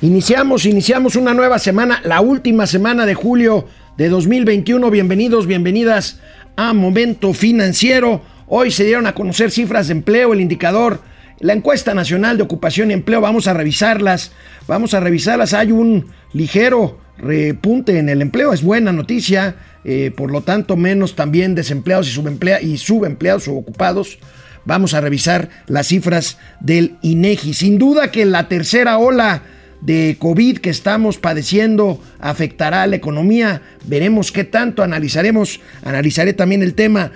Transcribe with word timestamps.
Iniciamos, 0.00 0.64
iniciamos 0.64 1.16
una 1.16 1.34
nueva 1.34 1.58
semana, 1.58 2.00
la 2.04 2.20
última 2.20 2.68
semana 2.68 3.04
de 3.04 3.14
julio 3.14 3.66
de 3.96 4.08
2021. 4.08 4.92
Bienvenidos, 4.92 5.48
bienvenidas 5.48 6.20
a 6.54 6.72
Momento 6.72 7.34
Financiero. 7.34 8.22
Hoy 8.46 8.70
se 8.70 8.84
dieron 8.84 9.08
a 9.08 9.14
conocer 9.16 9.50
cifras 9.50 9.88
de 9.88 9.94
empleo, 9.94 10.32
el 10.32 10.40
indicador, 10.40 11.00
la 11.40 11.52
encuesta 11.52 11.94
nacional 11.94 12.36
de 12.36 12.44
ocupación 12.44 12.92
y 12.92 12.94
empleo. 12.94 13.20
Vamos 13.20 13.48
a 13.48 13.54
revisarlas, 13.54 14.30
vamos 14.68 14.94
a 14.94 15.00
revisarlas. 15.00 15.52
Hay 15.52 15.72
un 15.72 16.06
ligero 16.32 17.00
repunte 17.18 17.98
en 17.98 18.08
el 18.08 18.22
empleo, 18.22 18.52
es 18.52 18.62
buena 18.62 18.92
noticia. 18.92 19.56
Eh, 19.84 20.12
por 20.16 20.30
lo 20.30 20.42
tanto, 20.42 20.76
menos 20.76 21.16
también 21.16 21.56
desempleados 21.56 22.06
y, 22.06 22.12
subemplea 22.12 22.62
y 22.62 22.78
subempleados 22.78 23.48
o 23.48 23.54
ocupados. 23.56 24.20
Vamos 24.64 24.94
a 24.94 25.00
revisar 25.00 25.48
las 25.66 25.88
cifras 25.88 26.38
del 26.60 26.98
INEGI. 27.02 27.52
Sin 27.52 27.80
duda 27.80 28.12
que 28.12 28.26
la 28.26 28.46
tercera 28.46 28.98
ola 28.98 29.42
de 29.80 30.16
COVID 30.18 30.58
que 30.58 30.70
estamos 30.70 31.18
padeciendo 31.18 32.00
afectará 32.18 32.82
a 32.82 32.86
la 32.86 32.96
economía. 32.96 33.62
Veremos 33.86 34.32
qué 34.32 34.44
tanto, 34.44 34.82
analizaremos, 34.82 35.60
analizaré 35.82 36.32
también 36.32 36.62
el 36.62 36.74
tema. 36.74 37.12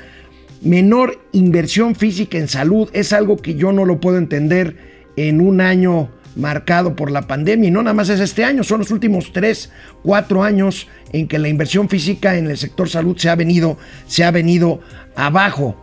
Menor 0.61 1.21
inversión 1.33 1.95
física 1.95 2.38
en 2.38 2.48
salud 2.48 2.88
es 2.93 3.12
algo 3.12 3.37
que 3.37 3.55
yo 3.55 3.73
no 3.73 3.85
lo 3.85 4.01
puedo 4.01 4.19
entender 4.19 4.77
en 5.16 5.41
un 5.41 5.61
año 5.61 6.11
marcado 6.37 6.97
por 6.97 7.11
la 7.11 7.27
pandemia. 7.27 7.69
Y 7.69 7.71
no 7.73 7.83
nada 7.83 7.95
más 7.95 8.09
es 8.09 8.21
este 8.21 8.45
año, 8.45 8.63
son 8.63 8.79
los 8.79 8.91
últimos 8.91 9.33
tres, 9.33 9.71
cuatro 10.02 10.43
años 10.43 10.88
en 11.13 11.29
que 11.29 11.38
la 11.38 11.49
inversión 11.49 11.88
física 11.88 12.37
en 12.37 12.49
el 12.49 12.57
sector 12.57 12.88
salud 12.88 13.16
se 13.19 13.29
ha 13.29 13.35
venido, 13.35 13.77
se 14.07 14.24
ha 14.24 14.30
venido 14.30 14.80
abajo. 15.16 15.77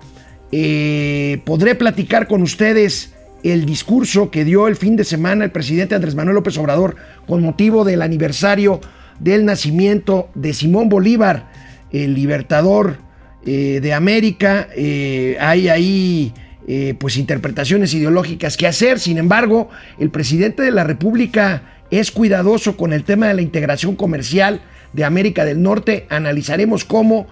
Eh, 0.51 1.41
podré 1.45 1.75
platicar 1.75 2.27
con 2.27 2.41
ustedes 2.41 3.13
el 3.43 3.65
discurso 3.65 4.31
que 4.31 4.45
dio 4.45 4.67
el 4.67 4.75
fin 4.75 4.95
de 4.95 5.03
semana 5.03 5.45
el 5.45 5.51
presidente 5.51 5.95
Andrés 5.95 6.15
Manuel 6.15 6.35
López 6.35 6.57
Obrador 6.57 6.95
con 7.27 7.41
motivo 7.41 7.83
del 7.83 8.01
aniversario 8.01 8.81
del 9.19 9.45
nacimiento 9.45 10.29
de 10.33 10.53
Simón 10.53 10.89
Bolívar, 10.89 11.51
el 11.91 12.13
libertador 12.13 12.97
eh, 13.45 13.79
de 13.81 13.93
América. 13.93 14.67
Eh, 14.75 15.37
hay 15.39 15.69
ahí 15.69 16.33
eh, 16.67 16.95
pues 16.99 17.17
interpretaciones 17.17 17.93
ideológicas 17.93 18.57
que 18.57 18.67
hacer. 18.67 18.99
Sin 18.99 19.17
embargo, 19.17 19.69
el 19.97 20.09
presidente 20.09 20.63
de 20.63 20.71
la 20.71 20.83
República 20.83 21.63
es 21.91 22.11
cuidadoso 22.11 22.77
con 22.77 22.93
el 22.93 23.03
tema 23.03 23.27
de 23.27 23.33
la 23.33 23.41
integración 23.41 23.95
comercial 23.95 24.61
de 24.93 25.03
América 25.03 25.45
del 25.45 25.61
Norte. 25.61 26.05
Analizaremos 26.09 26.85
cómo 26.85 27.27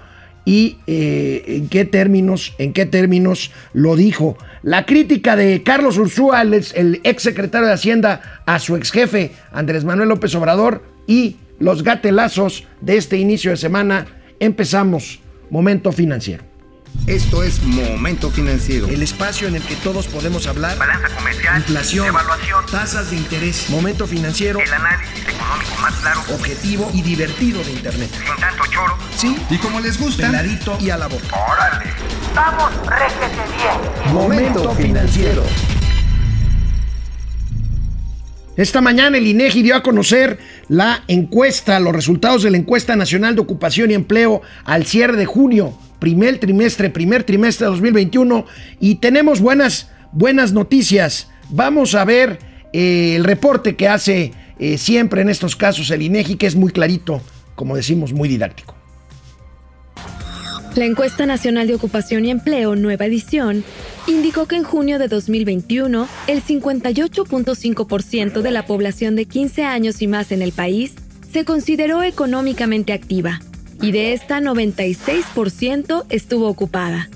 y 0.48 0.78
en 0.88 1.68
qué 1.68 1.84
términos, 1.84 2.54
en 2.58 2.72
qué 2.72 2.86
términos 2.86 3.52
lo 3.74 3.98
dijo. 3.98 4.38
La 4.64 4.86
crítica 4.86 5.36
de 5.36 5.62
Carlos 5.62 5.98
Ursúa, 5.98 6.42
el, 6.42 7.02
ex 7.04 7.22
secretario 7.22 7.68
de 7.68 7.74
Hacienda, 7.74 8.42
a 8.46 8.58
su 8.60 8.78
ex 8.78 8.94
jefe 8.94 9.32
Andrés 9.52 9.84
Manuel 9.84 10.08
López 10.08 10.34
Obrador 10.36 10.84
y 11.06 11.36
los 11.60 11.84
gatelazos 11.84 12.64
de 12.80 12.96
este 12.96 13.18
inicio 13.18 13.52
de 13.52 13.58
semana. 13.58 14.08
Empezamos. 14.40 15.20
Momento 15.50 15.92
financiero. 15.92 16.46
Esto 17.08 17.42
es 17.44 17.64
Momento 17.64 18.30
Financiero. 18.30 18.88
El 18.88 19.02
espacio 19.02 19.48
en 19.48 19.56
el 19.56 19.64
que 19.64 19.76
todos 19.78 20.08
podemos 20.08 20.46
hablar. 20.46 20.78
Balanza 20.78 21.08
comercial. 21.16 21.58
Inflación. 21.58 22.08
Evaluación. 22.08 22.66
Tasas 22.70 23.12
de 23.12 23.16
interés. 23.16 23.70
Momento 23.70 24.06
financiero. 24.06 24.60
El 24.60 24.74
análisis 24.74 25.24
económico 25.26 25.76
más 25.82 25.94
claro. 25.96 26.22
Objetivo 26.34 26.92
y 26.94 27.02
divertido 27.02 27.64
de 27.64 27.72
Internet. 27.72 28.10
Sin 28.12 28.36
tanto 28.42 28.64
choro. 28.72 28.98
Sí. 29.16 29.38
Y 29.50 29.58
como 29.58 29.80
les 29.80 29.98
gusta. 30.00 30.28
Peladito 30.28 30.78
y 30.82 30.90
a 30.90 30.98
la 30.98 31.08
boca. 31.08 31.28
Órale. 31.50 31.94
Vamos, 32.36 32.72
réjete 32.86 33.42
bien. 33.56 34.14
Momento 34.14 34.76
financiero. 34.76 35.44
Esta 38.58 38.82
mañana 38.82 39.18
el 39.18 39.28
INEGI 39.28 39.62
dio 39.62 39.76
a 39.76 39.84
conocer 39.84 40.40
la 40.68 41.04
encuesta, 41.08 41.80
los 41.80 41.94
resultados 41.94 42.42
de 42.42 42.50
la 42.50 42.58
encuesta 42.58 42.96
nacional 42.96 43.36
de 43.36 43.42
ocupación 43.42 43.92
y 43.92 43.94
empleo 43.94 44.42
al 44.66 44.86
cierre 44.86 45.16
de 45.16 45.28
junio, 45.28 45.78
primer 46.00 46.40
trimestre, 46.40 46.90
primer 46.90 47.24
trimestre 47.24 47.66
de 47.66 47.72
2021 47.72 48.46
y 48.80 48.96
tenemos 48.96 49.42
buenas 49.42 49.90
buenas 50.12 50.54
noticias. 50.54 51.30
Vamos 51.50 51.96
a 51.96 52.06
ver 52.06 52.40
eh, 52.74 53.16
el 53.16 53.24
reporte 53.24 53.76
que 53.76 53.88
hace 53.88 54.34
eh, 54.60 54.78
siempre 54.78 55.22
en 55.22 55.30
estos 55.30 55.56
casos 55.56 55.90
el 55.92 56.02
INEGI 56.02 56.36
que 56.36 56.48
es 56.48 56.56
muy 56.56 56.72
clarito, 56.72 57.22
como 57.56 57.76
decimos, 57.76 58.14
muy 58.14 58.28
didáctico. 58.28 58.76
La 60.76 60.86
encuesta 60.86 61.26
nacional 61.26 61.68
de 61.68 61.74
ocupación 61.74 62.26
y 62.26 62.30
empleo, 62.30 62.76
nueva 62.76 63.06
edición, 63.06 63.64
indicó 64.06 64.46
que 64.46 64.58
en 64.58 64.64
junio 64.64 65.00
de 65.00 65.08
2021, 65.08 66.08
el 66.28 66.44
58.5% 66.44 68.42
de 68.42 68.52
la 68.52 68.66
población 68.68 69.16
de 69.16 69.26
15 69.26 69.64
años 69.64 70.02
y 70.04 70.08
más 70.08 70.32
en 70.32 70.44
el 70.44 70.52
país 70.52 70.94
se 71.34 71.46
consideró 71.46 72.04
económicamente 72.04 72.94
activa, 72.94 73.40
y 73.82 73.92
de 73.92 74.14
esta 74.14 74.40
96% 74.40 76.06
estuvo 76.10 76.48
ocupada. 76.48 77.10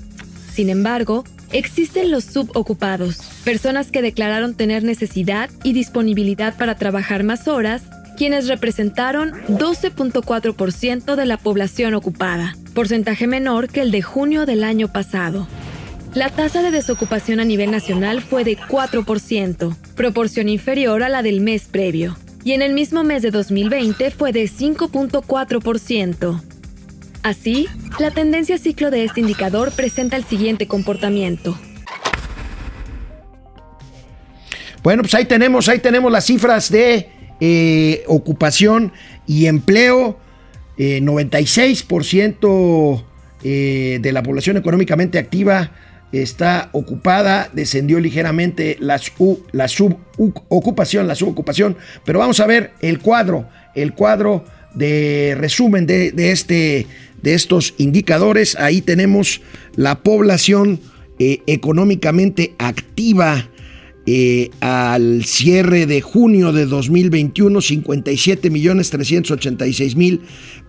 Sin 0.52 0.68
embargo, 0.68 1.24
existen 1.52 2.10
los 2.10 2.24
subocupados, 2.24 3.18
personas 3.44 3.90
que 3.90 4.02
declararon 4.02 4.54
tener 4.54 4.84
necesidad 4.84 5.50
y 5.62 5.72
disponibilidad 5.72 6.56
para 6.56 6.76
trabajar 6.76 7.24
más 7.24 7.48
horas, 7.48 7.82
quienes 8.16 8.48
representaron 8.48 9.32
12.4% 9.48 11.14
de 11.14 11.26
la 11.26 11.38
población 11.38 11.94
ocupada, 11.94 12.56
porcentaje 12.74 13.26
menor 13.26 13.68
que 13.68 13.80
el 13.80 13.90
de 13.90 14.02
junio 14.02 14.46
del 14.46 14.64
año 14.64 14.88
pasado. 14.88 15.46
La 16.14 16.28
tasa 16.28 16.62
de 16.62 16.70
desocupación 16.70 17.40
a 17.40 17.44
nivel 17.44 17.70
nacional 17.70 18.20
fue 18.20 18.44
de 18.44 18.58
4%, 18.58 19.74
proporción 19.94 20.50
inferior 20.50 21.02
a 21.02 21.08
la 21.08 21.22
del 21.22 21.40
mes 21.40 21.68
previo, 21.70 22.18
y 22.44 22.52
en 22.52 22.60
el 22.60 22.74
mismo 22.74 23.02
mes 23.02 23.22
de 23.22 23.30
2020 23.30 24.10
fue 24.10 24.32
de 24.32 24.44
5.4%. 24.44 26.51
Así, 27.22 27.68
la 28.00 28.10
tendencia 28.10 28.58
ciclo 28.58 28.90
de 28.90 29.04
este 29.04 29.20
indicador 29.20 29.70
presenta 29.72 30.16
el 30.16 30.24
siguiente 30.24 30.66
comportamiento. 30.66 31.56
Bueno, 34.82 35.02
pues 35.02 35.14
ahí 35.14 35.26
tenemos, 35.26 35.68
ahí 35.68 35.78
tenemos 35.78 36.10
las 36.10 36.26
cifras 36.26 36.72
de 36.72 37.08
eh, 37.40 38.02
ocupación 38.08 38.92
y 39.26 39.46
empleo. 39.46 40.18
Eh, 40.76 41.00
96% 41.00 43.04
eh, 43.44 43.98
de 44.00 44.12
la 44.12 44.22
población 44.22 44.56
económicamente 44.56 45.18
activa 45.18 45.70
está 46.10 46.70
ocupada, 46.72 47.50
descendió 47.52 48.00
ligeramente 48.00 48.76
la, 48.80 49.00
la 49.52 49.68
subocupación, 49.68 51.06
la 51.06 51.14
subocupación, 51.14 51.76
pero 52.04 52.18
vamos 52.18 52.40
a 52.40 52.46
ver 52.46 52.72
el 52.80 52.98
cuadro, 52.98 53.48
el 53.74 53.94
cuadro 53.94 54.44
de 54.74 55.34
resumen 55.38 55.86
de, 55.86 56.12
de 56.12 56.32
este, 56.32 56.86
de 57.22 57.34
estos 57.34 57.74
indicadores. 57.78 58.56
Ahí 58.56 58.82
tenemos 58.82 59.40
la 59.76 60.02
población 60.02 60.80
eh, 61.18 61.40
económicamente 61.46 62.54
activa 62.58 63.48
eh, 64.04 64.50
al 64.60 65.24
cierre 65.24 65.86
de 65.86 66.00
junio 66.00 66.52
de 66.52 66.66
2021, 66.66 67.60
57 67.60 68.50
millones 68.50 68.90
386 68.90 69.94
mil 69.94 70.22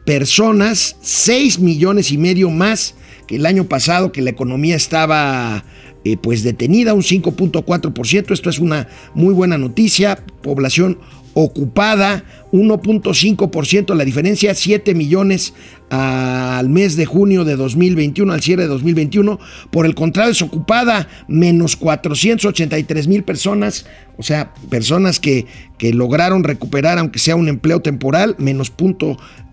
personas, 0.06 0.98
6 1.02 1.60
millones 1.60 2.12
y 2.12 2.20
medio 2.20 2.52
más 2.52 2.94
que 3.28 3.38
el 3.38 3.46
año 3.48 3.64
pasado, 3.64 4.12
que 4.12 4.22
la 4.22 4.30
economía 4.30 4.76
estaba 4.76 5.66
eh, 6.04 6.18
pues 6.18 6.44
detenida, 6.44 6.94
un 6.94 7.02
5.4%. 7.02 8.32
Esto 8.32 8.50
es 8.50 8.60
una 8.60 8.88
muy 9.16 9.34
buena 9.34 9.58
noticia. 9.58 10.24
Población 10.42 11.00
ocupada, 11.34 12.26
1.5%, 12.52 13.96
la 13.96 14.06
diferencia 14.06 14.54
7 14.54 14.94
millones 14.94 15.54
al 15.96 16.70
mes 16.70 16.96
de 16.96 17.06
junio 17.06 17.46
de 17.46 17.56
2021, 17.56 18.34
al 18.34 18.42
cierre 18.42 18.64
de 18.64 18.70
2021. 18.70 19.40
Por 19.70 19.86
el 19.86 19.94
contrario, 19.94 20.32
desocupada, 20.32 21.08
menos 21.28 21.76
483 21.76 23.08
mil 23.08 23.24
personas, 23.24 23.86
o 24.18 24.24
sea, 24.24 24.56
personas 24.72 25.20
que, 25.20 25.46
que, 25.78 25.94
lograron 25.94 26.44
recuperar, 26.44 26.98
aunque 26.98 27.20
sea 27.20 27.36
un 27.36 27.48
empleo 27.48 27.82
temporal, 27.82 28.36
menos, 28.40 28.74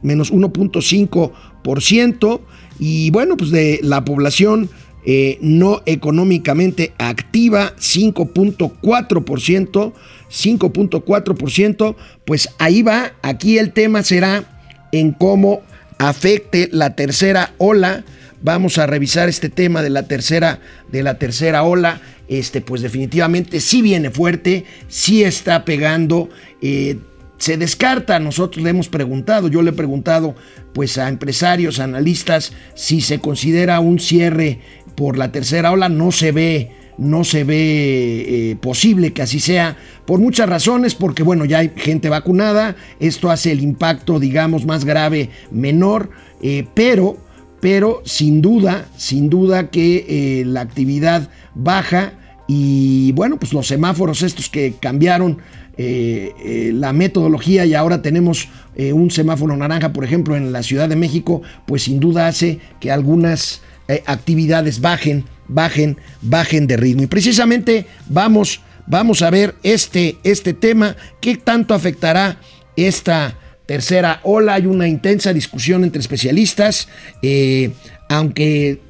menos 0.01 0.33
1.5%. 0.33 2.41
Y 2.79 3.11
bueno, 3.11 3.37
pues 3.37 3.51
de 3.51 3.79
la 3.83 4.07
población 4.07 4.71
eh, 5.05 5.37
no 5.43 5.83
económicamente 5.85 6.95
activa, 6.97 7.75
5.4%. 7.77 9.93
5.4%, 10.31 11.97
pues 12.25 12.51
ahí 12.59 12.83
va, 12.83 13.15
aquí 13.21 13.59
el 13.59 13.73
tema 13.73 14.05
será 14.05 14.45
en 14.93 15.11
cómo 15.11 15.63
afecte 16.01 16.71
la 16.73 16.97
tercera 16.97 17.53
ola. 17.59 18.05
Vamos 18.43 18.79
a 18.79 18.87
revisar 18.87 19.29
este 19.29 19.51
tema 19.51 19.83
de 19.83 19.91
la 19.91 20.05
tercera 20.05 20.61
de 20.91 21.03
la 21.03 21.19
tercera 21.19 21.63
ola. 21.63 22.01
Este, 22.27 22.61
pues 22.63 22.81
definitivamente 22.81 23.61
sí 23.61 23.83
viene 23.83 24.11
fuerte, 24.11 24.65
sí 24.89 25.23
está 25.23 25.65
pegando. 25.65 26.31
Eh, 26.63 26.99
se 27.37 27.57
descarta, 27.57 28.19
nosotros 28.19 28.63
le 28.65 28.71
hemos 28.71 28.89
preguntado, 28.89 29.49
yo 29.49 29.63
le 29.63 29.71
he 29.71 29.75
preguntado 29.75 30.35
pues 30.75 30.99
a 30.99 31.09
empresarios, 31.09 31.81
analistas, 31.81 32.53
si 32.75 33.01
se 33.01 33.19
considera 33.19 33.81
un 33.81 33.99
cierre 33.99 34.61
por 34.95 35.17
la 35.17 35.33
tercera 35.33 35.73
ola, 35.73 35.89
no 35.89 36.13
se 36.13 36.33
ve 36.33 36.71
no 37.01 37.25
se 37.25 37.45
ve 37.45 38.51
eh, 38.51 38.57
posible 38.57 39.15
que 39.15 39.23
así 39.23 39.41
sea 39.41 39.77
por 40.05 40.21
muchas 40.21 40.49
razones, 40.49 40.95
porque 40.95 41.23
bueno, 41.23 41.47
ya 41.47 41.59
hay 41.59 41.73
gente 41.75 42.11
vacunada, 42.11 42.77
esto 43.01 43.31
hace 43.31 43.53
el 43.53 43.63
impacto, 43.63 44.21
digamos, 44.21 44.67
más 44.67 44.85
grave, 44.85 45.31
menor, 45.51 46.11
eh, 46.43 46.67
pero, 46.75 47.17
pero 47.61 48.03
sin 48.05 48.43
duda, 48.43 48.87
sin 48.99 49.31
duda 49.31 49.71
que 49.71 50.45
la 50.47 50.61
actividad 50.61 51.31
baja 51.55 52.13
y 52.47 53.13
bueno, 53.13 53.39
pues 53.39 53.55
los 53.55 53.67
semáforos 53.67 54.23
estos 54.23 54.51
que 54.51 54.75
cambiaron 54.79 55.39
la 55.79 56.93
metodología 56.93 57.65
y 57.65 57.73
ahora 57.73 58.03
tenemos 58.03 58.49
un 58.77 59.11
semáforo 59.11 59.57
naranja, 59.57 59.95
por 59.95 60.05
ejemplo, 60.05 60.37
en 60.37 60.53
la 60.53 60.63
Ciudad 60.63 60.91
de 60.91 60.97
México, 60.97 61.41
pues 61.65 61.85
sin 61.85 62.01
duda 62.01 62.27
hace 62.27 62.59
que 62.81 62.91
algunas 62.91 63.63
actividades 64.07 64.83
bajen 64.83 65.25
bajen, 65.51 65.99
bajen 66.23 66.67
de 66.67 66.77
ritmo. 66.77 67.03
Y 67.03 67.07
precisamente 67.07 67.87
vamos, 68.09 68.61
vamos 68.87 69.23
a 69.23 69.31
ver 69.31 69.55
este, 69.63 70.17
este 70.25 70.55
tema, 70.55 70.97
qué 71.21 71.37
tanto 71.37 71.75
afectará 71.75 72.41
esta 72.77 73.37
tercera 73.67 74.21
ola. 74.23 74.55
Hay 74.55 74.67
una 74.67 74.89
intensa 74.89 75.33
discusión 75.33 75.85
entre 75.85 76.01
especialistas, 76.01 76.89
eh, 77.23 77.71
aunque 78.09 78.81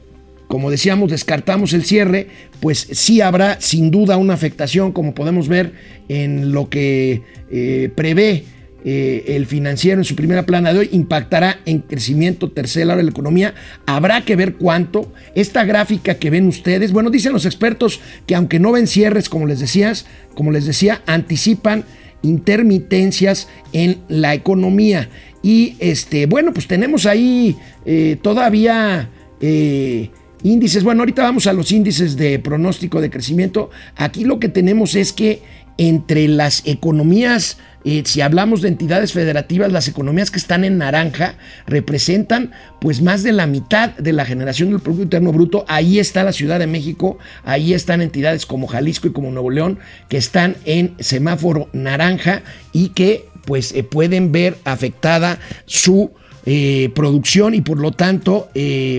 como 0.50 0.68
decíamos, 0.68 1.12
descartamos 1.12 1.72
el 1.74 1.84
cierre, 1.84 2.26
pues 2.58 2.88
sí 2.90 3.20
habrá 3.20 3.60
sin 3.60 3.92
duda 3.92 4.16
una 4.16 4.34
afectación, 4.34 4.90
como 4.90 5.14
podemos 5.14 5.46
ver 5.46 5.74
en 6.08 6.50
lo 6.50 6.68
que 6.68 7.22
eh, 7.52 7.92
prevé 7.94 8.46
eh, 8.84 9.24
el 9.28 9.46
financiero 9.46 10.00
en 10.00 10.04
su 10.04 10.16
primera 10.16 10.46
plana 10.46 10.72
de 10.72 10.80
hoy 10.80 10.88
impactará 10.92 11.60
en 11.66 11.80
crecimiento 11.80 12.50
tercero 12.50 12.96
de 12.96 13.02
la 13.02 13.10
economía. 13.10 13.54
Habrá 13.86 14.24
que 14.24 14.36
ver 14.36 14.54
cuánto. 14.54 15.12
Esta 15.34 15.64
gráfica 15.64 16.14
que 16.14 16.30
ven 16.30 16.46
ustedes, 16.48 16.92
bueno, 16.92 17.10
dicen 17.10 17.32
los 17.32 17.44
expertos 17.44 18.00
que 18.26 18.34
aunque 18.34 18.58
no 18.58 18.72
ven 18.72 18.86
cierres, 18.86 19.28
como 19.28 19.46
les 19.46 19.60
decías, 19.60 20.06
como 20.34 20.50
les 20.50 20.64
decía, 20.64 21.02
anticipan 21.06 21.84
intermitencias 22.22 23.48
en 23.72 23.98
la 24.08 24.34
economía. 24.34 25.08
Y 25.42 25.76
este, 25.78 26.26
bueno, 26.26 26.52
pues 26.52 26.66
tenemos 26.66 27.06
ahí 27.06 27.56
eh, 27.84 28.18
todavía 28.20 29.10
eh, 29.40 30.10
índices. 30.42 30.84
Bueno, 30.84 31.02
ahorita 31.02 31.22
vamos 31.22 31.46
a 31.46 31.52
los 31.52 31.72
índices 31.72 32.16
de 32.16 32.38
pronóstico 32.38 33.00
de 33.00 33.10
crecimiento. 33.10 33.70
Aquí 33.96 34.24
lo 34.24 34.38
que 34.38 34.48
tenemos 34.48 34.94
es 34.94 35.12
que 35.12 35.42
entre 35.78 36.28
las 36.28 36.66
economías 36.66 37.58
eh, 37.84 38.02
si 38.04 38.20
hablamos 38.20 38.60
de 38.60 38.68
entidades 38.68 39.12
federativas, 39.12 39.72
las 39.72 39.88
economías 39.88 40.30
que 40.30 40.38
están 40.38 40.64
en 40.64 40.78
naranja 40.78 41.36
representan 41.66 42.52
pues 42.80 43.00
más 43.00 43.22
de 43.22 43.32
la 43.32 43.46
mitad 43.46 43.90
de 43.96 44.12
la 44.12 44.24
generación 44.24 44.70
del 44.70 44.80
Producto 44.80 45.04
Interno 45.04 45.32
Bruto. 45.32 45.64
Ahí 45.68 45.98
está 45.98 46.22
la 46.22 46.32
Ciudad 46.32 46.58
de 46.58 46.66
México, 46.66 47.18
ahí 47.44 47.72
están 47.72 48.02
entidades 48.02 48.44
como 48.44 48.66
Jalisco 48.66 49.08
y 49.08 49.12
como 49.12 49.30
Nuevo 49.30 49.50
León 49.50 49.78
que 50.08 50.18
están 50.18 50.56
en 50.64 50.94
semáforo 50.98 51.68
naranja 51.72 52.42
y 52.72 52.90
que 52.90 53.26
pues 53.46 53.72
eh, 53.72 53.82
pueden 53.82 54.32
ver 54.32 54.56
afectada 54.64 55.38
su 55.64 56.10
eh, 56.46 56.90
producción 56.94 57.54
y 57.54 57.60
por 57.60 57.78
lo 57.78 57.92
tanto 57.92 58.48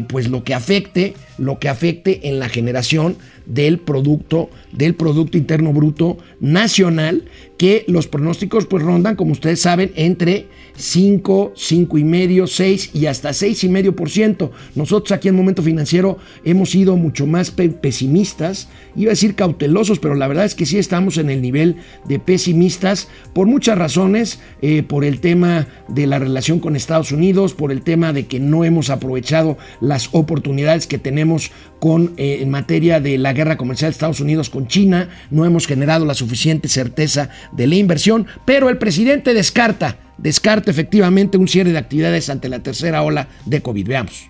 pues 0.08 0.28
lo 0.28 0.44
que 0.44 0.54
afecte 0.54 1.16
lo 1.42 1.58
que 1.58 1.70
afecte 1.70 2.30
en 2.30 2.38
la 2.38 2.50
generación 2.50 3.18
del 3.48 3.80
producto, 3.80 4.52
del 4.72 4.94
Producto 4.94 5.40
Interno 5.40 5.74
Bruto 5.74 6.20
Nacional, 6.40 7.24
que 7.62 7.86
los 7.88 8.08
pronósticos 8.08 8.66
pues 8.66 8.82
rondan, 8.82 9.16
como 9.16 9.34
ustedes 9.34 9.62
saben, 9.62 9.92
entre 9.96 10.48
5, 10.78 11.54
5 11.56 11.98
y 12.00 12.04
medio, 12.04 12.48
6 12.48 12.90
y 12.96 13.06
hasta 13.06 13.34
6 13.34 13.66
y 13.66 13.70
medio 13.70 13.96
por 13.96 14.10
ciento. 14.10 14.52
Nosotros 14.74 15.12
aquí 15.12 15.28
en 15.28 15.36
Momento 15.36 15.62
Financiero 15.62 16.18
hemos 16.44 16.72
sido 16.72 16.98
mucho 16.98 17.28
más 17.28 17.52
pesimistas, 17.52 18.68
iba 18.96 19.10
a 19.10 19.14
decir 19.14 19.36
cautelosos, 19.36 20.00
pero 20.00 20.16
la 20.16 20.28
verdad 20.28 20.46
es 20.46 20.56
que 20.56 20.66
sí 20.66 20.80
estamos 20.80 21.20
en 21.20 21.30
el 21.30 21.40
nivel 21.40 21.76
de 22.06 22.18
pesimistas 22.18 23.10
por 23.32 23.46
muchas 23.46 23.78
razones, 23.78 24.40
eh, 24.64 24.82
por 24.82 25.06
el 25.06 25.20
tema 25.20 25.68
de 25.88 26.08
la 26.08 26.18
relación 26.18 26.60
con 26.60 26.76
Estados 26.76 27.12
Unidos, 27.12 27.54
por 27.54 27.72
el 27.72 27.84
tema 27.84 28.12
de 28.12 28.26
que 28.26 28.40
no 28.40 28.66
hemos 28.66 28.90
aprovechado 28.90 29.60
las 29.82 30.10
oportunidades 30.14 30.88
que 30.88 30.98
tenemos 30.98 31.52
con, 31.80 32.14
eh, 32.18 32.40
en 32.42 32.50
materia 32.50 33.00
de 33.00 33.20
la 33.20 33.34
guerra 33.34 33.58
comercial 33.58 33.92
de 33.92 33.94
Estados 33.94 34.20
Unidos 34.20 34.50
con 34.50 34.68
China, 34.68 35.10
no 35.30 35.46
hemos 35.46 35.68
generado 35.68 36.06
la 36.06 36.16
suficiente 36.16 36.68
certeza 36.68 37.30
de 37.52 37.68
la 37.68 37.76
inversión, 37.76 38.28
pero 38.46 38.70
el 38.70 38.78
presidente 38.78 39.34
descarta 39.34 39.98
descarta 40.22 40.70
efectivamente 40.70 41.38
un 41.38 41.48
cierre 41.48 41.72
de 41.72 41.80
actividades 41.80 42.30
ante 42.30 42.48
la 42.48 42.60
tercera 42.60 43.02
ola 43.02 43.28
de 43.46 43.62
COVID. 43.62 43.88
Veamos. 43.88 44.30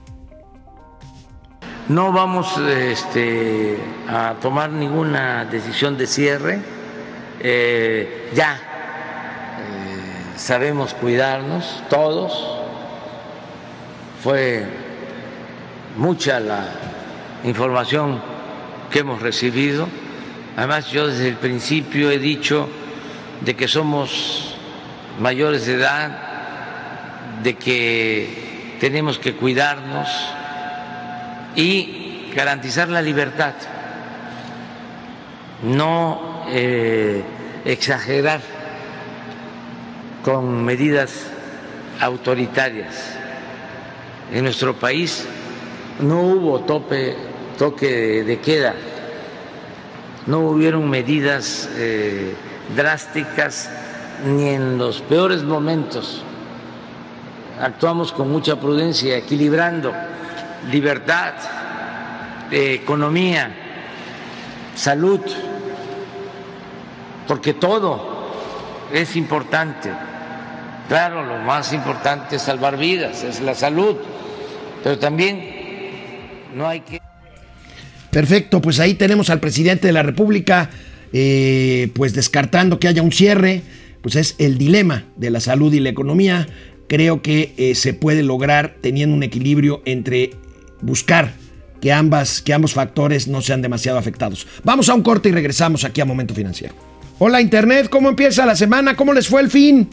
No 1.90 2.12
vamos 2.14 2.58
este, 2.58 3.78
a 4.08 4.36
tomar 4.42 4.72
ninguna 4.72 5.46
decisión 5.46 5.98
de 5.98 6.08
cierre. 6.08 6.60
Eh, 7.42 8.30
ya 8.34 8.56
eh, 8.56 10.38
sabemos 10.38 10.94
cuidarnos 10.94 11.84
todos. 11.90 12.60
Fue 14.24 14.64
mucha 15.98 16.40
la 16.40 16.68
información 17.44 18.22
que 18.90 19.00
hemos 19.00 19.22
recibido. 19.22 19.88
Además, 20.56 20.90
yo 20.92 21.08
desde 21.08 21.28
el 21.28 21.36
principio 21.36 22.12
he 22.12 22.20
dicho 22.20 22.70
de 23.42 23.56
que 23.56 23.68
somos 23.68 24.56
mayores 25.20 25.66
de 25.66 25.74
edad, 25.74 26.18
de 27.44 27.56
que 27.56 28.78
tenemos 28.80 29.20
que 29.20 29.36
cuidarnos 29.36 30.08
y 31.56 32.32
garantizar 32.36 32.88
la 32.90 33.02
libertad, 33.02 33.54
no 35.64 36.46
eh, 36.50 37.24
exagerar 37.66 38.42
con 40.24 40.64
medidas 40.64 41.28
autoritarias. 42.00 43.18
En 44.32 44.44
nuestro 44.44 44.76
país 44.76 45.26
no 46.00 46.22
hubo 46.22 46.62
tope, 46.62 47.16
toque 47.58 48.24
de 48.24 48.40
queda, 48.40 48.76
no 50.26 50.42
hubieron 50.42 50.90
medidas 50.90 51.70
eh, 51.76 52.34
drásticas 52.76 53.70
ni 54.26 54.50
en 54.50 54.78
los 54.78 55.02
peores 55.02 55.44
momentos. 55.44 56.24
Actuamos 57.62 58.12
con 58.12 58.32
mucha 58.32 58.60
prudencia, 58.60 59.18
equilibrando 59.18 59.94
libertad, 60.70 61.34
economía, 62.52 63.52
salud, 64.76 65.22
porque 67.28 67.54
todo 67.54 68.30
es 68.94 69.16
importante. 69.16 69.92
Claro, 70.88 71.26
lo 71.26 71.38
más 71.40 71.72
importante 71.74 72.36
es 72.36 72.42
salvar 72.42 72.78
vidas, 72.78 73.24
es 73.24 73.40
la 73.40 73.56
salud, 73.56 73.96
pero 74.84 75.00
también 75.00 76.50
no 76.54 76.68
hay 76.68 76.82
que... 76.82 77.02
Perfecto, 78.10 78.62
pues 78.62 78.80
ahí 78.80 78.96
tenemos 78.96 79.30
al 79.30 79.40
presidente 79.40 79.88
de 79.88 79.94
la 79.94 80.04
República, 80.04 80.70
eh, 81.14 81.90
pues 81.94 82.14
descartando 82.14 82.80
que 82.80 82.88
haya 82.88 83.02
un 83.02 83.12
cierre 83.12 83.62
pues 84.02 84.16
es 84.16 84.36
el 84.40 84.58
dilema 84.58 85.06
de 85.16 85.30
la 85.30 85.40
salud 85.40 85.72
y 85.74 85.80
la 85.80 85.90
economía. 85.90 86.48
Creo 86.88 87.22
que 87.22 87.54
eh, 87.58 87.76
se 87.76 87.94
puede 87.94 88.24
lograr 88.24 88.76
teniendo 88.82 89.16
un 89.16 89.24
equilibrio 89.24 89.82
entre 89.86 90.32
buscar 90.82 91.34
que, 91.80 91.94
ambas, 91.94 92.42
que 92.42 92.54
ambos 92.54 92.74
factores 92.74 93.28
no 93.28 93.42
sean 93.42 93.62
demasiado 93.62 93.98
afectados. 93.98 94.48
Vamos 94.64 94.90
a 94.90 94.94
un 94.94 95.04
corte 95.04 95.30
y 95.30 95.32
regresamos 95.32 95.84
aquí 95.84 96.02
a 96.02 96.06
Momento 96.06 96.34
Financiero. 96.34 96.74
Hola 97.20 97.40
Internet, 97.40 97.88
¿cómo 97.90 98.10
empieza 98.10 98.46
la 98.46 98.56
semana? 98.56 98.96
¿Cómo 98.96 99.14
les 99.14 99.28
fue 99.28 99.42
el 99.42 99.50
fin? 99.50 99.88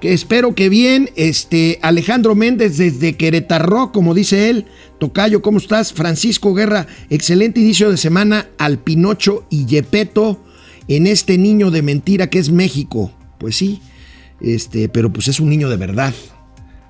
Que 0.00 0.12
espero 0.12 0.54
que 0.54 0.68
bien. 0.68 1.10
Este 1.16 1.78
Alejandro 1.82 2.34
Méndez 2.36 2.76
desde 2.76 3.16
Querétaro, 3.16 3.90
como 3.90 4.14
dice 4.14 4.48
él. 4.48 4.66
Tocayo, 4.98 5.42
¿cómo 5.42 5.58
estás? 5.58 5.92
Francisco 5.92 6.54
Guerra, 6.54 6.86
excelente 7.10 7.60
inicio 7.60 7.90
de 7.90 7.96
semana 7.96 8.48
al 8.58 8.78
Pinocho 8.78 9.44
y 9.50 9.66
Yepeto 9.66 10.42
en 10.86 11.06
este 11.06 11.36
niño 11.36 11.70
de 11.70 11.82
mentira 11.82 12.30
que 12.30 12.38
es 12.38 12.50
México. 12.50 13.12
Pues 13.38 13.56
sí, 13.56 13.80
este, 14.40 14.88
pero 14.88 15.12
pues 15.12 15.28
es 15.28 15.40
un 15.40 15.50
niño 15.50 15.68
de 15.68 15.76
verdad. 15.76 16.14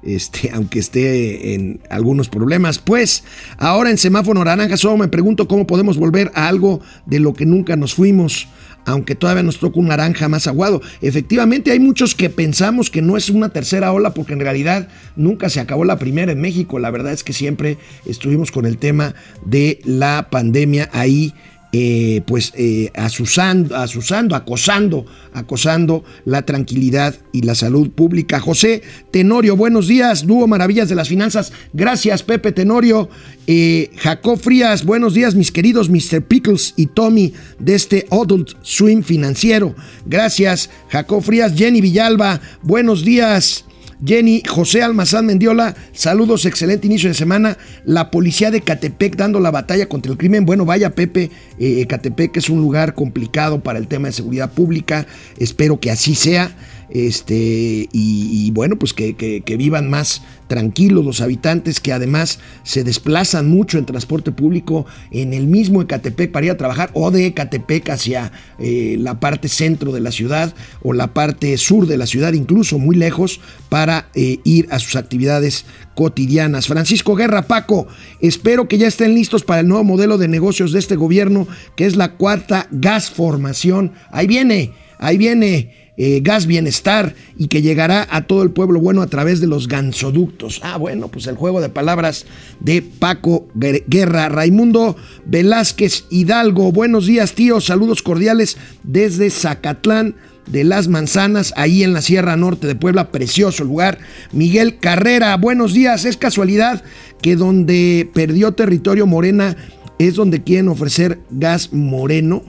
Este, 0.02 0.50
aunque 0.54 0.78
esté 0.78 1.54
en 1.54 1.80
algunos 1.90 2.28
problemas. 2.28 2.78
Pues 2.78 3.24
ahora 3.56 3.90
en 3.90 3.98
semáforo 3.98 4.44
naranja 4.44 4.76
solo 4.76 4.98
me 4.98 5.08
pregunto 5.08 5.48
cómo 5.48 5.66
podemos 5.66 5.96
volver 5.96 6.30
a 6.34 6.48
algo 6.48 6.80
de 7.06 7.20
lo 7.20 7.34
que 7.34 7.46
nunca 7.46 7.76
nos 7.76 7.94
fuimos, 7.94 8.48
aunque 8.88 9.14
todavía 9.14 9.42
nos 9.42 9.58
toca 9.58 9.78
un 9.78 9.88
naranja 9.88 10.28
más 10.28 10.46
aguado. 10.46 10.80
Efectivamente 11.02 11.70
hay 11.70 11.78
muchos 11.78 12.14
que 12.14 12.30
pensamos 12.30 12.88
que 12.88 13.02
no 13.02 13.18
es 13.18 13.28
una 13.28 13.50
tercera 13.50 13.92
ola 13.92 14.14
porque 14.14 14.32
en 14.32 14.40
realidad 14.40 14.88
nunca 15.14 15.50
se 15.50 15.60
acabó 15.60 15.84
la 15.84 15.98
primera 15.98 16.32
en 16.32 16.40
México. 16.40 16.78
La 16.78 16.90
verdad 16.90 17.12
es 17.12 17.22
que 17.22 17.34
siempre 17.34 17.76
estuvimos 18.06 18.50
con 18.50 18.64
el 18.64 18.78
tema 18.78 19.14
de 19.44 19.80
la 19.84 20.28
pandemia 20.30 20.88
ahí 20.92 21.34
eh, 21.70 22.22
pues 22.26 22.54
eh, 22.56 22.90
asusando, 22.94 23.76
acosando, 23.76 25.04
acosando 25.34 26.02
la 26.24 26.40
tranquilidad 26.42 27.14
y 27.30 27.42
la 27.42 27.54
salud 27.54 27.90
pública. 27.90 28.40
José 28.40 28.82
Tenorio, 29.10 29.54
buenos 29.54 29.86
días, 29.86 30.26
dúo 30.26 30.46
Maravillas 30.46 30.88
de 30.88 30.94
las 30.94 31.08
Finanzas. 31.08 31.52
Gracias, 31.74 32.22
Pepe 32.22 32.52
Tenorio. 32.52 33.10
Eh, 33.46 33.90
Jacob 33.96 34.38
Frías, 34.38 34.84
buenos 34.86 35.12
días, 35.12 35.34
mis 35.34 35.52
queridos 35.52 35.90
Mr. 35.90 36.22
Pickles 36.22 36.72
y 36.76 36.86
Tommy 36.86 37.34
de 37.58 37.74
este 37.74 38.06
Adult 38.10 38.52
Swim 38.62 39.02
financiero. 39.02 39.74
Gracias, 40.06 40.70
Jacob 40.88 41.22
Frías. 41.22 41.52
Jenny 41.54 41.82
Villalba, 41.82 42.40
buenos 42.62 43.04
días. 43.04 43.67
Jenny, 44.04 44.42
José 44.48 44.82
Almazán 44.82 45.26
Mendiola, 45.26 45.74
saludos, 45.92 46.46
excelente 46.46 46.86
inicio 46.86 47.08
de 47.08 47.14
semana. 47.14 47.58
La 47.84 48.10
policía 48.10 48.50
de 48.50 48.60
Catepec 48.60 49.16
dando 49.16 49.40
la 49.40 49.50
batalla 49.50 49.88
contra 49.88 50.12
el 50.12 50.18
crimen. 50.18 50.46
Bueno, 50.46 50.64
vaya 50.64 50.94
Pepe, 50.94 51.30
eh, 51.58 51.84
Catepec 51.86 52.36
es 52.36 52.48
un 52.48 52.60
lugar 52.60 52.94
complicado 52.94 53.60
para 53.60 53.78
el 53.78 53.88
tema 53.88 54.08
de 54.08 54.12
seguridad 54.12 54.52
pública. 54.52 55.06
Espero 55.36 55.80
que 55.80 55.90
así 55.90 56.14
sea. 56.14 56.52
Este, 56.90 57.88
y, 57.92 58.50
bueno, 58.52 58.78
pues 58.78 58.94
que, 58.94 59.14
que, 59.14 59.56
vivan 59.58 59.90
más 59.90 60.22
tranquilos 60.46 61.04
los 61.04 61.20
habitantes 61.20 61.80
que 61.80 61.92
además 61.92 62.38
se 62.62 62.84
desplazan 62.84 63.50
mucho 63.50 63.76
en 63.76 63.84
transporte 63.84 64.32
público 64.32 64.86
en 65.10 65.34
el 65.34 65.46
mismo 65.46 65.82
Ecatepec 65.82 66.30
para 66.30 66.46
ir 66.46 66.52
a 66.52 66.56
trabajar 66.56 66.90
o 66.94 67.10
de 67.10 67.26
Ecatepec 67.26 67.90
hacia 67.90 68.32
eh, 68.58 68.96
la 68.98 69.20
parte 69.20 69.48
centro 69.48 69.92
de 69.92 70.00
la 70.00 70.12
ciudad 70.12 70.54
o 70.82 70.92
la 70.92 71.12
parte 71.12 71.58
sur 71.58 71.86
de 71.86 71.98
la 71.98 72.06
ciudad, 72.06 72.32
incluso 72.32 72.78
muy 72.78 72.96
lejos, 72.96 73.40
para 73.68 74.08
eh, 74.14 74.38
ir 74.44 74.68
a 74.70 74.78
sus 74.78 74.96
actividades 74.96 75.66
cotidianas. 75.94 76.68
Francisco 76.68 77.16
Guerra 77.16 77.42
Paco, 77.42 77.86
espero 78.20 78.68
que 78.68 78.78
ya 78.78 78.86
estén 78.86 79.14
listos 79.14 79.44
para 79.44 79.60
el 79.60 79.68
nuevo 79.68 79.84
modelo 79.84 80.16
de 80.16 80.28
negocios 80.28 80.72
de 80.72 80.78
este 80.78 80.96
gobierno, 80.96 81.46
que 81.76 81.84
es 81.84 81.96
la 81.96 82.12
cuarta 82.12 82.68
gas 82.70 83.10
formación. 83.10 83.92
Ahí 84.10 84.26
viene, 84.26 84.72
ahí 84.98 85.18
viene. 85.18 85.87
Eh, 86.00 86.20
gas 86.22 86.46
bienestar 86.46 87.16
y 87.36 87.48
que 87.48 87.60
llegará 87.60 88.06
a 88.08 88.22
todo 88.22 88.44
el 88.44 88.52
pueblo 88.52 88.80
bueno 88.80 89.02
a 89.02 89.08
través 89.08 89.40
de 89.40 89.48
los 89.48 89.66
gansoductos. 89.66 90.60
Ah, 90.62 90.76
bueno, 90.76 91.08
pues 91.08 91.26
el 91.26 91.34
juego 91.34 91.60
de 91.60 91.70
palabras 91.70 92.24
de 92.60 92.82
Paco 92.82 93.48
Guerra. 93.54 94.28
Raimundo 94.28 94.94
Velázquez 95.26 96.04
Hidalgo, 96.08 96.70
buenos 96.70 97.06
días 97.06 97.32
tío, 97.32 97.60
saludos 97.60 98.02
cordiales 98.02 98.58
desde 98.84 99.28
Zacatlán 99.28 100.14
de 100.46 100.62
las 100.62 100.86
Manzanas, 100.86 101.52
ahí 101.56 101.82
en 101.82 101.92
la 101.92 102.00
Sierra 102.00 102.36
Norte 102.36 102.68
de 102.68 102.76
Puebla, 102.76 103.10
precioso 103.10 103.64
lugar. 103.64 103.98
Miguel 104.30 104.78
Carrera, 104.78 105.36
buenos 105.36 105.74
días. 105.74 106.04
Es 106.04 106.16
casualidad 106.16 106.84
que 107.20 107.34
donde 107.34 108.08
perdió 108.14 108.52
territorio 108.52 109.06
Morena 109.06 109.56
es 109.98 110.14
donde 110.14 110.44
quieren 110.44 110.68
ofrecer 110.68 111.18
gas 111.30 111.72
moreno. 111.72 112.44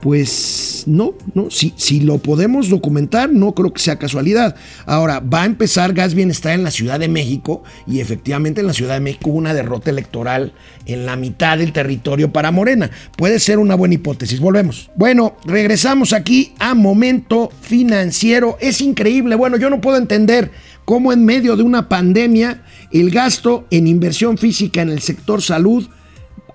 Pues 0.00 0.84
no, 0.86 1.14
no, 1.34 1.50
si, 1.50 1.74
si 1.76 2.00
lo 2.00 2.18
podemos 2.18 2.68
documentar, 2.68 3.30
no 3.30 3.52
creo 3.52 3.72
que 3.72 3.82
sea 3.82 3.98
casualidad. 3.98 4.56
Ahora, 4.86 5.20
va 5.20 5.42
a 5.42 5.46
empezar 5.46 5.92
Gas 5.92 6.14
Bienestar 6.14 6.52
en 6.54 6.64
la 6.64 6.70
Ciudad 6.70 6.98
de 6.98 7.08
México 7.08 7.62
y 7.86 8.00
efectivamente 8.00 8.60
en 8.60 8.66
la 8.66 8.72
Ciudad 8.72 8.94
de 8.94 9.00
México 9.00 9.30
hubo 9.30 9.38
una 9.38 9.54
derrota 9.54 9.90
electoral 9.90 10.52
en 10.86 11.04
la 11.04 11.16
mitad 11.16 11.58
del 11.58 11.72
territorio 11.72 12.32
para 12.32 12.50
Morena. 12.50 12.90
Puede 13.16 13.38
ser 13.38 13.58
una 13.58 13.74
buena 13.74 13.94
hipótesis. 13.94 14.40
Volvemos. 14.40 14.90
Bueno, 14.96 15.36
regresamos 15.44 16.12
aquí 16.12 16.54
a 16.58 16.74
Momento 16.74 17.50
Financiero. 17.60 18.56
Es 18.60 18.80
increíble. 18.80 19.36
Bueno, 19.36 19.56
yo 19.58 19.70
no 19.70 19.80
puedo 19.80 19.98
entender 19.98 20.50
cómo 20.84 21.12
en 21.12 21.24
medio 21.24 21.56
de 21.56 21.62
una 21.62 21.88
pandemia 21.88 22.62
el 22.90 23.10
gasto 23.10 23.66
en 23.70 23.86
inversión 23.86 24.38
física 24.38 24.82
en 24.82 24.88
el 24.88 25.00
sector 25.00 25.42
salud 25.42 25.88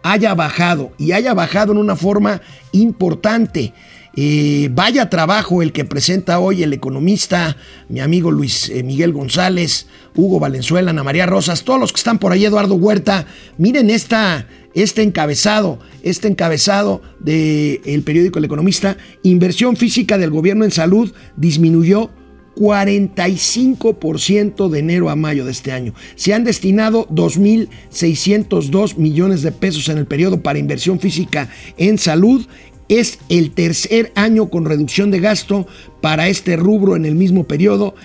haya 0.06 0.36
bajado 0.36 0.92
y 1.00 1.14
haya 1.14 1.34
bajado 1.34 1.72
en 1.72 1.80
una 1.80 1.96
forma 1.96 2.40
importante. 2.72 3.74
Eh, 4.16 4.70
vaya 4.72 5.10
trabajo 5.10 5.64
el 5.64 5.72
que 5.72 5.84
presenta 5.84 6.38
hoy 6.40 6.62
el 6.62 6.74
economista, 6.74 7.58
mi 7.90 8.00
amigo 8.00 8.30
Luis 8.30 8.70
eh, 8.70 8.84
Miguel 8.84 9.12
González, 9.12 9.88
Hugo 10.16 10.40
Valenzuela, 10.40 10.92
Ana 10.92 11.04
María 11.04 11.26
Rosas, 11.26 11.64
todos 11.64 11.80
los 11.80 11.92
que 11.92 11.98
están 11.98 12.20
por 12.20 12.32
ahí, 12.32 12.46
Eduardo 12.46 12.76
Huerta. 12.76 13.26
Miren 13.58 13.90
esta, 13.90 14.48
este 14.76 15.02
encabezado, 15.02 15.80
este 16.04 16.28
encabezado 16.28 17.02
del 17.20 18.04
periódico 18.06 18.38
El 18.38 18.46
Economista. 18.46 18.98
Inversión 19.24 19.76
física 19.76 20.20
del 20.20 20.30
gobierno 20.30 20.66
en 20.66 20.72
salud 20.72 21.12
disminuyó 21.36 22.12
45% 22.56 24.70
de 24.70 24.80
enero 24.80 25.10
a 25.10 25.16
mayo 25.16 25.46
de 25.46 25.52
este 25.52 25.72
año. 25.72 25.94
Se 26.16 26.34
han 26.34 26.44
destinado 26.44 27.08
2.602 27.10 28.98
millones 28.98 29.42
de 29.42 29.52
pesos 29.52 29.90
en 29.90 29.98
el 29.98 30.06
periodo 30.06 30.42
para 30.42 30.60
inversión 30.60 31.00
física 31.00 31.50
en 31.78 31.98
salud. 31.98 32.46
Es 32.88 33.18
el 33.30 33.50
tercer 33.52 34.12
año 34.16 34.52
con 34.52 34.66
reducción 34.66 35.10
de 35.10 35.20
gasto 35.20 35.66
para 36.02 36.28
este 36.28 36.56
rubro 36.56 36.96
en 36.96 37.06
el 37.06 37.16
mismo 37.16 37.46
periodo. 37.46 37.96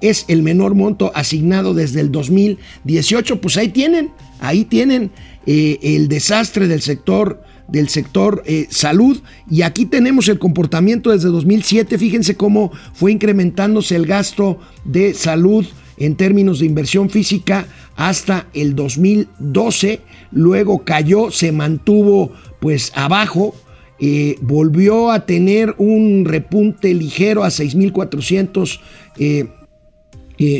es 0.00 0.24
el 0.28 0.42
menor 0.42 0.74
monto 0.74 1.12
asignado 1.14 1.74
desde 1.74 2.00
el 2.00 2.10
2018. 2.10 3.38
Pues 3.40 3.58
ahí 3.58 3.68
tienen, 3.68 4.12
ahí 4.40 4.64
tienen 4.64 5.10
eh, 5.46 5.78
el 5.82 6.08
desastre 6.08 6.68
del 6.68 6.80
sector 6.80 7.42
del 7.68 7.88
sector 7.88 8.42
eh, 8.46 8.66
salud. 8.70 9.20
Y 9.50 9.62
aquí 9.62 9.86
tenemos 9.86 10.28
el 10.28 10.38
comportamiento 10.38 11.10
desde 11.10 11.28
2007. 11.28 11.98
Fíjense 11.98 12.36
cómo 12.36 12.72
fue 12.92 13.12
incrementándose 13.12 13.96
el 13.96 14.06
gasto 14.06 14.58
de 14.84 15.14
salud 15.14 15.66
en 15.96 16.16
términos 16.16 16.58
de 16.58 16.66
inversión 16.66 17.10
física 17.10 17.66
hasta 17.96 18.48
el 18.54 18.74
2012. 18.74 20.00
Luego 20.32 20.84
cayó, 20.84 21.30
se 21.30 21.52
mantuvo 21.52 22.32
pues 22.60 22.92
abajo. 22.94 23.54
Eh, 24.00 24.36
volvió 24.40 25.10
a 25.10 25.24
tener 25.24 25.74
un 25.78 26.24
repunte 26.24 26.92
ligero 26.92 27.44
a 27.44 27.48
6.400 27.48 28.80
eh, 29.18 29.46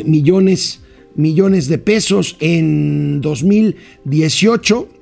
millones, 0.05 0.81
millones 1.15 1.67
de 1.67 1.77
pesos 1.77 2.37
en 2.39 3.19
2018 3.19 4.94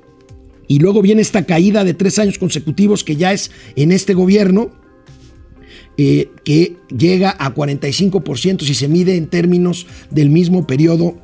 y 0.68 0.78
luego 0.78 1.02
viene 1.02 1.22
esta 1.22 1.44
caída 1.44 1.84
de 1.84 1.94
tres 1.94 2.18
años 2.18 2.38
consecutivos 2.38 3.04
que 3.04 3.16
ya 3.16 3.32
es 3.32 3.50
en 3.76 3.92
este 3.92 4.14
gobierno, 4.14 4.70
eh, 5.96 6.30
que 6.44 6.76
llega 6.96 7.36
a 7.38 7.54
45% 7.54 8.64
si 8.64 8.74
se 8.74 8.88
mide 8.88 9.16
en 9.16 9.28
términos 9.28 9.86
del 10.10 10.30
mismo 10.30 10.66
periodo 10.66 11.16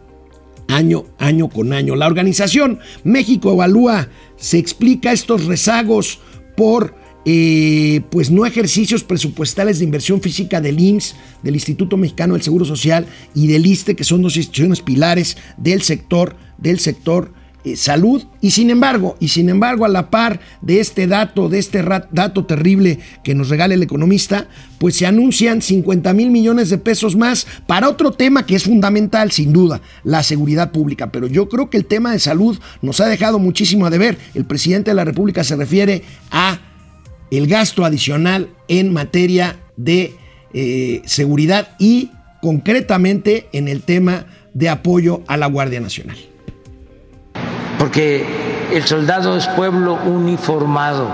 año, 0.69 1.07
año 1.19 1.49
con 1.49 1.73
año. 1.73 1.97
La 1.97 2.07
organización 2.07 2.79
México 3.03 3.53
Evalúa 3.53 4.09
se 4.37 4.59
explica 4.59 5.13
estos 5.13 5.47
rezagos 5.47 6.21
por 6.57 6.95
eh, 7.27 8.01
pues 8.11 8.31
no 8.31 8.47
ejercicios 8.47 9.05
presupuestales 9.05 9.79
de 9.79 9.85
inversión 9.85 10.23
física 10.23 10.61
del 10.61 10.81
IMSS, 10.81 11.17
del 11.43 11.55
Instituto 11.55 11.97
Mexicano 11.97 12.35
del 12.35 12.43
Seguro 12.43 12.65
Social 12.65 13.07
y 13.35 13.47
del 13.47 13.67
ISTE, 13.67 13.95
que 13.95 14.05
son 14.05 14.23
dos 14.23 14.37
instituciones 14.37 14.81
pilares 14.81 15.37
del 15.59 15.83
sector, 15.83 16.37
del 16.59 16.79
sector 16.79 17.33
eh, 17.63 17.77
salud 17.77 18.25
y 18.41 18.53
sin 18.53 18.71
embargo, 18.71 19.17
y 19.21 19.29
sin 19.29 19.51
embargo 19.51 19.85
a 19.85 19.89
la 19.89 20.09
par 20.09 20.41
de 20.63 20.81
este 20.81 21.07
dato, 21.07 21.51
de 21.51 21.59
este 21.59 21.83
dato 21.83 22.47
terrible 22.47 22.99
que 23.23 23.35
nos 23.35 23.51
regala 23.51 23.75
el 23.75 23.83
economista, 23.83 24.49
pues 24.79 24.97
se 24.97 25.05
anuncian 25.05 25.61
50 25.61 26.15
mil 26.15 26.31
millones 26.31 26.71
de 26.71 26.79
pesos 26.79 27.17
más 27.17 27.47
para 27.67 27.91
otro 27.91 28.13
tema 28.13 28.47
que 28.47 28.57
es 28.57 28.65
fundamental, 28.65 29.31
sin 29.31 29.53
duda, 29.53 29.83
la 30.05 30.23
seguridad 30.23 30.73
pública. 30.73 31.13
Pero 31.13 31.27
yo 31.27 31.51
creo 31.51 31.69
que 31.69 31.77
el 31.77 31.85
tema 31.85 32.13
de 32.13 32.19
salud 32.19 32.59
nos 32.81 33.01
ha 33.03 33.07
dejado 33.07 33.39
muchísimo 33.39 33.85
a 33.85 33.91
deber. 33.91 34.17
El 34.35 34.47
presidente 34.47 34.93
de 34.93 34.95
la 34.95 35.05
República 35.05 35.45
se 35.45 35.57
refiere 35.57 36.03
a 36.31 36.61
el 37.31 37.47
gasto 37.47 37.85
adicional 37.85 38.49
en 38.69 38.91
materia 38.91 39.61
de 39.77 40.15
eh, 40.55 41.03
seguridad 41.05 41.77
y 41.79 42.11
concretamente 42.41 43.49
en 43.53 43.69
el 43.69 43.83
tema 43.83 44.25
de 44.55 44.71
apoyo 44.71 45.23
a 45.27 45.37
la 45.37 45.47
Guardia 45.47 45.81
Nacional 45.81 46.30
porque 47.81 48.27
el 48.75 48.87
soldado 48.87 49.39
es 49.39 49.49
pueblo 49.49 49.95
uniformado. 50.05 51.09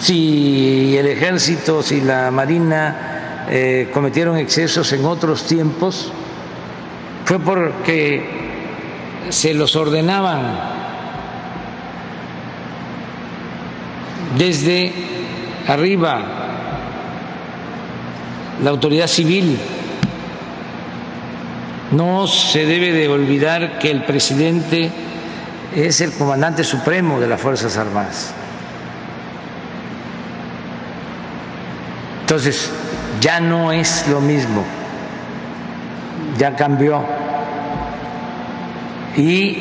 Si 0.00 0.96
el 0.96 1.06
ejército, 1.06 1.82
si 1.82 2.00
la 2.00 2.30
marina 2.30 3.44
eh, 3.50 3.90
cometieron 3.92 4.38
excesos 4.38 4.90
en 4.94 5.04
otros 5.04 5.44
tiempos, 5.44 6.10
fue 7.26 7.38
porque 7.38 8.24
se 9.28 9.52
los 9.52 9.76
ordenaban 9.76 10.58
desde 14.38 14.90
arriba 15.68 16.22
la 18.62 18.70
autoridad 18.70 19.06
civil 19.06 19.58
no 21.92 22.26
se 22.26 22.66
debe 22.66 22.92
de 22.92 23.08
olvidar 23.08 23.78
que 23.78 23.90
el 23.90 24.04
presidente 24.04 24.90
es 25.74 26.00
el 26.00 26.12
comandante 26.12 26.64
supremo 26.64 27.20
de 27.20 27.28
las 27.28 27.40
Fuerzas 27.40 27.76
Armadas. 27.76 28.32
Entonces, 32.22 32.70
ya 33.20 33.40
no 33.40 33.72
es 33.72 34.08
lo 34.08 34.20
mismo, 34.20 34.64
ya 36.38 36.56
cambió. 36.56 37.04
Y 39.16 39.58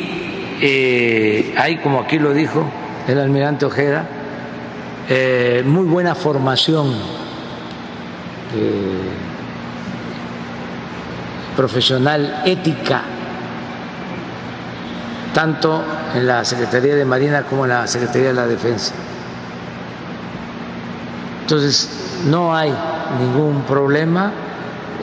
eh, 0.62 1.54
hay, 1.58 1.78
como 1.78 2.00
aquí 2.00 2.18
lo 2.18 2.34
dijo 2.34 2.66
el 3.08 3.20
almirante 3.20 3.66
Ojeda, 3.66 4.08
eh, 5.08 5.64
muy 5.66 5.86
buena 5.86 6.16
formación 6.16 6.94
eh, 8.56 9.25
profesional, 11.56 12.44
ética, 12.46 13.02
tanto 15.34 15.84
en 16.16 16.28
la 16.28 16.46
Secretaría 16.46 16.96
de 16.96 17.06
Marina 17.06 17.44
como 17.44 17.66
en 17.66 17.72
la 17.72 17.88
Secretaría 17.88 18.30
de 18.30 18.34
la 18.34 18.48
Defensa. 18.48 18.94
Entonces, 21.42 21.90
no 22.28 22.56
hay 22.56 22.74
ningún 23.20 23.64
problema 23.64 24.32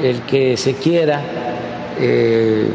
el 0.02 0.22
que 0.22 0.56
se 0.56 0.74
quiera 0.74 1.20
eh, 1.98 2.68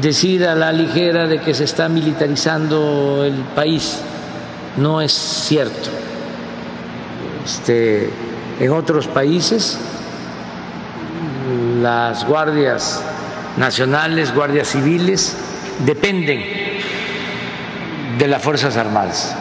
decir 0.00 0.46
a 0.46 0.54
la 0.54 0.72
ligera 0.72 1.26
de 1.26 1.40
que 1.40 1.54
se 1.54 1.64
está 1.64 1.88
militarizando 1.88 3.24
el 3.24 3.36
país. 3.54 3.98
No 4.76 5.00
es 5.00 5.12
cierto. 5.12 5.88
Este, 7.44 8.10
en 8.60 8.72
otros 8.72 9.06
países, 9.06 9.78
las 11.80 12.26
guardias 12.26 13.02
nacionales, 13.56 14.34
guardias 14.34 14.68
civiles, 14.68 15.34
dependen 15.86 16.42
de 18.18 18.28
las 18.28 18.42
Fuerzas 18.42 18.76
Armadas. 18.76 19.34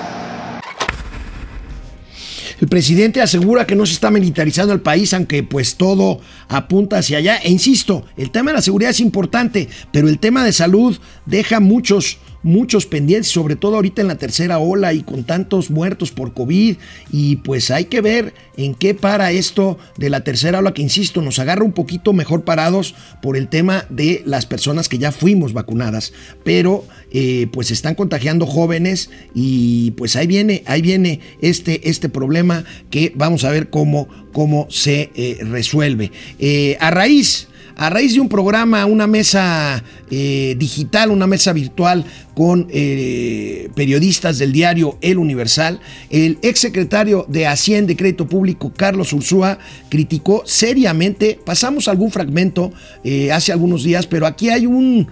El 2.62 2.68
presidente 2.68 3.22
asegura 3.22 3.66
que 3.66 3.76
no 3.76 3.86
se 3.86 3.94
está 3.94 4.12
militarizando 4.12 4.74
el 4.74 4.82
país, 4.82 5.14
aunque 5.14 5.44
pues 5.44 5.76
todo 5.76 6.20
apunta 6.50 6.98
hacia 6.98 7.20
allá. 7.20 7.38
E 7.38 7.50
insisto, 7.50 8.06
el 8.18 8.32
tema 8.32 8.52
de 8.52 8.58
la 8.58 8.62
seguridad 8.62 8.92
es 8.92 9.00
importante, 9.00 9.70
pero 9.92 10.10
el 10.10 10.20
tema 10.20 10.44
de 10.44 10.52
salud 10.52 10.98
deja 11.26 11.62
muchos 11.62 12.18
muchos 12.44 12.86
pendientes, 12.86 13.32
sobre 13.32 13.56
todo 13.56 13.76
ahorita 13.76 14.02
en 14.02 14.08
la 14.08 14.18
tercera 14.18 14.60
ola 14.60 14.94
y 14.94 15.04
con 15.04 15.24
tantos 15.24 15.70
muertos 15.70 16.12
por 16.12 16.34
COVID. 16.34 16.78
Y 17.12 17.38
pues 17.38 17.72
hay 17.72 17.86
que 17.86 18.02
ver 18.02 18.34
en 18.58 18.76
qué 18.76 18.94
para 18.94 19.32
esto 19.32 19.78
de 19.98 20.10
la 20.10 20.24
tercera 20.24 20.60
ola, 20.60 20.74
que 20.74 20.82
insisto, 20.82 21.22
nos 21.22 21.40
agarra 21.40 21.64
un 21.64 21.72
poquito 21.72 22.14
mejor 22.14 22.44
parados 22.44 22.94
por 23.22 23.38
el 23.38 23.48
tema 23.48 23.86
de 23.90 24.22
las 24.26 24.46
personas 24.46 24.90
que 24.90 24.98
ya 24.98 25.12
fuimos 25.12 25.54
vacunadas. 25.54 26.14
Pero 26.44 26.86
eh, 27.12 27.48
pues 27.52 27.72
están 27.72 27.96
contagiando 27.96 28.46
jóvenes 28.46 29.10
y 29.34 29.92
pues 29.92 30.16
ahí 30.16 30.28
viene, 30.28 30.64
ahí 30.66 30.82
viene 30.82 31.22
este, 31.42 31.90
este 31.90 32.10
problema 32.10 32.66
que 32.90 33.14
vamos 33.16 33.46
a 33.46 33.50
ver 33.50 33.70
cómo, 33.70 34.08
cómo 34.32 34.68
se 34.70 35.10
eh, 35.16 35.40
resuelve. 35.42 36.12
Eh, 36.38 36.78
a 36.80 36.92
raíz 36.92 37.48
a 37.76 37.90
raíz 37.90 38.14
de 38.14 38.20
un 38.20 38.28
programa, 38.28 38.86
una 38.86 39.08
mesa 39.08 39.82
digital, 40.10 41.12
una 41.12 41.28
mesa 41.28 41.54
virtual 41.54 42.04
con 42.40 42.68
eh, 42.70 43.68
periodistas 43.76 44.38
del 44.38 44.54
diario 44.54 44.98
El 45.02 45.18
Universal, 45.18 45.82
el 46.10 46.40
exsecretario 46.42 47.26
de 47.28 47.46
Hacienda 47.46 47.92
y 47.92 47.98
Crédito 47.98 48.30
Público, 48.30 48.72
Carlos 48.74 49.12
Ursúa, 49.12 49.60
criticó 49.90 50.44
seriamente, 50.46 51.38
pasamos 51.44 51.90
algún 51.90 52.12
fragmento 52.12 52.72
eh, 53.04 53.34
hace 53.34 53.52
algunos 53.52 53.84
días, 53.84 54.08
pero 54.08 54.26
aquí 54.26 54.48
hay 54.48 54.68
un, 54.68 55.10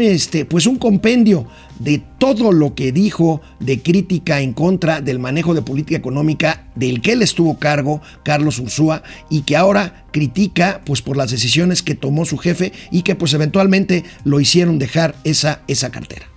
este, 0.00 0.44
pues 0.44 0.64
un 0.68 0.76
compendio 0.76 1.44
de 1.80 2.00
todo 2.18 2.52
lo 2.52 2.76
que 2.76 2.92
dijo 2.92 3.40
de 3.58 3.82
crítica 3.82 4.40
en 4.40 4.52
contra 4.52 5.00
del 5.00 5.18
manejo 5.18 5.54
de 5.54 5.62
política 5.62 5.98
económica 5.98 6.70
del 6.76 7.00
que 7.00 7.14
él 7.14 7.22
estuvo 7.22 7.58
cargo, 7.58 8.00
Carlos 8.22 8.60
Ursúa, 8.60 9.02
y 9.28 9.40
que 9.40 9.56
ahora 9.56 10.06
critica 10.12 10.82
pues 10.86 11.02
por 11.02 11.16
las 11.16 11.32
decisiones 11.32 11.82
que 11.82 11.96
tomó 11.96 12.26
su 12.26 12.38
jefe 12.38 12.72
y 12.92 13.02
que 13.02 13.16
pues 13.16 13.34
eventualmente 13.34 14.04
lo 14.22 14.38
hicieron 14.38 14.78
dejar 14.78 15.16
esa, 15.24 15.62
esa 15.66 15.90
cartera. 15.90 16.30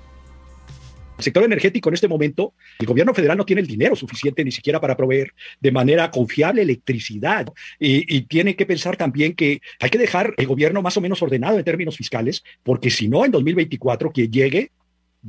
El 1.17 1.24
sector 1.24 1.43
energético 1.43 1.89
en 1.89 1.96
este 1.96 2.08
momento, 2.08 2.53
el 2.79 2.88
gobierno 2.88 3.13
federal 3.13 3.38
no 3.38 3.46
tiene 3.46 3.62
el 3.62 3.67
dinero 3.67 3.96
suficiente 3.96 4.43
ni 4.43 4.51
siquiera 4.51 4.82
para 4.82 4.98
proveer 4.98 5.34
de 5.60 5.72
manera 5.72 6.10
confiable 6.12 6.62
electricidad. 6.62 7.48
Y, 7.79 8.24
tiene 8.24 8.55
que 8.55 8.65
pensar 8.65 8.98
también 8.98 9.34
que 9.34 9.62
hay 9.79 9.89
que 9.89 9.98
dejar 9.98 10.34
el 10.38 10.48
gobierno 10.48 10.82
más 10.82 10.98
o 10.98 11.01
menos 11.01 11.22
ordenado 11.22 11.58
en 11.58 11.63
términos 11.63 11.98
fiscales, 11.98 12.43
porque 12.63 12.89
si 12.89 13.08
no, 13.08 13.25
en 13.25 13.32
2024, 13.32 14.12
quien 14.12 14.32
llegue 14.32 14.72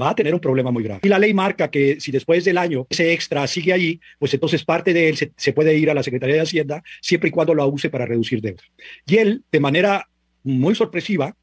va 0.00 0.10
a 0.10 0.14
tener 0.14 0.32
un 0.34 0.40
problema 0.40 0.70
muy 0.70 0.82
grave. 0.82 1.00
Y 1.02 1.08
la 1.08 1.18
ley 1.18 1.34
marca 1.34 1.70
que 1.70 2.00
si 2.00 2.10
después 2.10 2.44
del 2.44 2.58
año 2.58 2.86
ese 2.88 3.12
extra 3.12 3.46
sigue 3.46 3.72
ahí, 3.72 4.00
pues 4.18 4.32
entonces 4.34 4.64
parte 4.64 4.92
de 4.92 5.08
él 5.08 5.16
se, 5.16 5.32
se 5.36 5.52
puede 5.52 5.76
ir 5.76 5.90
a 5.90 5.94
la 5.94 6.02
Secretaría 6.02 6.36
de 6.36 6.42
Hacienda 6.42 6.82
siempre 7.00 7.28
y 7.28 7.32
cuando 7.32 7.54
lo 7.54 7.66
use 7.68 7.90
para 7.90 8.06
reducir 8.06 8.40
deuda. 8.40 8.62
Y 9.06 9.16
él, 9.16 9.42
de 9.52 9.60
manera 9.60 10.08
muy 10.42 10.74
sorpresiva, 10.74 11.36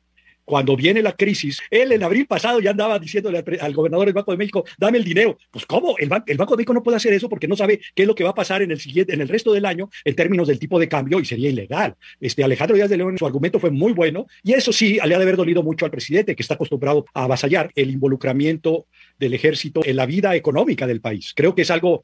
cuando 0.51 0.75
viene 0.75 1.01
la 1.01 1.13
crisis, 1.13 1.61
él 1.69 1.93
en 1.93 2.03
abril 2.03 2.27
pasado 2.27 2.59
ya 2.59 2.71
andaba 2.71 2.99
diciéndole 2.99 3.41
al, 3.61 3.73
gobernador 3.73 4.07
del 4.07 4.13
Banco 4.13 4.31
de 4.31 4.37
México, 4.37 4.65
dame 4.77 4.97
el 4.97 5.05
dinero. 5.05 5.37
Pues 5.49 5.65
¿cómo? 5.65 5.95
El, 5.97 6.09
el, 6.25 6.37
Banco 6.37 6.55
de 6.55 6.57
México 6.57 6.73
no 6.73 6.83
puede 6.83 6.97
hacer 6.97 7.13
eso 7.13 7.29
porque 7.29 7.47
no 7.47 7.55
sabe 7.55 7.79
qué 7.95 8.01
es 8.01 8.07
lo 8.07 8.15
que 8.15 8.25
va 8.25 8.31
a 8.31 8.35
pasar 8.35 8.61
en 8.61 8.69
el 8.69 8.77
siguiente, 8.77 9.13
en 9.13 9.21
el 9.21 9.29
resto 9.29 9.53
del 9.53 9.65
año 9.65 9.89
en 10.03 10.13
términos 10.13 10.49
del 10.49 10.59
tipo 10.59 10.77
de 10.77 10.89
cambio 10.89 11.21
y 11.21 11.25
sería 11.25 11.49
ilegal. 11.49 11.95
Este 12.19 12.43
Alejandro 12.43 12.75
Díaz 12.75 12.89
de 12.89 12.97
León, 12.97 13.17
su 13.17 13.25
argumento 13.25 13.61
fue 13.61 13.71
muy 13.71 13.93
bueno 13.93 14.27
y 14.43 14.51
eso 14.51 14.73
sí, 14.73 14.95
le 14.95 15.15
ha 15.15 15.17
de 15.17 15.23
haber 15.23 15.37
dolido 15.37 15.63
mucho 15.63 15.85
al 15.85 15.91
presidente 15.91 16.35
que 16.35 16.43
está 16.43 16.55
acostumbrado 16.55 17.05
a 17.13 17.23
avasallar 17.23 17.71
el 17.75 17.89
involucramiento 17.89 18.87
del 19.17 19.33
ejército 19.33 19.79
en 19.85 19.95
la 19.95 20.05
vida 20.05 20.35
económica 20.35 20.85
del 20.85 20.99
país. 20.99 21.31
Creo 21.33 21.55
que 21.55 21.61
es 21.61 21.71
algo 21.71 22.03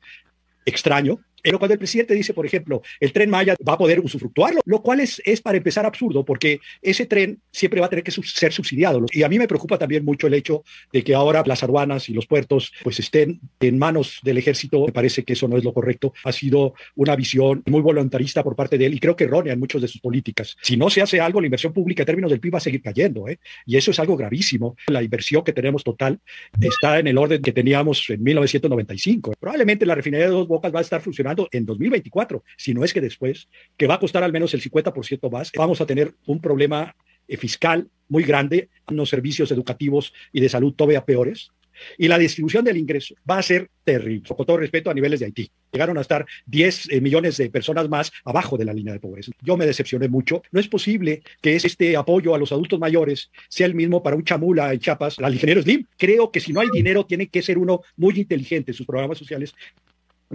extraño, 0.66 1.20
pero 1.44 1.60
cuando 1.60 1.74
el 1.74 1.80
presidente 1.80 2.14
dice, 2.14 2.34
por 2.34 2.46
ejemplo, 2.46 2.82
el 3.00 3.12
tren 3.12 3.30
Maya 3.30 3.56
va 3.68 3.74
a 3.74 3.78
poder 3.78 4.00
usufructuarlo, 4.00 4.62
lo 4.66 4.82
cual 4.82 5.00
es, 5.00 5.22
es 5.26 5.42
para 5.42 5.58
empezar 5.58 5.86
absurdo, 5.86 6.26
porque 6.26 6.60
ese 6.82 7.06
tren 7.06 7.40
siempre 7.52 7.80
va 7.80 7.88
a 7.88 7.90
tener 7.90 8.04
que 8.04 8.12
ser 8.12 8.52
subsidiado. 8.52 9.06
Y 9.12 9.24
a 9.24 9.30
mí 9.30 9.38
me 9.38 9.48
preocupa 9.48 9.78
también 9.78 10.04
mucho 10.04 10.28
el 10.28 10.34
hecho 10.34 10.64
de 10.92 11.04
que 11.04 11.14
ahora 11.14 11.44
las 11.46 11.64
aduanas 11.64 12.10
y 12.10 12.14
los 12.14 12.26
puertos 12.26 12.74
pues 12.84 13.00
estén 13.00 13.40
en 13.60 13.78
manos 13.78 14.20
del 14.24 14.38
ejército. 14.38 14.86
Me 14.86 14.92
parece 14.92 15.24
que 15.24 15.34
eso 15.34 15.48
no 15.48 15.58
es 15.58 15.64
lo 15.64 15.74
correcto. 15.74 16.14
Ha 16.24 16.32
sido 16.32 16.74
una 16.96 17.16
visión 17.16 17.64
muy 17.66 17.82
voluntarista 17.82 18.44
por 18.44 18.56
parte 18.56 18.78
de 18.78 18.88
él 18.88 18.94
y 18.94 19.00
creo 19.00 19.16
que 19.16 19.26
errónea 19.26 19.54
en 19.54 19.60
muchas 19.60 19.82
de 19.82 19.88
sus 19.88 20.02
políticas. 20.02 20.58
Si 20.62 20.78
no 20.78 20.90
se 20.90 21.02
hace 21.02 21.20
algo, 21.20 21.42
la 21.42 21.48
inversión 21.48 21.74
pública 21.74 22.04
en 22.04 22.08
términos 22.08 22.32
del 22.32 22.40
PIB 22.40 22.56
va 22.56 22.58
a 22.58 22.62
seguir 22.62 22.82
cayendo. 22.82 23.28
¿eh? 23.28 23.40
Y 23.66 23.78
eso 23.78 23.92
es 23.92 24.00
algo 24.00 24.16
gravísimo. 24.16 24.76
La 24.88 25.04
inversión 25.04 25.44
que 25.44 25.54
tenemos 25.54 25.84
total 25.84 26.20
está 26.60 27.00
en 27.00 27.08
el 27.08 27.18
orden 27.18 27.42
que 27.42 27.52
teníamos 27.52 28.10
en 28.10 28.24
1995. 28.24 29.34
Probablemente 29.40 29.86
la 29.86 29.96
refinería 29.96 30.28
de 30.28 30.34
Dos 30.34 30.48
Bocas 30.48 30.74
va 30.74 30.80
a 30.80 30.82
estar 30.82 31.02
funcionando 31.02 31.27
en 31.52 31.66
2024, 31.66 32.44
si 32.58 32.74
no 32.74 32.84
es 32.84 32.94
que 32.94 33.02
después, 33.02 33.48
que 33.76 33.88
va 33.88 33.96
a 33.96 34.00
costar 34.00 34.24
al 34.24 34.32
menos 34.32 34.54
el 34.54 34.62
50% 34.62 35.32
más, 35.32 35.52
vamos 35.56 35.82
a 35.82 35.86
tener 35.86 36.14
un 36.26 36.40
problema 36.40 36.96
eh, 37.28 37.38
fiscal 37.38 37.90
muy 38.10 38.24
grande, 38.24 38.70
unos 38.90 39.10
servicios 39.10 39.52
educativos 39.52 40.14
y 40.32 40.40
de 40.40 40.50
salud 40.50 40.74
todavía 40.74 41.06
peores, 41.06 41.52
y 41.98 42.08
la 42.08 42.18
distribución 42.18 42.64
del 42.66 42.78
ingreso 42.78 43.16
va 43.30 43.38
a 43.38 43.44
ser 43.44 43.70
terrible, 43.84 44.24
con 44.36 44.46
todo 44.46 44.58
respeto 44.58 44.90
a 44.90 44.94
niveles 44.94 45.20
de 45.20 45.28
Haití. 45.28 45.50
Llegaron 45.72 45.98
a 45.98 46.02
estar 46.02 46.26
10 46.46 46.90
eh, 46.90 47.02
millones 47.02 47.38
de 47.38 47.50
personas 47.50 47.88
más 47.90 48.12
abajo 48.24 48.58
de 48.58 48.66
la 48.66 48.74
línea 48.74 48.94
de 48.94 49.00
pobreza. 49.00 49.32
Yo 49.42 49.58
me 49.58 49.66
decepcioné 49.66 50.08
mucho. 50.08 50.42
No 50.52 50.60
es 50.60 50.68
posible 50.68 51.22
que 51.42 51.56
este 51.56 51.96
apoyo 51.96 52.34
a 52.34 52.38
los 52.38 52.52
adultos 52.52 52.80
mayores 52.80 53.32
sea 53.50 53.68
el 53.68 53.76
mismo 53.76 54.02
para 54.02 54.16
un 54.16 54.24
chamula 54.24 54.74
en 54.74 54.80
Chiapas, 54.80 55.20
al 55.20 55.34
ingeniero 55.34 55.62
Slim. 55.62 55.86
Creo 55.98 56.32
que 56.32 56.40
si 56.40 56.54
no 56.54 56.62
hay 56.62 56.70
dinero, 56.72 57.06
tiene 57.06 57.28
que 57.28 57.42
ser 57.42 57.58
uno 57.58 57.82
muy 57.96 58.20
inteligente 58.20 58.72
en 58.72 58.76
sus 58.76 58.86
programas 58.86 59.18
sociales 59.18 59.54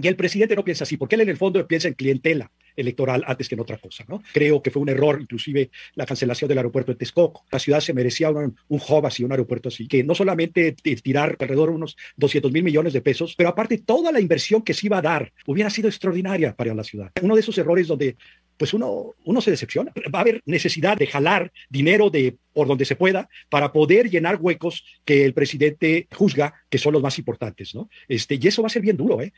y 0.01 0.07
el 0.07 0.15
presidente 0.15 0.55
no 0.55 0.63
piensa 0.63 0.83
así, 0.83 0.97
porque 0.97 1.15
él 1.15 1.21
en 1.21 1.29
el 1.29 1.37
fondo 1.37 1.65
piensa 1.67 1.87
en 1.87 1.93
clientela 1.93 2.51
electoral 2.75 3.23
antes 3.27 3.47
que 3.47 3.55
en 3.55 3.61
otra 3.61 3.77
cosa. 3.77 4.03
¿no? 4.07 4.23
Creo 4.33 4.61
que 4.61 4.71
fue 4.71 4.81
un 4.81 4.89
error, 4.89 5.19
inclusive, 5.21 5.69
la 5.95 6.05
cancelación 6.05 6.49
del 6.49 6.57
aeropuerto 6.57 6.91
de 6.91 6.97
Texcoco. 6.97 7.45
La 7.51 7.59
ciudad 7.59 7.79
se 7.79 7.93
merecía 7.93 8.31
un, 8.31 8.57
un 8.67 8.81
hub 8.87 9.05
así, 9.05 9.23
un 9.23 9.31
aeropuerto 9.31 9.69
así, 9.69 9.87
que 9.87 10.03
no 10.03 10.15
solamente 10.15 10.71
tirar 10.71 11.37
alrededor 11.39 11.69
de 11.69 11.75
unos 11.75 11.95
200 12.17 12.51
mil 12.51 12.63
millones 12.63 12.93
de 12.93 13.01
pesos, 13.01 13.35
pero 13.37 13.49
aparte 13.49 13.77
toda 13.77 14.11
la 14.11 14.19
inversión 14.19 14.63
que 14.63 14.73
se 14.73 14.87
iba 14.87 14.97
a 14.97 15.01
dar 15.01 15.31
hubiera 15.45 15.69
sido 15.69 15.87
extraordinaria 15.87 16.55
para 16.55 16.73
la 16.73 16.83
ciudad. 16.83 17.11
Uno 17.21 17.35
de 17.35 17.41
esos 17.41 17.57
errores 17.57 17.87
donde 17.87 18.15
pues 18.57 18.73
uno, 18.73 19.13
uno 19.25 19.41
se 19.41 19.51
decepciona. 19.51 19.91
Va 20.13 20.19
a 20.19 20.21
haber 20.21 20.41
necesidad 20.45 20.97
de 20.97 21.07
jalar 21.07 21.51
dinero 21.69 22.09
de 22.09 22.37
por 22.53 22.67
donde 22.67 22.85
se 22.85 22.95
pueda 22.95 23.29
para 23.49 23.71
poder 23.71 24.09
llenar 24.09 24.37
huecos 24.39 24.83
que 25.05 25.25
el 25.25 25.33
presidente 25.33 26.07
juzga 26.11 26.53
que 26.69 26.77
son 26.77 26.93
los 26.93 27.01
más 27.01 27.17
importantes, 27.17 27.73
¿no? 27.75 27.89
Este, 28.07 28.39
y 28.41 28.47
eso 28.47 28.61
va 28.61 28.67
a 28.67 28.71
ser 28.71 28.81
bien 28.81 28.97
duro, 28.97 29.21
¿eh? 29.21 29.33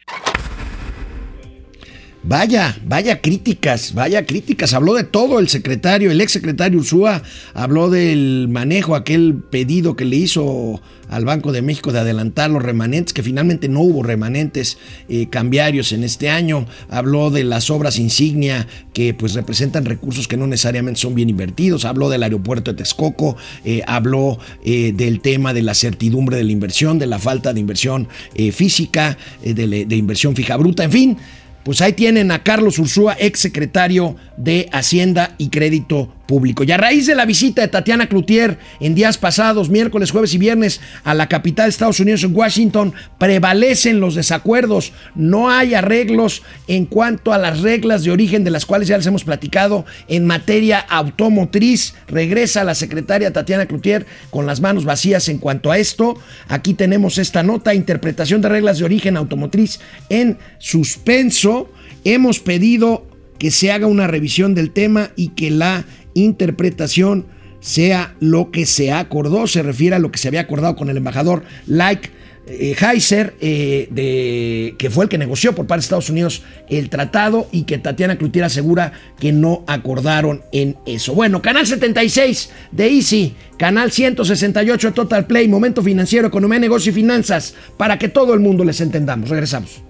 Vaya, 2.27 2.75
vaya 2.83 3.21
críticas, 3.21 3.93
vaya 3.93 4.25
críticas. 4.25 4.73
Habló 4.73 4.95
de 4.95 5.03
todo 5.03 5.37
el 5.37 5.47
secretario, 5.47 6.09
el 6.09 6.19
ex 6.19 6.31
secretario 6.31 6.79
Ursúa, 6.79 7.21
habló 7.53 7.91
del 7.91 8.47
manejo, 8.49 8.95
aquel 8.95 9.35
pedido 9.35 9.95
que 9.95 10.05
le 10.05 10.15
hizo 10.15 10.81
al 11.07 11.23
Banco 11.23 11.51
de 11.51 11.61
México 11.61 11.91
de 11.91 11.99
adelantar 11.99 12.49
los 12.49 12.63
remanentes, 12.63 13.13
que 13.13 13.21
finalmente 13.21 13.69
no 13.69 13.81
hubo 13.81 14.01
remanentes 14.01 14.79
eh, 15.07 15.27
cambiarios 15.29 15.91
en 15.91 16.03
este 16.03 16.31
año. 16.31 16.65
Habló 16.89 17.29
de 17.29 17.43
las 17.43 17.69
obras 17.69 17.99
insignia 17.99 18.65
que 18.91 19.13
pues 19.13 19.35
representan 19.35 19.85
recursos 19.85 20.27
que 20.27 20.35
no 20.35 20.47
necesariamente 20.47 21.01
son 21.01 21.13
bien 21.13 21.29
invertidos. 21.29 21.85
Habló 21.85 22.09
del 22.09 22.23
aeropuerto 22.23 22.71
de 22.71 22.77
Texcoco, 22.77 23.37
eh, 23.63 23.83
habló 23.85 24.39
eh, 24.63 24.93
del 24.95 25.21
tema 25.21 25.53
de 25.53 25.61
la 25.61 25.75
certidumbre 25.75 26.37
de 26.37 26.43
la 26.43 26.51
inversión, 26.51 26.97
de 26.97 27.05
la 27.05 27.19
falta 27.19 27.53
de 27.53 27.59
inversión 27.59 28.07
física, 28.51 29.15
de 29.43 29.95
inversión 29.95 30.35
fija 30.35 30.57
bruta, 30.57 30.83
en 30.83 30.91
fin. 30.91 31.17
Pues 31.65 31.81
ahí 31.81 31.93
tienen 31.93 32.29
a 32.29 32.43
Carlos 32.43 32.77
Ursúa, 32.77 33.17
ex 33.19 33.39
secretario 33.39 34.15
de 34.37 34.69
Hacienda 34.71 35.33
y 35.39 35.49
Crédito 35.49 36.13
público. 36.25 36.63
Y 36.63 36.71
a 36.71 36.77
raíz 36.77 37.05
de 37.05 37.15
la 37.15 37.25
visita 37.25 37.61
de 37.61 37.67
Tatiana 37.67 38.07
Cloutier 38.07 38.57
en 38.79 38.95
días 38.95 39.17
pasados, 39.17 39.69
miércoles, 39.69 40.11
jueves 40.11 40.33
y 40.33 40.37
viernes, 40.37 40.81
a 41.03 41.13
la 41.13 41.27
capital 41.27 41.65
de 41.65 41.69
Estados 41.69 41.99
Unidos, 41.99 42.23
en 42.23 42.35
Washington, 42.35 42.93
prevalecen 43.17 43.99
los 43.99 44.15
desacuerdos. 44.15 44.93
No 45.15 45.49
hay 45.49 45.73
arreglos 45.73 46.43
en 46.67 46.85
cuanto 46.85 47.33
a 47.33 47.37
las 47.37 47.61
reglas 47.61 48.03
de 48.03 48.11
origen 48.11 48.43
de 48.43 48.51
las 48.51 48.65
cuales 48.65 48.87
ya 48.87 48.97
les 48.97 49.07
hemos 49.07 49.23
platicado 49.23 49.85
en 50.07 50.25
materia 50.25 50.79
automotriz. 50.79 51.95
Regresa 52.07 52.63
la 52.63 52.75
secretaria 52.75 53.33
Tatiana 53.33 53.65
Cloutier 53.65 54.05
con 54.29 54.45
las 54.45 54.61
manos 54.61 54.85
vacías 54.85 55.29
en 55.29 55.37
cuanto 55.37 55.71
a 55.71 55.77
esto. 55.77 56.15
Aquí 56.47 56.73
tenemos 56.73 57.17
esta 57.17 57.43
nota, 57.43 57.73
interpretación 57.73 58.41
de 58.41 58.49
reglas 58.49 58.79
de 58.79 58.85
origen 58.85 59.17
automotriz 59.17 59.79
en 60.09 60.37
suspenso. 60.57 61.54
Hemos 62.03 62.39
pedido 62.39 63.05
que 63.37 63.51
se 63.51 63.71
haga 63.71 63.87
una 63.87 64.07
revisión 64.07 64.55
del 64.55 64.71
tema 64.71 65.11
y 65.15 65.29
que 65.29 65.51
la 65.51 65.85
interpretación 66.13 67.25
sea 67.59 68.15
lo 68.19 68.51
que 68.51 68.65
se 68.65 68.91
acordó, 68.91 69.47
se 69.47 69.63
refiere 69.63 69.95
a 69.95 69.99
lo 69.99 70.11
que 70.11 70.19
se 70.19 70.27
había 70.27 70.41
acordado 70.41 70.75
con 70.75 70.89
el 70.89 70.97
embajador 70.97 71.43
Like 71.65 72.11
eh, 72.47 72.75
Heiser, 72.79 73.33
eh, 73.41 73.87
de, 73.89 74.75
que 74.77 74.91
fue 74.91 75.05
el 75.05 75.09
que 75.09 75.17
negoció 75.17 75.55
por 75.55 75.65
parte 75.65 75.81
de 75.81 75.85
Estados 75.85 76.11
Unidos 76.11 76.43
el 76.69 76.89
tratado 76.89 77.47
y 77.51 77.63
que 77.63 77.79
Tatiana 77.79 78.17
Cloutier 78.17 78.45
asegura 78.45 78.91
que 79.19 79.31
no 79.31 79.63
acordaron 79.65 80.43
en 80.51 80.77
eso. 80.85 81.15
Bueno, 81.15 81.41
canal 81.41 81.65
76 81.65 82.51
de 82.71 82.87
Easy, 82.87 83.35
canal 83.57 83.91
168 83.91 84.89
de 84.89 84.93
Total 84.93 85.25
Play, 85.25 85.47
Momento 85.47 85.81
Financiero, 85.81 86.27
Economía, 86.27 86.59
Negocio 86.59 86.91
y 86.91 86.95
Finanzas, 86.95 87.55
para 87.77 87.97
que 87.97 88.09
todo 88.09 88.35
el 88.35 88.41
mundo 88.41 88.63
les 88.63 88.79
entendamos. 88.79 89.29
Regresamos. 89.29 89.81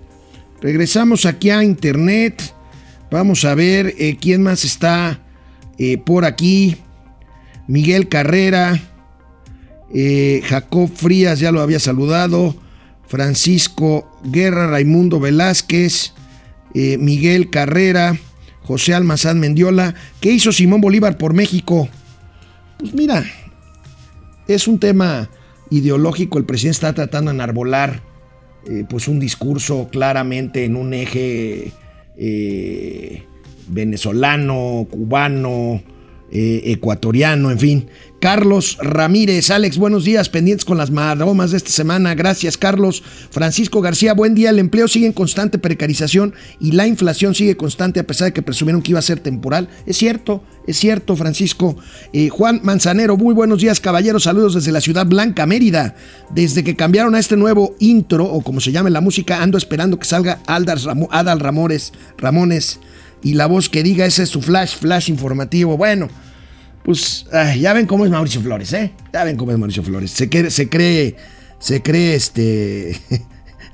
Regresamos 0.61 1.25
aquí 1.25 1.49
a 1.49 1.63
Internet. 1.63 2.53
Vamos 3.11 3.45
a 3.45 3.55
ver 3.55 3.93
eh, 3.97 4.17
quién 4.19 4.41
más 4.41 4.63
está 4.63 5.19
eh, 5.77 5.97
por 5.97 6.25
aquí, 6.25 6.77
Miguel 7.67 8.07
Carrera, 8.07 8.79
eh, 9.93 10.41
Jacob 10.45 10.89
Frías, 10.93 11.39
ya 11.39 11.51
lo 11.51 11.61
había 11.61 11.79
saludado, 11.79 12.55
Francisco 13.07 14.09
Guerra, 14.23 14.67
Raimundo 14.67 15.19
Velázquez, 15.19 16.13
Miguel 16.73 17.49
Carrera, 17.51 18.17
José 18.61 18.93
Almazán 18.93 19.39
Mendiola. 19.39 19.95
¿Qué 20.19 20.31
hizo 20.31 20.51
Simón 20.51 20.81
Bolívar 20.81 21.17
por 21.17 21.33
México? 21.33 21.87
Pues 22.77 22.93
mira, 22.93 23.23
es 24.47 24.67
un 24.67 24.79
tema 24.79 25.29
ideológico. 25.69 26.37
El 26.37 26.43
presidente 26.43 26.75
está 26.75 26.93
tratando 26.93 27.31
de 27.31 27.35
enarbolar 27.35 28.01
pues 28.89 29.07
un 29.07 29.19
discurso 29.19 29.89
claramente 29.91 30.65
en 30.65 30.75
un 30.75 30.93
eje 30.93 31.71
venezolano, 33.67 34.87
cubano, 34.89 35.81
eh, 36.31 36.61
ecuatoriano, 36.65 37.51
en 37.51 37.59
fin. 37.59 37.89
Carlos 38.19 38.79
Ramírez, 38.81 39.51
Alex, 39.51 39.77
buenos 39.77 40.03
días, 40.03 40.29
pendientes 40.29 40.65
con 40.65 40.77
las 40.77 40.89
maromas 40.89 41.51
de 41.51 41.57
esta 41.57 41.69
semana. 41.69 42.15
Gracias, 42.15 42.57
Carlos. 42.57 43.03
Francisco 43.29 43.81
García, 43.81 44.15
buen 44.15 44.33
día. 44.33 44.49
El 44.49 44.57
empleo 44.57 44.87
sigue 44.87 45.05
en 45.05 45.13
constante 45.13 45.59
precarización 45.59 46.33
y 46.59 46.71
la 46.71 46.87
inflación 46.87 47.35
sigue 47.35 47.55
constante 47.55 47.99
a 47.99 48.07
pesar 48.07 48.25
de 48.25 48.33
que 48.33 48.41
presumieron 48.41 48.81
que 48.81 48.93
iba 48.93 48.99
a 48.99 49.03
ser 49.03 49.19
temporal. 49.19 49.69
Es 49.85 49.97
cierto, 49.97 50.43
es 50.65 50.77
cierto, 50.77 51.15
Francisco. 51.15 51.77
Eh, 52.13 52.29
Juan 52.29 52.61
Manzanero, 52.63 53.15
muy 53.15 53.35
buenos 53.35 53.61
días, 53.61 53.79
caballeros. 53.79 54.23
Saludos 54.23 54.55
desde 54.55 54.71
la 54.71 54.81
ciudad 54.81 55.05
blanca, 55.05 55.45
Mérida. 55.45 55.95
Desde 56.31 56.63
que 56.63 56.75
cambiaron 56.75 57.13
a 57.13 57.19
este 57.19 57.37
nuevo 57.37 57.75
intro, 57.79 58.25
o 58.25 58.41
como 58.41 58.59
se 58.59 58.71
llame 58.71 58.89
la 58.89 59.01
música, 59.01 59.43
ando 59.43 59.59
esperando 59.59 59.99
que 59.99 60.05
salga 60.07 60.39
Adal 60.47 61.39
Ramones. 61.39 61.93
Ramones 62.17 62.79
y 63.21 63.33
la 63.33 63.47
voz 63.47 63.69
que 63.69 63.83
diga 63.83 64.05
ese 64.05 64.23
es 64.23 64.29
su 64.29 64.41
flash, 64.41 64.75
flash 64.77 65.09
informativo. 65.09 65.77
Bueno, 65.77 66.09
pues 66.83 67.25
ya 67.59 67.73
ven 67.73 67.85
cómo 67.85 68.05
es 68.05 68.11
Mauricio 68.11 68.41
Flores, 68.41 68.71
¿eh? 68.73 68.93
Ya 69.13 69.23
ven 69.23 69.37
cómo 69.37 69.51
es 69.51 69.57
Mauricio 69.57 69.83
Flores. 69.83 70.11
Se, 70.11 70.29
cree, 70.29 70.51
se 70.51 70.69
cree, 70.69 71.15
se 71.59 71.81
cree 71.81 72.15
este... 72.15 72.99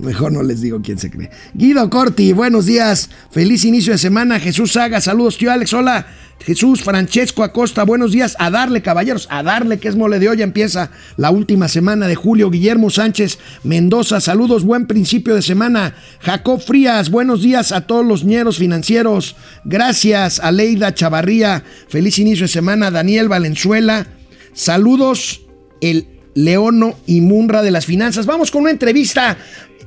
Mejor 0.01 0.31
no 0.31 0.41
les 0.41 0.61
digo 0.61 0.81
quién 0.81 0.97
se 0.97 1.11
cree. 1.11 1.29
Guido 1.53 1.87
Corti, 1.89 2.33
buenos 2.33 2.65
días. 2.65 3.09
Feliz 3.29 3.63
inicio 3.65 3.93
de 3.93 3.99
semana. 3.99 4.39
Jesús 4.39 4.71
Saga, 4.71 4.99
saludos, 4.99 5.37
tío 5.37 5.51
Alex. 5.51 5.73
Hola. 5.73 6.07
Jesús 6.43 6.81
Francesco 6.81 7.43
Acosta, 7.43 7.83
buenos 7.83 8.11
días. 8.11 8.35
A 8.39 8.49
darle, 8.49 8.81
caballeros, 8.81 9.27
a 9.29 9.43
darle, 9.43 9.77
que 9.77 9.87
es 9.87 9.95
mole 9.95 10.17
de 10.17 10.27
hoy. 10.27 10.41
Empieza 10.41 10.89
la 11.17 11.29
última 11.29 11.67
semana 11.67 12.07
de 12.07 12.15
julio. 12.15 12.49
Guillermo 12.49 12.89
Sánchez 12.89 13.37
Mendoza, 13.63 14.19
saludos, 14.19 14.63
buen 14.63 14.87
principio 14.87 15.35
de 15.35 15.43
semana. 15.43 15.93
Jacob 16.19 16.59
Frías, 16.59 17.11
buenos 17.11 17.43
días 17.43 17.71
a 17.71 17.81
todos 17.81 18.03
los 18.03 18.23
ñeros 18.23 18.57
financieros. 18.57 19.35
Gracias 19.65 20.39
a 20.39 20.51
Leida 20.51 20.95
Chavarría, 20.95 21.63
feliz 21.87 22.17
inicio 22.17 22.45
de 22.45 22.53
semana. 22.53 22.89
Daniel 22.89 23.29
Valenzuela, 23.29 24.07
saludos, 24.53 25.41
el 25.79 26.07
Leono 26.33 26.97
y 27.05 27.21
Munra 27.21 27.61
de 27.61 27.71
las 27.71 27.85
finanzas. 27.85 28.25
Vamos 28.25 28.51
con 28.51 28.63
una 28.63 28.71
entrevista 28.71 29.37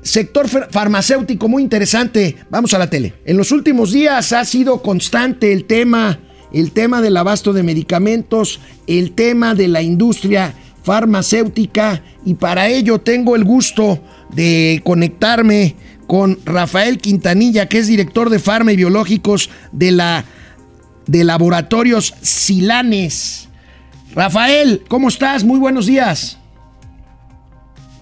Sector 0.05 0.49
farmacéutico 0.71 1.49
muy 1.49 1.63
interesante. 1.63 2.37
Vamos 2.51 2.75
a 2.75 2.79
la 2.79 2.91
tele. 2.91 3.15
En 3.25 3.39
los 3.39 3.53
últimos 3.53 3.91
días 3.91 4.35
ha 4.35 4.45
sido 4.45 4.83
constante 4.83 5.51
el 5.51 5.65
tema, 5.65 6.21
el 6.53 6.73
tema 6.73 7.01
del 7.01 7.17
abasto 7.17 7.55
de 7.55 7.63
medicamentos, 7.63 8.61
el 8.87 9.13
tema 9.13 9.55
de 9.55 9.67
la 9.67 9.81
industria 9.81 10.55
farmacéutica 10.83 12.03
y 12.23 12.35
para 12.35 12.69
ello 12.69 13.01
tengo 13.01 13.35
el 13.35 13.45
gusto 13.45 13.99
de 14.35 14.83
conectarme 14.85 15.75
con 16.07 16.39
Rafael 16.45 16.99
Quintanilla, 16.99 17.67
que 17.67 17.79
es 17.79 17.87
director 17.87 18.29
de 18.29 18.39
Farma 18.39 18.73
y 18.73 18.77
Biológicos 18.77 19.49
de 19.73 19.91
la 19.91 20.27
de 21.07 21.25
Laboratorios 21.25 22.15
Silanes. 22.21 23.49
Rafael, 24.15 24.85
¿cómo 24.87 25.09
estás? 25.09 25.45
Muy 25.45 25.59
buenos 25.59 25.87
días. 25.87 26.39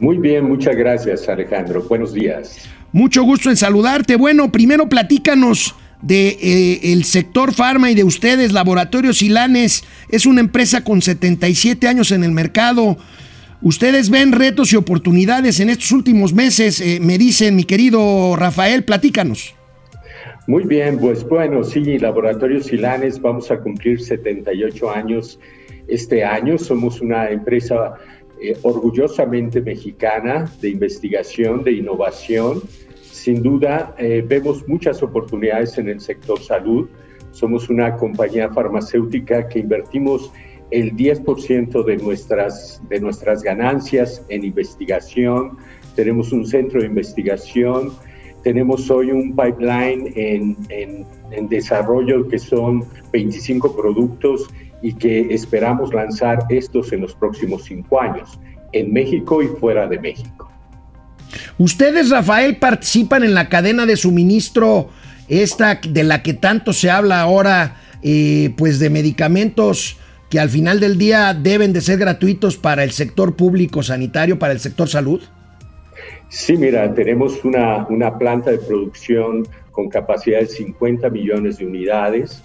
Muy 0.02 0.18
bien, 0.18 0.46
muchas 0.46 0.74
gracias 0.74 1.28
Alejandro. 1.28 1.80
Buenos 1.88 2.12
días. 2.12 2.68
Mucho 2.90 3.22
gusto 3.22 3.50
en 3.50 3.56
saludarte. 3.56 4.16
Bueno, 4.16 4.50
primero 4.50 4.88
platícanos 4.88 5.76
de 6.02 6.36
eh, 6.42 6.92
el 6.92 7.04
sector 7.04 7.54
farma 7.54 7.88
y 7.88 7.94
de 7.94 8.02
ustedes, 8.02 8.52
Laboratorios 8.52 9.18
Silanes. 9.18 9.84
Es 10.08 10.26
una 10.26 10.40
empresa 10.40 10.82
con 10.82 11.02
77 11.02 11.86
años 11.86 12.10
en 12.10 12.24
el 12.24 12.32
mercado. 12.32 12.96
Ustedes 13.60 14.10
ven 14.10 14.32
retos 14.32 14.72
y 14.72 14.76
oportunidades 14.76 15.60
en 15.60 15.70
estos 15.70 15.92
últimos 15.92 16.34
meses, 16.34 16.80
eh, 16.80 16.98
me 17.00 17.16
dicen, 17.16 17.54
mi 17.54 17.62
querido 17.62 18.34
Rafael, 18.34 18.82
platícanos. 18.82 19.54
Muy 20.48 20.64
bien, 20.64 20.98
pues 20.98 21.22
bueno, 21.22 21.62
sí, 21.62 22.00
Laboratorios 22.00 22.66
Silanes, 22.66 23.20
vamos 23.20 23.52
a 23.52 23.60
cumplir 23.60 24.02
78 24.02 24.90
años 24.90 25.38
este 25.86 26.24
año. 26.24 26.58
Somos 26.58 27.00
una 27.00 27.30
empresa 27.30 27.94
eh, 28.42 28.56
orgullosamente 28.62 29.60
mexicana 29.60 30.50
de 30.60 30.70
investigación, 30.70 31.62
de 31.62 31.72
innovación. 31.72 32.60
Sin 33.00 33.40
duda, 33.40 33.94
eh, 33.98 34.24
vemos 34.26 34.66
muchas 34.66 35.00
oportunidades 35.00 35.78
en 35.78 35.88
el 35.88 36.00
sector 36.00 36.40
salud. 36.40 36.88
Somos 37.30 37.68
una 37.68 37.96
compañía 37.96 38.48
farmacéutica 38.48 39.46
que 39.46 39.60
invertimos 39.60 40.32
el 40.72 40.96
10% 40.96 41.84
de 41.84 41.96
nuestras, 41.98 42.82
de 42.88 42.98
nuestras 42.98 43.44
ganancias 43.44 44.24
en 44.28 44.44
investigación. 44.44 45.58
Tenemos 45.94 46.32
un 46.32 46.44
centro 46.44 46.80
de 46.80 46.86
investigación. 46.86 47.92
Tenemos 48.42 48.90
hoy 48.90 49.12
un 49.12 49.36
pipeline 49.36 50.12
en, 50.16 50.56
en, 50.68 51.06
en 51.30 51.48
desarrollo 51.48 52.26
que 52.26 52.40
son 52.40 52.84
25 53.12 53.76
productos 53.76 54.48
y 54.82 54.94
que 54.94 55.32
esperamos 55.32 55.94
lanzar 55.94 56.44
estos 56.48 56.92
en 56.92 57.00
los 57.00 57.14
próximos 57.14 57.64
cinco 57.64 58.00
años, 58.00 58.38
en 58.72 58.92
México 58.92 59.42
y 59.42 59.46
fuera 59.46 59.86
de 59.86 59.98
México. 59.98 60.50
Ustedes, 61.58 62.10
Rafael, 62.10 62.56
participan 62.56 63.24
en 63.24 63.34
la 63.34 63.48
cadena 63.48 63.86
de 63.86 63.96
suministro, 63.96 64.90
esta 65.28 65.76
de 65.76 66.02
la 66.02 66.22
que 66.22 66.34
tanto 66.34 66.72
se 66.72 66.90
habla 66.90 67.20
ahora, 67.20 67.76
eh, 68.02 68.52
pues 68.56 68.78
de 68.78 68.90
medicamentos 68.90 69.96
que 70.28 70.40
al 70.40 70.48
final 70.48 70.80
del 70.80 70.98
día 70.98 71.34
deben 71.34 71.72
de 71.72 71.80
ser 71.80 71.98
gratuitos 71.98 72.56
para 72.56 72.84
el 72.84 72.90
sector 72.90 73.36
público 73.36 73.82
sanitario, 73.82 74.38
para 74.38 74.52
el 74.52 74.60
sector 74.60 74.88
salud? 74.88 75.20
Sí, 76.30 76.56
mira, 76.56 76.92
tenemos 76.94 77.44
una, 77.44 77.86
una 77.88 78.16
planta 78.16 78.50
de 78.50 78.58
producción 78.58 79.46
con 79.72 79.90
capacidad 79.90 80.40
de 80.40 80.46
50 80.46 81.10
millones 81.10 81.58
de 81.58 81.66
unidades 81.66 82.42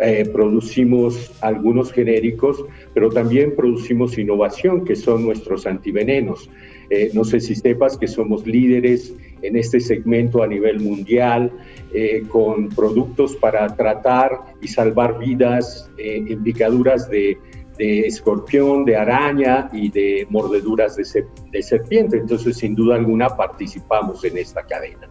eh, 0.00 0.28
producimos 0.32 1.32
algunos 1.40 1.92
genéricos, 1.92 2.64
pero 2.94 3.10
también 3.10 3.56
producimos 3.56 4.16
innovación, 4.16 4.84
que 4.84 4.94
son 4.94 5.24
nuestros 5.24 5.66
antivenenos. 5.66 6.48
Eh, 6.88 7.10
no 7.14 7.24
sé 7.24 7.40
si 7.40 7.56
sepas 7.56 7.98
que 7.98 8.06
somos 8.06 8.46
líderes 8.46 9.12
en 9.42 9.56
este 9.56 9.80
segmento 9.80 10.42
a 10.42 10.46
nivel 10.46 10.78
mundial, 10.78 11.50
eh, 11.92 12.22
con 12.28 12.68
productos 12.68 13.34
para 13.36 13.66
tratar 13.74 14.38
y 14.60 14.68
salvar 14.68 15.18
vidas 15.18 15.90
en 15.96 16.42
picaduras 16.44 17.10
de, 17.10 17.36
escorpión, 17.78 18.84
de 18.84 18.96
araña 18.96 19.68
y 19.72 19.90
de 19.90 20.26
mordeduras 20.30 20.96
de, 20.96 21.24
de 21.50 21.62
serpiente. 21.62 22.18
Entonces, 22.18 22.56
sin 22.56 22.74
duda 22.74 22.96
alguna, 22.96 23.28
participamos 23.28 24.24
en 24.24 24.38
esta 24.38 24.62
cadena. 24.64 25.08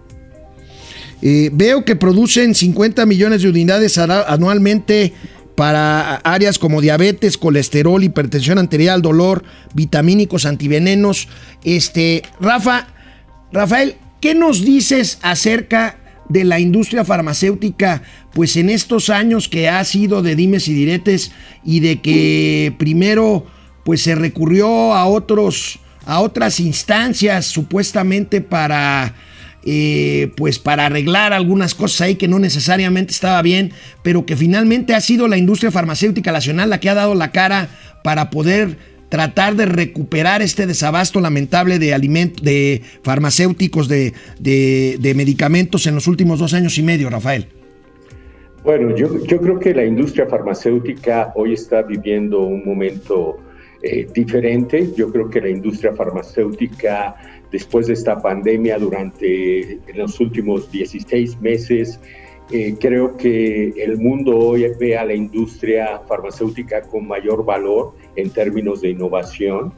Eh, 1.22 1.50
veo 1.54 1.84
que 1.84 1.96
producen 1.96 2.54
50 2.54 3.06
millones 3.06 3.42
de 3.42 3.50
unidades 3.50 3.98
anualmente, 3.98 5.14
para 5.56 6.18
áreas 6.18 6.60
como 6.60 6.82
diabetes, 6.82 7.36
colesterol, 7.36 8.04
hipertensión 8.04 8.60
arterial, 8.60 9.02
dolor, 9.02 9.44
vitamínicos, 9.74 10.46
antivenenos. 10.46 11.30
Este, 11.64 12.22
Rafa, 12.40 12.90
Rafael, 13.52 13.96
¿qué 14.22 14.36
nos 14.36 14.64
dices 14.64 15.18
acerca 15.24 15.98
de 16.30 16.44
la 16.44 16.60
industria 16.60 17.06
farmacéutica, 17.06 18.04
pues 18.34 18.56
en 18.56 18.70
estos 18.70 19.10
años 19.10 19.48
que 19.48 19.70
ha 19.70 19.84
sido 19.84 20.22
de 20.22 20.36
dimes 20.36 20.68
y 20.68 20.74
diretes 20.74 21.32
y 21.64 21.80
de 21.80 22.02
que 22.02 22.74
primero 22.78 23.48
pues 23.84 24.02
se 24.02 24.14
recurrió 24.14 24.94
a 24.94 25.06
otros 25.06 25.80
a 26.06 26.20
otras 26.20 26.60
instancias 26.60 27.46
supuestamente 27.46 28.42
para 28.42 29.16
eh, 29.64 30.32
pues 30.38 30.60
para 30.60 30.86
arreglar 30.86 31.34
algunas 31.34 31.76
cosas 31.76 32.02
ahí 32.02 32.16
que 32.16 32.28
no 32.28 32.40
necesariamente 32.40 33.12
estaba 33.12 33.42
bien, 33.42 33.72
pero 34.04 34.26
que 34.26 34.36
finalmente 34.36 34.94
ha 34.94 35.02
sido 35.02 35.28
la 35.28 35.38
industria 35.38 35.72
farmacéutica 35.72 36.32
nacional 36.32 36.70
la 36.70 36.80
que 36.80 36.90
ha 36.90 36.94
dado 36.94 37.16
la 37.16 37.32
cara 37.32 37.70
para 38.04 38.30
poder 38.30 38.78
tratar 39.10 39.56
de 39.56 39.66
recuperar 39.66 40.42
este 40.42 40.68
desabasto 40.68 41.20
lamentable 41.20 41.80
de 41.80 41.94
alimentos, 41.94 42.44
de 42.44 42.82
farmacéuticos, 43.04 43.88
de, 43.88 44.14
de, 44.40 45.14
medicamentos 45.16 45.88
en 45.88 45.96
los 45.96 46.08
últimos 46.08 46.40
dos 46.40 46.54
años 46.54 46.78
y 46.78 46.84
medio, 46.84 47.10
Rafael? 47.10 47.48
Bueno, 48.64 48.96
yo, 48.96 49.26
yo 49.26 49.40
creo 49.40 49.60
que 49.60 49.74
la 49.74 49.86
industria 49.86 50.28
farmacéutica 50.28 51.32
hoy 51.36 51.54
está 51.54 51.84
viviendo 51.84 52.42
un 52.42 52.66
momento 52.66 53.40
eh, 53.82 54.08
diferente. 54.14 54.90
Yo 54.96 55.12
creo 55.12 55.30
que 55.30 55.40
la 55.40 55.50
industria 55.50 55.94
farmacéutica, 55.94 57.16
después 57.52 57.88
de 57.88 57.94
esta 57.94 58.22
pandemia, 58.22 58.78
durante 58.78 59.80
los 59.96 60.20
últimos 60.20 60.72
16 60.72 61.40
meses, 61.42 62.00
eh, 62.50 62.78
creo 62.80 63.18
que 63.18 63.74
el 63.78 63.98
mundo 63.98 64.38
hoy 64.38 64.66
ve 64.80 64.98
a 64.98 65.04
la 65.04 65.14
industria 65.14 66.00
farmacéutica 66.08 66.82
con 66.82 67.06
mayor 67.06 67.44
valor 67.44 67.94
en 68.16 68.30
términos 68.30 68.80
de 68.80 68.92
innovación. 68.92 69.74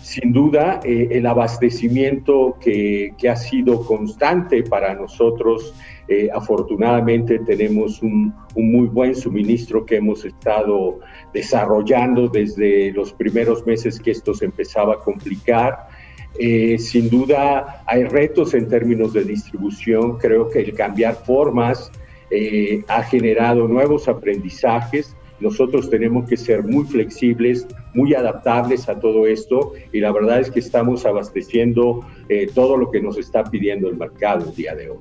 Sin 0.00 0.32
duda, 0.32 0.78
eh, 0.84 1.08
el 1.10 1.26
abastecimiento 1.26 2.56
que, 2.60 3.14
que, 3.18 3.28
ha 3.28 3.34
sido 3.34 3.84
constante 3.84 4.62
para 4.62 4.94
nosotros, 4.94 5.74
eh, 6.06 6.28
afortunadamente 6.32 7.40
tenemos 7.40 8.00
un, 8.00 8.32
un, 8.54 8.72
muy 8.72 8.86
buen 8.86 9.16
suministro 9.16 9.84
que 9.84 9.96
hemos 9.96 10.24
estado 10.24 11.00
desarrollando 11.32 12.28
desde 12.28 12.92
los 12.92 13.12
primeros 13.12 13.66
meses 13.66 13.98
que 13.98 14.12
esto 14.12 14.34
se 14.34 14.44
empezaba 14.44 14.94
a 14.94 14.98
complicar. 14.98 15.88
Sin 16.38 17.08
duda, 17.10 17.82
hay 17.86 18.04
retos 18.04 18.54
en 18.54 18.68
términos 18.68 19.12
de 19.12 19.24
distribución. 19.24 20.18
Creo 20.18 20.50
que 20.50 20.60
el 20.60 20.74
cambiar 20.74 21.14
formas, 21.24 21.90
eh, 22.36 22.82
ha 22.88 23.02
generado 23.04 23.68
nuevos 23.68 24.08
aprendizajes. 24.08 25.14
Nosotros 25.38 25.88
tenemos 25.88 26.28
que 26.28 26.36
ser 26.36 26.64
muy 26.64 26.84
flexibles, 26.84 27.66
muy 27.92 28.14
adaptables 28.14 28.88
a 28.88 28.98
todo 28.98 29.26
esto 29.26 29.74
y 29.92 30.00
la 30.00 30.10
verdad 30.10 30.40
es 30.40 30.50
que 30.50 30.58
estamos 30.58 31.06
abasteciendo 31.06 32.04
eh, 32.28 32.48
todo 32.52 32.76
lo 32.76 32.90
que 32.90 33.00
nos 33.00 33.18
está 33.18 33.44
pidiendo 33.44 33.88
el 33.88 33.96
mercado 33.96 34.48
el 34.48 34.56
día 34.56 34.74
de 34.74 34.90
hoy. 34.90 34.98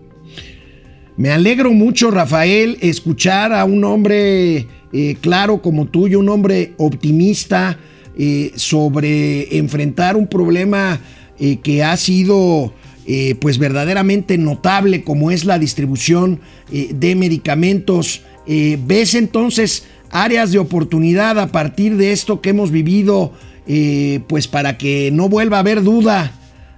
Me 1.17 1.31
alegro 1.31 1.71
mucho, 1.71 2.11
Rafael, 2.11 2.77
escuchar 2.81 3.51
a 3.53 3.65
un 3.65 3.83
hombre 3.83 4.67
eh, 4.91 5.15
claro 5.21 5.61
como 5.61 5.85
tuyo, 5.85 6.19
un 6.19 6.29
hombre 6.29 6.73
optimista 6.77 7.79
sobre 8.55 9.57
enfrentar 9.57 10.15
un 10.15 10.27
problema 10.27 10.99
que 11.61 11.83
ha 11.83 11.97
sido 11.97 12.73
eh, 13.05 13.35
pues 13.35 13.57
verdaderamente 13.57 14.37
notable 14.37 15.03
como 15.03 15.29
es 15.29 15.43
la 15.43 15.59
distribución 15.59 16.39
eh, 16.71 16.91
de 16.95 17.15
medicamentos. 17.15 18.21
Eh, 18.47 18.79
¿Ves 18.85 19.13
entonces 19.15 19.83
áreas 20.09 20.53
de 20.53 20.59
oportunidad 20.59 21.37
a 21.37 21.47
partir 21.47 21.97
de 21.97 22.13
esto 22.13 22.39
que 22.39 22.51
hemos 22.51 22.71
vivido, 22.71 23.33
pues 24.27 24.47
para 24.47 24.77
que 24.77 25.09
no 25.11 25.27
vuelva 25.27 25.57
a 25.57 25.61
haber 25.61 25.81
duda 25.81 26.33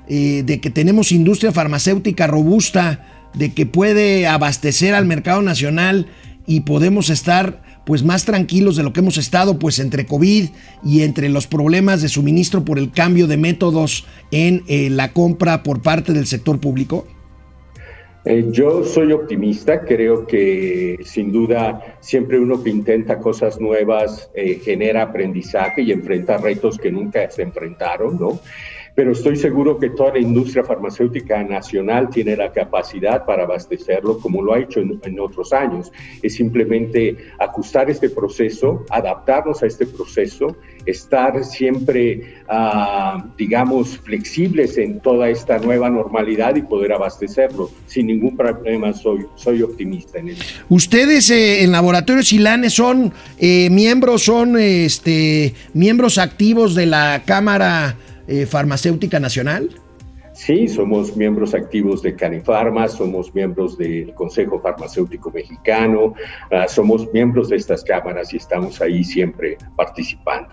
de 0.08 0.60
que 0.62 0.70
tenemos 0.70 1.12
industria 1.12 1.52
farmacéutica 1.52 2.28
robusta, 2.28 3.30
de 3.34 3.52
que 3.52 3.66
puede 3.66 4.26
abastecer 4.26 4.94
al 4.94 5.06
mercado 5.06 5.42
nacional 5.42 6.06
y 6.48 6.62
podemos 6.62 7.10
estar 7.10 7.62
pues 7.86 8.04
más 8.04 8.26
tranquilos 8.26 8.76
de 8.76 8.84
lo 8.84 8.94
que 8.94 9.00
hemos 9.00 9.18
estado 9.18 9.60
pues 9.60 9.80
entre 9.80 10.06
COVID 10.06 10.50
y 10.84 11.02
entre 11.02 11.30
los 11.30 11.48
problemas 11.48 12.02
de 12.02 12.10
suministro 12.10 12.66
por 12.66 12.80
el 12.80 12.92
cambio 12.92 13.28
de 13.28 13.38
métodos 13.38 14.06
en 14.32 14.64
eh, 14.68 14.90
la 14.90 15.14
compra 15.14 15.64
por 15.64 15.82
parte 15.82 16.14
del 16.14 16.26
sector 16.26 16.60
público? 16.60 17.06
Eh, 18.26 18.48
yo 18.52 18.84
soy 18.84 19.12
optimista, 19.12 19.82
creo 19.82 20.26
que 20.26 20.98
sin 21.04 21.32
duda 21.32 21.98
siempre 22.00 22.40
uno 22.40 22.64
que 22.64 22.72
intenta 22.72 23.20
cosas 23.20 23.60
nuevas 23.60 24.32
eh, 24.34 24.60
genera 24.64 25.04
aprendizaje 25.04 25.84
y 25.84 25.92
enfrenta 25.92 26.38
retos 26.38 26.80
que 26.80 26.92
nunca 26.92 27.30
se 27.30 27.44
enfrentaron, 27.44 28.20
¿no? 28.20 28.40
Pero 28.96 29.12
estoy 29.12 29.36
seguro 29.36 29.78
que 29.78 29.90
toda 29.90 30.14
la 30.14 30.20
industria 30.20 30.64
farmacéutica 30.64 31.44
nacional 31.44 32.10
tiene 32.10 32.38
la 32.38 32.52
capacidad 32.52 33.26
para 33.26 33.44
abastecerlo 33.44 34.20
como 34.20 34.42
lo 34.42 34.54
ha 34.54 34.60
hecho 34.60 34.80
en, 34.80 35.20
otros 35.20 35.52
años. 35.52 35.92
Es 36.22 36.36
simplemente 36.36 37.18
ajustar 37.38 37.90
este 37.90 38.10
proceso, 38.10 38.86
adaptarnos 38.90 39.62
a 39.64 39.68
este 39.68 39.86
proceso, 39.86 40.56
estar 40.86 41.44
siempre, 41.44 42.36
ah, 42.48 43.26
digamos, 43.38 43.98
flexibles 43.98 44.78
en 44.78 45.02
toda 45.02 45.30
esta 45.30 45.58
nueva 45.60 45.90
normalidad 45.90 46.56
y 46.56 46.62
poder 46.62 46.94
abastecerlo. 46.94 47.70
Sin 47.88 48.08
ningún 48.08 48.38
problema, 48.38 48.94
soy, 48.94 49.62
optimista 49.62 50.20
en 50.20 50.30
eso. 50.30 50.44
Ustedes 50.70 51.30
eh, 51.30 51.64
en 51.64 51.72
Laboratorios 51.72 52.30
Silanes 52.30 52.74
son 52.74 53.12
eh, 53.40 53.70
miembros, 53.70 54.24
son 54.24 54.58
este, 54.58 55.54
miembros 55.74 56.18
activos 56.18 56.76
de 56.76 56.86
la 56.86 57.24
Cámara 57.26 57.98
eh, 58.28 58.46
farmacéutica 58.46 59.20
Nacional? 59.20 59.70
Sí, 60.36 60.68
somos 60.68 61.16
miembros 61.16 61.54
activos 61.54 62.02
de 62.02 62.14
Canifarma, 62.14 62.90
somos 62.90 63.34
miembros 63.34 63.78
del 63.78 64.14
Consejo 64.14 64.60
Farmacéutico 64.60 65.32
Mexicano, 65.32 66.14
ah, 66.52 66.68
somos 66.68 67.08
miembros 67.14 67.48
de 67.50 67.56
estas 67.56 67.86
cámaras 67.86 68.34
y 68.34 68.38
estamos 68.38 68.82
ahí 68.82 69.06
siempre 69.06 69.58
participando. 69.78 70.50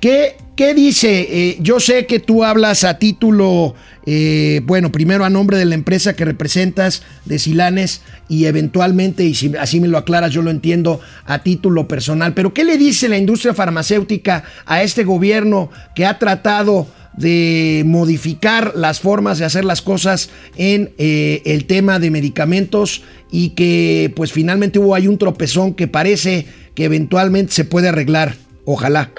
¿Qué, 0.00 0.34
qué 0.56 0.74
dice? 0.74 1.20
Eh, 1.30 1.58
yo 1.60 1.78
sé 1.78 2.06
que 2.06 2.18
tú 2.18 2.42
hablas 2.42 2.82
a 2.82 2.98
título, 2.98 3.76
eh, 4.04 4.60
bueno, 4.64 4.90
primero 4.90 5.24
a 5.24 5.30
nombre 5.30 5.56
de 5.56 5.66
la 5.66 5.76
empresa 5.76 6.16
que 6.16 6.24
representas, 6.24 7.04
de 7.24 7.38
Silanes, 7.38 8.02
y 8.28 8.46
eventualmente, 8.46 9.22
y 9.22 9.34
si 9.34 9.54
así 9.56 9.78
me 9.78 9.86
lo 9.86 9.98
aclaras, 9.98 10.32
yo 10.32 10.42
lo 10.42 10.50
entiendo 10.50 11.00
a 11.24 11.44
título 11.44 11.86
personal, 11.86 12.34
pero 12.34 12.52
¿qué 12.52 12.64
le 12.64 12.76
dice 12.76 13.08
la 13.08 13.18
industria 13.18 13.54
farmacéutica 13.54 14.42
a 14.66 14.82
este 14.82 15.04
gobierno 15.04 15.70
que 15.94 16.06
ha 16.06 16.18
tratado 16.18 16.88
de 17.16 17.82
modificar 17.86 18.72
las 18.74 19.00
formas 19.00 19.38
de 19.38 19.44
hacer 19.44 19.64
las 19.64 19.82
cosas 19.82 20.30
en 20.56 20.92
eh, 20.98 21.42
el 21.44 21.66
tema 21.66 21.98
de 21.98 22.10
medicamentos 22.10 23.02
y 23.30 23.50
que 23.50 24.12
pues 24.16 24.32
finalmente 24.32 24.78
hubo 24.78 24.94
ahí 24.94 25.08
un 25.08 25.18
tropezón 25.18 25.74
que 25.74 25.88
parece 25.88 26.46
que 26.74 26.84
eventualmente 26.84 27.52
se 27.52 27.64
puede 27.64 27.88
arreglar. 27.88 28.34
Ojalá. 28.64 29.10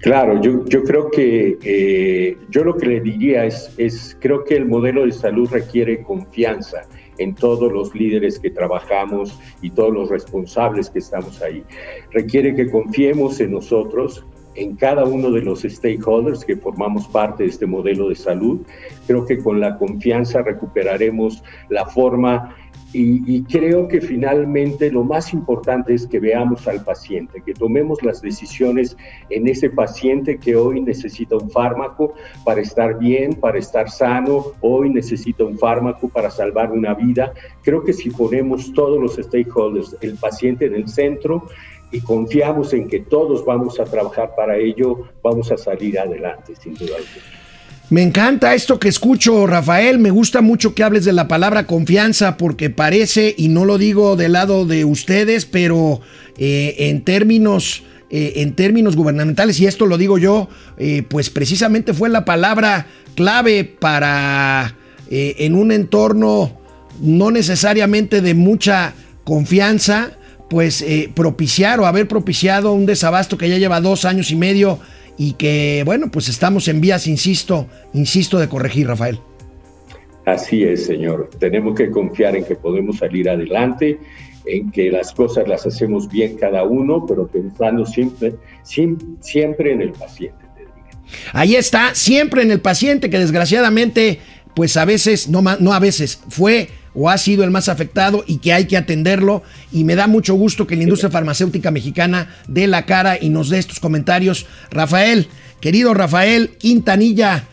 Claro, 0.00 0.40
yo, 0.40 0.64
yo 0.66 0.84
creo 0.84 1.10
que 1.10 1.58
eh, 1.62 2.36
yo 2.50 2.62
lo 2.64 2.76
que 2.76 2.86
le 2.86 3.00
diría 3.00 3.44
es, 3.44 3.72
es, 3.78 4.16
creo 4.20 4.44
que 4.44 4.54
el 4.54 4.64
modelo 4.64 5.04
de 5.04 5.12
salud 5.12 5.48
requiere 5.50 6.02
confianza 6.02 6.82
en 7.18 7.34
todos 7.34 7.72
los 7.72 7.94
líderes 7.94 8.38
que 8.38 8.50
trabajamos 8.50 9.36
y 9.60 9.70
todos 9.70 9.92
los 9.92 10.08
responsables 10.08 10.88
que 10.88 11.00
estamos 11.00 11.42
ahí. 11.42 11.64
Requiere 12.12 12.54
que 12.54 12.70
confiemos 12.70 13.40
en 13.40 13.52
nosotros, 13.52 14.24
en 14.58 14.76
cada 14.76 15.04
uno 15.04 15.30
de 15.30 15.42
los 15.42 15.62
stakeholders 15.62 16.44
que 16.44 16.56
formamos 16.56 17.06
parte 17.08 17.44
de 17.44 17.50
este 17.50 17.66
modelo 17.66 18.08
de 18.08 18.16
salud. 18.16 18.60
Creo 19.06 19.24
que 19.24 19.38
con 19.38 19.60
la 19.60 19.78
confianza 19.78 20.42
recuperaremos 20.42 21.42
la 21.68 21.86
forma 21.86 22.54
y, 22.94 23.42
creo 23.42 23.86
que 23.86 24.00
finalmente 24.00 24.90
lo 24.90 25.04
más 25.04 25.34
importante 25.34 25.92
es 25.92 26.06
que 26.06 26.20
veamos 26.20 26.66
al 26.66 26.82
paciente, 26.84 27.42
que 27.44 27.52
tomemos 27.52 28.02
las 28.02 28.22
decisiones 28.22 28.96
en 29.28 29.46
ese 29.46 29.68
paciente 29.68 30.38
que 30.38 30.56
hoy 30.56 30.80
necesita 30.80 31.36
un 31.36 31.50
fármaco 31.50 32.14
para 32.44 32.62
estar 32.62 32.98
bien, 32.98 33.34
para 33.34 33.58
estar 33.58 33.90
sano, 33.90 34.52
hoy 34.62 34.88
necesita 34.88 35.44
un 35.44 35.58
fármaco 35.58 36.08
para 36.08 36.30
salvar 36.30 36.72
una 36.72 36.94
vida. 36.94 37.34
Creo 37.62 37.84
que 37.84 37.92
si 37.92 38.08
ponemos 38.08 38.72
todos 38.72 38.98
los 38.98 39.16
stakeholders, 39.16 39.94
el 40.00 40.14
paciente 40.16 40.64
en 40.64 40.74
el 40.74 40.88
centro, 40.88 41.46
y 41.90 42.00
confiamos 42.00 42.72
en 42.72 42.88
que 42.88 43.00
todos 43.00 43.44
vamos 43.44 43.80
a 43.80 43.84
trabajar 43.84 44.34
para 44.36 44.56
ello, 44.56 45.08
vamos 45.22 45.50
a 45.50 45.56
salir 45.56 45.98
adelante, 45.98 46.54
sin 46.60 46.74
duda 46.74 46.96
Me 47.90 48.02
encanta 48.02 48.54
esto 48.54 48.78
que 48.78 48.88
escucho, 48.88 49.46
Rafael. 49.46 49.98
Me 49.98 50.10
gusta 50.10 50.42
mucho 50.42 50.74
que 50.74 50.82
hables 50.82 51.04
de 51.04 51.12
la 51.12 51.28
palabra 51.28 51.66
confianza 51.66 52.36
porque 52.36 52.68
parece, 52.68 53.34
y 53.36 53.48
no 53.48 53.64
lo 53.64 53.78
digo 53.78 54.16
del 54.16 54.32
lado 54.32 54.66
de 54.66 54.84
ustedes, 54.84 55.46
pero 55.46 56.00
eh, 56.36 56.74
en 56.78 57.04
términos... 57.04 57.84
Eh, 58.10 58.40
en 58.40 58.54
términos 58.54 58.96
gubernamentales, 58.96 59.60
y 59.60 59.66
esto 59.66 59.84
lo 59.84 59.98
digo 59.98 60.16
yo, 60.16 60.48
eh, 60.78 61.02
pues 61.06 61.28
precisamente 61.28 61.92
fue 61.92 62.08
la 62.08 62.24
palabra 62.24 62.86
clave 63.14 63.64
para 63.64 64.74
en 65.10 65.54
un 65.54 65.72
entorno 65.72 66.58
no 67.02 67.30
necesariamente 67.30 68.22
de 68.22 68.32
mucha 68.32 68.94
confianza, 69.24 70.17
pues 70.48 70.82
eh, 70.82 71.10
propiciar 71.14 71.80
o 71.80 71.86
haber 71.86 72.08
propiciado 72.08 72.72
un 72.72 72.86
desabasto 72.86 73.36
que 73.36 73.48
ya 73.48 73.58
lleva 73.58 73.80
dos 73.80 74.04
años 74.04 74.30
y 74.30 74.36
medio 74.36 74.78
y 75.16 75.32
que, 75.32 75.82
bueno, 75.84 76.10
pues 76.10 76.28
estamos 76.28 76.68
en 76.68 76.80
vías, 76.80 77.06
insisto, 77.06 77.66
insisto, 77.92 78.38
de 78.38 78.48
corregir, 78.48 78.86
Rafael. 78.86 79.18
Así 80.24 80.62
es, 80.62 80.86
señor. 80.86 81.30
Tenemos 81.38 81.74
que 81.74 81.90
confiar 81.90 82.36
en 82.36 82.44
que 82.44 82.54
podemos 82.54 82.98
salir 82.98 83.28
adelante, 83.28 83.98
en 84.44 84.70
que 84.70 84.90
las 84.90 85.12
cosas 85.12 85.48
las 85.48 85.66
hacemos 85.66 86.08
bien 86.08 86.36
cada 86.36 86.64
uno, 86.64 87.04
pero 87.06 87.26
pensando 87.26 87.84
siempre, 87.84 88.34
siempre 88.62 89.72
en 89.72 89.82
el 89.82 89.92
paciente. 89.92 90.48
Ahí 91.32 91.56
está, 91.56 91.94
siempre 91.94 92.42
en 92.42 92.50
el 92.50 92.60
paciente 92.60 93.10
que 93.10 93.18
desgraciadamente, 93.18 94.20
pues 94.58 94.76
a 94.76 94.84
veces, 94.84 95.28
no, 95.28 95.40
no 95.40 95.72
a 95.72 95.78
veces, 95.78 96.18
fue 96.30 96.70
o 96.92 97.08
ha 97.08 97.16
sido 97.16 97.44
el 97.44 97.52
más 97.52 97.68
afectado 97.68 98.24
y 98.26 98.38
que 98.38 98.52
hay 98.52 98.64
que 98.64 98.76
atenderlo. 98.76 99.44
Y 99.70 99.84
me 99.84 99.94
da 99.94 100.08
mucho 100.08 100.34
gusto 100.34 100.66
que 100.66 100.74
la 100.74 100.82
industria 100.82 101.12
farmacéutica 101.12 101.70
mexicana 101.70 102.34
dé 102.48 102.66
la 102.66 102.84
cara 102.84 103.18
y 103.20 103.28
nos 103.30 103.50
dé 103.50 103.60
estos 103.60 103.78
comentarios. 103.78 104.46
Rafael, 104.72 105.28
querido 105.60 105.94
Rafael 105.94 106.56
Quintanilla, 106.58 107.44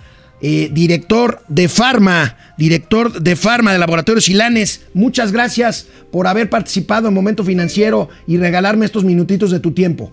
eh, 0.41 0.71
director 0.73 1.43
de 1.47 1.69
Farma, 1.69 2.37
director 2.57 3.21
de 3.21 3.35
Farma 3.35 3.71
de 3.71 3.77
Laboratorios 3.77 4.25
Silanes, 4.25 4.87
muchas 4.95 5.31
gracias 5.31 5.87
por 6.11 6.25
haber 6.25 6.49
participado 6.49 7.09
en 7.09 7.13
Momento 7.13 7.43
Financiero 7.43 8.09
y 8.25 8.37
regalarme 8.37 8.85
estos 8.85 9.03
minutitos 9.03 9.51
de 9.51 9.59
tu 9.59 9.73
tiempo. 9.73 10.11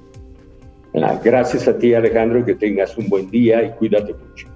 Ah, 0.94 1.18
gracias 1.24 1.66
a 1.68 1.78
ti 1.78 1.94
Alejandro, 1.94 2.44
que 2.44 2.54
tengas 2.54 2.98
un 2.98 3.08
buen 3.08 3.30
día 3.30 3.62
y 3.62 3.70
cuídate 3.78 4.12
mucho. 4.12 4.51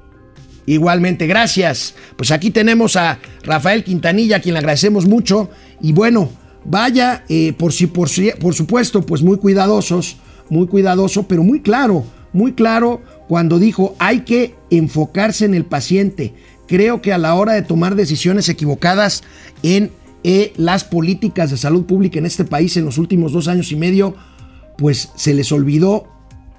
Igualmente, 0.66 1.26
gracias. 1.26 1.94
Pues 2.16 2.32
aquí 2.32 2.50
tenemos 2.50 2.96
a 2.96 3.18
Rafael 3.44 3.84
Quintanilla, 3.84 4.36
a 4.36 4.40
quien 4.40 4.54
le 4.54 4.58
agradecemos 4.58 5.06
mucho. 5.06 5.48
Y 5.80 5.92
bueno, 5.92 6.28
vaya, 6.64 7.24
eh, 7.28 7.52
por, 7.52 7.72
si, 7.72 7.86
por, 7.86 8.08
por 8.40 8.54
supuesto, 8.54 9.02
pues 9.02 9.22
muy 9.22 9.38
cuidadosos, 9.38 10.16
muy 10.50 10.66
cuidadoso, 10.66 11.28
pero 11.28 11.44
muy 11.44 11.60
claro, 11.60 12.04
muy 12.32 12.52
claro 12.52 13.00
cuando 13.28 13.58
dijo 13.58 13.96
hay 13.98 14.20
que 14.20 14.54
enfocarse 14.70 15.44
en 15.44 15.54
el 15.54 15.64
paciente. 15.64 16.34
Creo 16.66 17.00
que 17.00 17.12
a 17.12 17.18
la 17.18 17.34
hora 17.34 17.52
de 17.52 17.62
tomar 17.62 17.94
decisiones 17.94 18.48
equivocadas 18.48 19.22
en 19.62 19.92
eh, 20.24 20.52
las 20.56 20.82
políticas 20.82 21.52
de 21.52 21.56
salud 21.56 21.84
pública 21.84 22.18
en 22.18 22.26
este 22.26 22.44
país 22.44 22.76
en 22.76 22.84
los 22.84 22.98
últimos 22.98 23.32
dos 23.32 23.46
años 23.46 23.70
y 23.70 23.76
medio, 23.76 24.16
pues 24.76 25.10
se 25.14 25.32
les 25.32 25.52
olvidó 25.52 26.08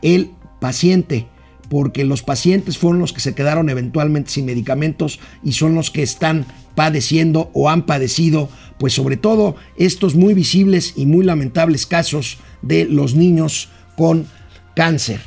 el 0.02 0.32
paciente 0.62 1.28
porque 1.69 2.06
los 2.06 2.23
pacientes 2.23 2.77
fueron 2.77 2.99
los 2.99 3.13
que 3.13 3.19
se 3.19 3.36
quedaron 3.36 3.69
eventualmente 3.69 4.32
sin 4.32 4.45
medicamentos 4.45 5.19
y 5.43 5.53
son 5.53 5.75
los 5.75 5.91
que 5.91 6.03
están 6.03 6.45
padeciendo 6.75 7.49
o 7.53 7.69
han 7.69 7.86
padecido, 7.86 8.49
pues 8.77 8.93
sobre 8.93 9.17
todo 9.17 9.56
estos 9.77 10.15
muy 10.15 10.34
visibles 10.34 10.93
y 10.95 11.06
muy 11.06 11.25
lamentables 11.25 11.86
casos 11.86 12.38
de 12.62 12.86
los 12.86 13.15
niños 13.15 13.69
con 13.95 14.27
cáncer. 14.75 15.19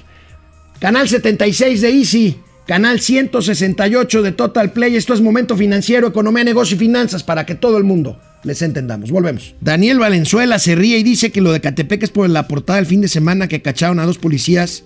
Canal 0.79 1.09
76 1.09 1.81
de 1.81 1.91
Easy, 1.91 2.39
canal 2.67 3.01
168 3.01 4.23
de 4.23 4.33
Total 4.33 4.73
Play. 4.73 4.97
Esto 4.97 5.13
es 5.13 5.21
Momento 5.21 5.57
Financiero, 5.57 6.07
Economía, 6.07 6.45
Negocio 6.45 6.77
y 6.77 6.79
Finanzas 6.79 7.23
para 7.23 7.45
que 7.45 7.55
todo 7.55 7.77
el 7.77 7.85
mundo 7.85 8.19
les 8.45 8.63
entendamos. 8.63 9.11
Volvemos. 9.11 9.55
Daniel 9.61 9.99
Valenzuela 9.99 10.59
se 10.59 10.75
ríe 10.75 10.99
y 10.99 11.03
dice 11.03 11.31
que 11.33 11.41
lo 11.41 11.53
de 11.53 11.61
Catepec 11.61 12.05
es 12.05 12.11
por 12.11 12.31
la 12.31 12.49
portada 12.49 12.79
del 12.79 12.87
fin 12.87 13.01
de 13.01 13.09
semana 13.09 13.49
que 13.49 13.61
cacharon 13.61 13.99
a 13.99 14.07
dos 14.07 14.19
policías 14.19 14.85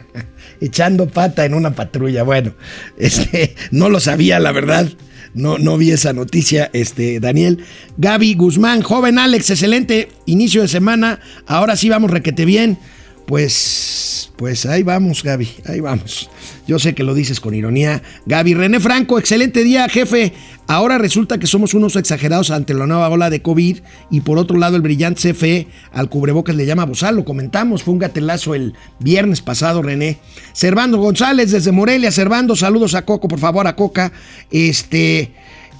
echando 0.60 1.08
pata 1.08 1.44
en 1.44 1.54
una 1.54 1.74
patrulla. 1.74 2.22
Bueno, 2.22 2.54
este, 2.98 3.54
no 3.70 3.88
lo 3.88 4.00
sabía, 4.00 4.38
la 4.38 4.52
verdad. 4.52 4.88
No, 5.34 5.56
no 5.56 5.78
vi 5.78 5.90
esa 5.92 6.12
noticia, 6.12 6.70
este, 6.72 7.18
Daniel. 7.18 7.64
Gaby 7.96 8.34
Guzmán, 8.34 8.82
joven 8.82 9.18
Alex, 9.18 9.50
excelente 9.50 10.10
inicio 10.26 10.62
de 10.62 10.68
semana. 10.68 11.20
Ahora 11.46 11.76
sí 11.76 11.88
vamos 11.88 12.10
requete 12.10 12.44
bien. 12.44 12.78
Pues, 13.26 14.30
pues 14.36 14.66
ahí 14.66 14.82
vamos, 14.82 15.22
Gaby, 15.22 15.48
ahí 15.66 15.80
vamos. 15.80 16.28
Yo 16.66 16.78
sé 16.78 16.94
que 16.94 17.02
lo 17.02 17.14
dices 17.14 17.40
con 17.40 17.54
ironía. 17.54 18.02
Gaby 18.26 18.54
René 18.54 18.80
Franco, 18.80 19.18
excelente 19.18 19.64
día, 19.64 19.88
jefe. 19.88 20.32
Ahora 20.68 20.96
resulta 20.96 21.38
que 21.38 21.46
somos 21.46 21.74
unos 21.74 21.96
exagerados 21.96 22.50
ante 22.50 22.72
la 22.72 22.86
nueva 22.86 23.08
ola 23.08 23.30
de 23.30 23.42
COVID 23.42 23.78
y 24.10 24.20
por 24.20 24.38
otro 24.38 24.58
lado 24.58 24.76
el 24.76 24.82
brillante 24.82 25.32
CFE 25.32 25.66
al 25.92 26.08
cubrebocas 26.08 26.54
le 26.54 26.66
llama 26.66 26.86
bozal. 26.86 27.16
Lo 27.16 27.24
comentamos, 27.24 27.82
fue 27.82 27.92
un 27.92 27.98
gatelazo 27.98 28.54
el 28.54 28.74
viernes 28.98 29.42
pasado, 29.42 29.82
René. 29.82 30.18
Servando 30.52 30.98
González 30.98 31.50
desde 31.50 31.72
Morelia. 31.72 32.10
Servando, 32.10 32.56
saludos 32.56 32.94
a 32.94 33.04
Coco, 33.04 33.28
por 33.28 33.38
favor, 33.38 33.66
a 33.66 33.76
Coca. 33.76 34.12
Este, 34.50 35.32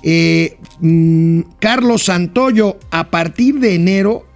eh, 0.03 0.59
mm, 0.81 1.41
Carlos 1.59 2.05
Santoyo, 2.05 2.79
a 2.91 3.11
partir 3.11 3.61
de 3.61 3.75
enero, 3.75 4.27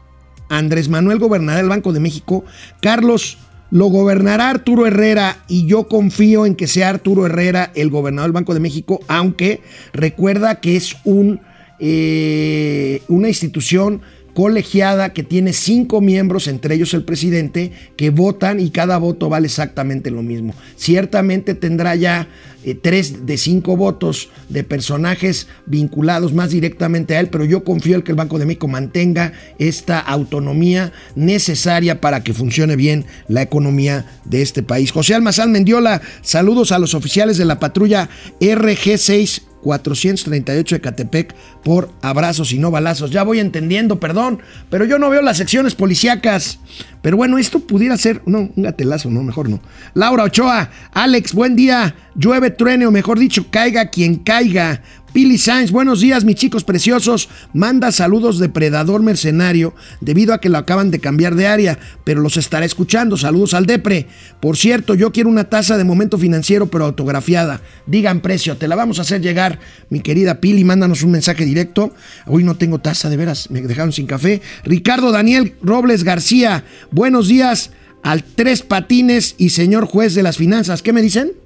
Andrés 0.48 0.88
Manuel 0.88 1.18
gobernará 1.18 1.60
el 1.60 1.68
Banco 1.68 1.92
de 1.92 2.00
México. 2.00 2.44
Carlos 2.80 3.38
lo 3.70 3.86
gobernará 3.86 4.50
Arturo 4.50 4.86
Herrera 4.86 5.38
y 5.48 5.66
yo 5.66 5.88
confío 5.88 6.46
en 6.46 6.54
que 6.54 6.66
sea 6.66 6.88
Arturo 6.88 7.26
Herrera 7.26 7.72
el 7.74 7.90
gobernador 7.90 8.28
del 8.28 8.34
Banco 8.34 8.54
de 8.54 8.60
México, 8.60 9.00
aunque 9.08 9.60
recuerda 9.92 10.60
que 10.60 10.76
es 10.76 10.96
un, 11.04 11.40
eh, 11.78 13.02
una 13.08 13.28
institución 13.28 14.02
colegiada 14.36 15.14
que 15.14 15.22
tiene 15.22 15.54
cinco 15.54 16.02
miembros, 16.02 16.46
entre 16.46 16.74
ellos 16.74 16.92
el 16.92 17.04
presidente, 17.04 17.72
que 17.96 18.10
votan 18.10 18.60
y 18.60 18.68
cada 18.68 18.98
voto 18.98 19.30
vale 19.30 19.46
exactamente 19.46 20.10
lo 20.10 20.22
mismo. 20.22 20.52
Ciertamente 20.76 21.54
tendrá 21.54 21.94
ya 21.94 22.28
eh, 22.62 22.74
tres 22.74 23.24
de 23.24 23.38
cinco 23.38 23.78
votos 23.78 24.28
de 24.50 24.62
personajes 24.62 25.48
vinculados 25.64 26.34
más 26.34 26.50
directamente 26.50 27.16
a 27.16 27.20
él, 27.20 27.30
pero 27.30 27.46
yo 27.46 27.64
confío 27.64 27.96
en 27.96 28.02
que 28.02 28.12
el 28.12 28.16
Banco 28.16 28.38
de 28.38 28.44
México 28.44 28.68
mantenga 28.68 29.32
esta 29.58 30.00
autonomía 30.00 30.92
necesaria 31.14 32.02
para 32.02 32.22
que 32.22 32.34
funcione 32.34 32.76
bien 32.76 33.06
la 33.28 33.40
economía 33.40 34.04
de 34.26 34.42
este 34.42 34.62
país. 34.62 34.92
José 34.92 35.14
Almazán 35.14 35.50
Mendiola, 35.50 36.02
saludos 36.20 36.72
a 36.72 36.78
los 36.78 36.92
oficiales 36.92 37.38
de 37.38 37.46
la 37.46 37.58
patrulla 37.58 38.10
RG6 38.38 39.45
438 39.62 40.76
de 40.76 40.80
Catepec 40.80 41.34
por 41.64 41.90
abrazos 42.02 42.52
y 42.52 42.58
no 42.58 42.70
balazos. 42.70 43.10
Ya 43.10 43.22
voy 43.22 43.40
entendiendo, 43.40 43.98
perdón, 44.00 44.40
pero 44.70 44.84
yo 44.84 44.98
no 44.98 45.10
veo 45.10 45.22
las 45.22 45.38
secciones 45.38 45.74
policíacas. 45.74 46.58
Pero 47.02 47.16
bueno, 47.16 47.38
esto 47.38 47.60
pudiera 47.60 47.96
ser, 47.96 48.22
no, 48.26 48.50
un 48.54 48.62
gatelazo, 48.62 49.10
no, 49.10 49.22
mejor 49.22 49.48
no. 49.48 49.60
Laura 49.94 50.24
Ochoa, 50.24 50.70
Alex, 50.92 51.34
buen 51.34 51.56
día. 51.56 51.94
Llueve, 52.14 52.50
truene, 52.50 52.86
o 52.86 52.90
mejor 52.90 53.18
dicho, 53.18 53.46
caiga 53.50 53.90
quien 53.90 54.16
caiga. 54.16 54.82
Pili 55.16 55.38
Sainz, 55.38 55.70
buenos 55.70 56.02
días, 56.02 56.26
mis 56.26 56.34
chicos 56.34 56.62
preciosos. 56.62 57.30
Manda 57.54 57.90
saludos 57.90 58.38
de 58.38 58.50
Predador 58.50 59.00
Mercenario 59.00 59.74
debido 60.02 60.34
a 60.34 60.42
que 60.42 60.50
lo 60.50 60.58
acaban 60.58 60.90
de 60.90 60.98
cambiar 60.98 61.36
de 61.36 61.46
área, 61.46 61.78
pero 62.04 62.20
los 62.20 62.36
estaré 62.36 62.66
escuchando. 62.66 63.16
Saludos 63.16 63.54
al 63.54 63.64
Depre. 63.64 64.08
Por 64.40 64.58
cierto, 64.58 64.94
yo 64.94 65.12
quiero 65.12 65.30
una 65.30 65.44
taza 65.44 65.78
de 65.78 65.84
momento 65.84 66.18
financiero, 66.18 66.66
pero 66.66 66.84
autografiada. 66.84 67.62
Digan 67.86 68.20
precio, 68.20 68.58
te 68.58 68.68
la 68.68 68.76
vamos 68.76 68.98
a 68.98 69.02
hacer 69.02 69.22
llegar, 69.22 69.58
mi 69.88 70.00
querida 70.00 70.38
Pili. 70.38 70.64
Mándanos 70.64 71.02
un 71.02 71.12
mensaje 71.12 71.46
directo. 71.46 71.94
Hoy 72.26 72.44
no 72.44 72.58
tengo 72.58 72.80
taza, 72.80 73.08
de 73.08 73.16
veras, 73.16 73.50
me 73.50 73.62
dejaron 73.62 73.94
sin 73.94 74.04
café. 74.04 74.42
Ricardo 74.64 75.12
Daniel 75.12 75.54
Robles 75.62 76.04
García, 76.04 76.64
buenos 76.90 77.28
días 77.28 77.70
al 78.02 78.22
Tres 78.22 78.60
Patines 78.60 79.34
y 79.38 79.48
señor 79.48 79.86
juez 79.86 80.14
de 80.14 80.22
las 80.22 80.36
finanzas. 80.36 80.82
¿Qué 80.82 80.92
me 80.92 81.00
dicen? 81.00 81.45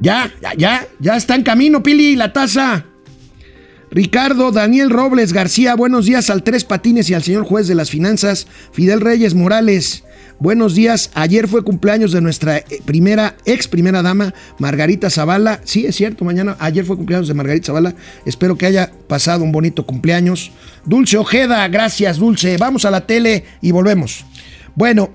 Ya, 0.00 0.32
ya, 0.40 0.54
ya, 0.56 0.88
ya 0.98 1.16
está 1.16 1.34
en 1.34 1.42
camino, 1.42 1.82
Pili, 1.82 2.16
la 2.16 2.32
taza. 2.32 2.86
Ricardo 3.90 4.50
Daniel 4.50 4.88
Robles 4.88 5.32
García, 5.32 5.74
buenos 5.74 6.06
días 6.06 6.30
al 6.30 6.42
Tres 6.42 6.64
Patines 6.64 7.10
y 7.10 7.14
al 7.14 7.22
señor 7.22 7.44
juez 7.44 7.66
de 7.68 7.74
las 7.74 7.90
finanzas, 7.90 8.46
Fidel 8.72 9.00
Reyes 9.00 9.34
Morales. 9.34 10.04
Buenos 10.38 10.74
días, 10.74 11.10
ayer 11.12 11.48
fue 11.48 11.64
cumpleaños 11.64 12.12
de 12.12 12.22
nuestra 12.22 12.58
eh, 12.58 12.64
primera, 12.86 13.36
ex 13.44 13.68
primera 13.68 14.00
dama, 14.00 14.32
Margarita 14.58 15.10
Zavala. 15.10 15.60
Sí, 15.64 15.84
es 15.84 15.96
cierto, 15.96 16.24
mañana, 16.24 16.56
ayer 16.60 16.84
fue 16.86 16.96
cumpleaños 16.96 17.28
de 17.28 17.34
Margarita 17.34 17.66
Zavala. 17.66 17.94
Espero 18.24 18.56
que 18.56 18.64
haya 18.64 18.90
pasado 19.06 19.44
un 19.44 19.52
bonito 19.52 19.84
cumpleaños. 19.84 20.50
Dulce 20.86 21.18
Ojeda, 21.18 21.68
gracias, 21.68 22.16
Dulce. 22.16 22.56
Vamos 22.56 22.86
a 22.86 22.90
la 22.90 23.06
tele 23.06 23.44
y 23.60 23.72
volvemos. 23.72 24.24
Bueno, 24.74 25.10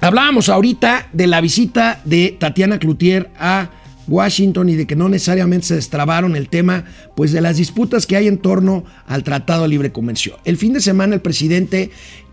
hablábamos 0.00 0.48
ahorita 0.48 1.08
de 1.12 1.26
la 1.26 1.40
visita 1.40 2.00
de 2.04 2.36
Tatiana 2.38 2.78
Cloutier 2.78 3.30
a 3.36 3.70
Washington 4.10 4.68
y 4.68 4.74
de 4.74 4.86
que 4.86 4.96
no 4.96 5.08
necesariamente 5.08 5.68
se 5.68 5.76
destrabaron 5.76 6.36
el 6.36 6.48
tema 6.48 6.84
pues 7.16 7.32
de 7.32 7.40
las 7.40 7.56
disputas 7.56 8.06
que 8.06 8.16
hay 8.16 8.26
en 8.26 8.38
torno 8.38 8.84
al 9.06 9.22
Tratado 9.22 9.62
de 9.62 9.68
Libre 9.68 9.92
Comercio. 9.92 10.36
El 10.44 10.56
fin 10.56 10.72
de 10.72 10.80
semana 10.80 11.14
el 11.14 11.20
presidente 11.20 11.90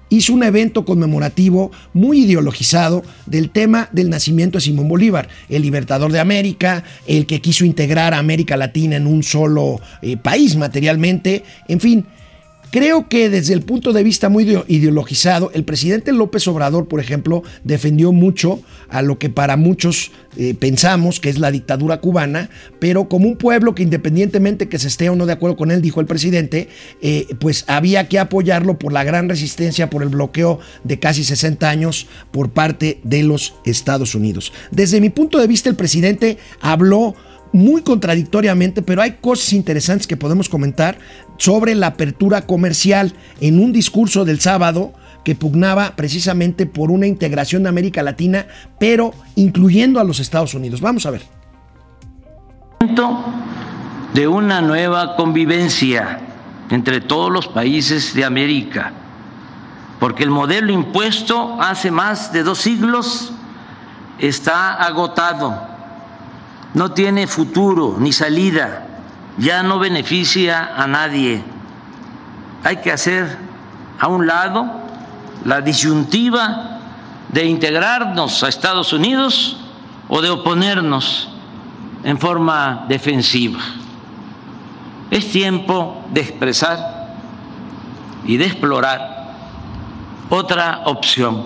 hizo 0.09 0.33
un 0.33 0.43
evento 0.43 0.85
conmemorativo 0.85 1.71
muy 1.93 2.21
ideologizado 2.21 3.03
del 3.25 3.49
tema 3.49 3.89
del 3.91 4.09
nacimiento 4.09 4.57
de 4.57 4.63
Simón 4.63 4.87
Bolívar, 4.87 5.27
el 5.49 5.61
libertador 5.61 6.11
de 6.11 6.19
América, 6.19 6.83
el 7.05 7.25
que 7.25 7.41
quiso 7.41 7.65
integrar 7.65 8.13
a 8.13 8.19
América 8.19 8.57
Latina 8.57 8.95
en 8.95 9.07
un 9.07 9.23
solo 9.23 9.79
eh, 10.01 10.17
país 10.17 10.55
materialmente, 10.55 11.43
en 11.67 11.79
fin. 11.79 12.05
Creo 12.71 13.07
que 13.07 13.29
desde 13.29 13.53
el 13.53 13.61
punto 13.61 13.93
de 13.93 14.03
vista 14.03 14.27
muy 14.27 14.43
ideologizado, 14.67 15.51
el 15.53 15.63
presidente 15.63 16.11
López 16.11 16.47
Obrador, 16.47 16.87
por 16.87 16.99
ejemplo, 16.99 17.43
defendió 17.63 18.11
mucho 18.11 18.61
a 18.89 19.01
lo 19.01 19.17
que 19.19 19.29
para 19.29 19.55
muchos 19.55 20.11
eh, 20.35 20.53
pensamos 20.53 21.19
que 21.19 21.29
es 21.29 21.39
la 21.39 21.49
dictadura 21.49 22.01
cubana, 22.01 22.49
pero 22.79 23.07
como 23.07 23.27
un 23.27 23.37
pueblo 23.37 23.73
que 23.73 23.83
independientemente 23.83 24.67
que 24.67 24.79
se 24.79 24.89
esté 24.89 25.09
o 25.09 25.15
no 25.15 25.25
de 25.25 25.33
acuerdo 25.33 25.55
con 25.55 25.71
él, 25.71 25.81
dijo 25.81 26.01
el 26.01 26.07
presidente, 26.07 26.67
eh, 27.01 27.27
pues 27.39 27.63
había 27.67 28.07
que 28.09 28.19
apoyarlo 28.19 28.77
por 28.77 28.91
la 28.91 29.03
gran 29.03 29.29
resistencia, 29.29 29.89
por 29.89 30.03
el 30.03 30.09
bloqueo 30.09 30.59
de 30.83 30.99
casi 30.99 31.23
60 31.23 31.69
años 31.69 32.07
por 32.31 32.49
parte 32.49 32.99
de 33.03 33.23
los 33.23 33.55
Estados 33.65 34.13
Unidos. 34.13 34.51
Desde 34.71 34.99
mi 34.99 35.09
punto 35.09 35.39
de 35.39 35.47
vista, 35.47 35.69
el 35.69 35.75
presidente 35.75 36.37
habló 36.61 37.15
muy 37.51 37.81
contradictoriamente, 37.81 38.81
pero 38.81 39.01
hay 39.01 39.13
cosas 39.21 39.53
interesantes 39.53 40.07
que 40.07 40.17
podemos 40.17 40.49
comentar 40.49 40.97
sobre 41.37 41.75
la 41.75 41.87
apertura 41.87 42.41
comercial 42.41 43.13
en 43.41 43.59
un 43.59 43.73
discurso 43.73 44.25
del 44.25 44.39
sábado 44.39 44.93
que 45.23 45.35
pugnaba 45.35 45.95
precisamente 45.95 46.65
por 46.65 46.89
una 46.91 47.07
integración 47.07 47.63
de 47.63 47.69
América 47.69 48.03
Latina, 48.03 48.47
pero 48.79 49.13
incluyendo 49.35 49.99
a 49.99 50.03
los 50.03 50.19
Estados 50.19 50.53
Unidos. 50.53 50.81
Vamos 50.81 51.05
a 51.05 51.11
ver. 51.11 51.21
De 54.13 54.27
una 54.27 54.61
nueva 54.61 55.15
convivencia 55.15 56.19
entre 56.69 57.01
todos 57.01 57.31
los 57.31 57.47
países 57.47 58.13
de 58.13 58.23
América, 58.23 58.93
porque 59.99 60.23
el 60.23 60.29
modelo 60.29 60.71
impuesto 60.71 61.61
hace 61.61 61.91
más 61.91 62.31
de 62.31 62.43
dos 62.43 62.59
siglos 62.59 63.33
está 64.19 64.73
agotado 64.73 65.76
no 66.77 66.91
tiene 66.91 67.25
futuro 67.25 67.95
ni 67.97 68.13
salida, 68.13 68.85
ya 69.39 69.63
no 69.63 69.79
beneficia 69.79 70.75
a 70.77 70.85
nadie. 70.85 71.41
Hay 72.63 72.77
que 72.77 72.91
hacer 72.91 73.35
a 73.99 74.07
un 74.07 74.27
lado 74.27 74.63
la 75.43 75.61
disyuntiva 75.61 76.77
de 77.29 77.45
integrarnos 77.45 78.43
a 78.43 78.49
Estados 78.49 78.93
Unidos 78.93 79.57
o 80.07 80.21
de 80.21 80.29
oponernos 80.29 81.29
en 82.03 82.19
forma 82.19 82.85
defensiva. 82.87 83.59
Es 85.09 85.31
tiempo 85.31 86.05
de 86.13 86.21
expresar 86.21 87.17
y 88.23 88.37
de 88.37 88.45
explorar 88.45 89.33
otra 90.29 90.83
opción, 90.85 91.43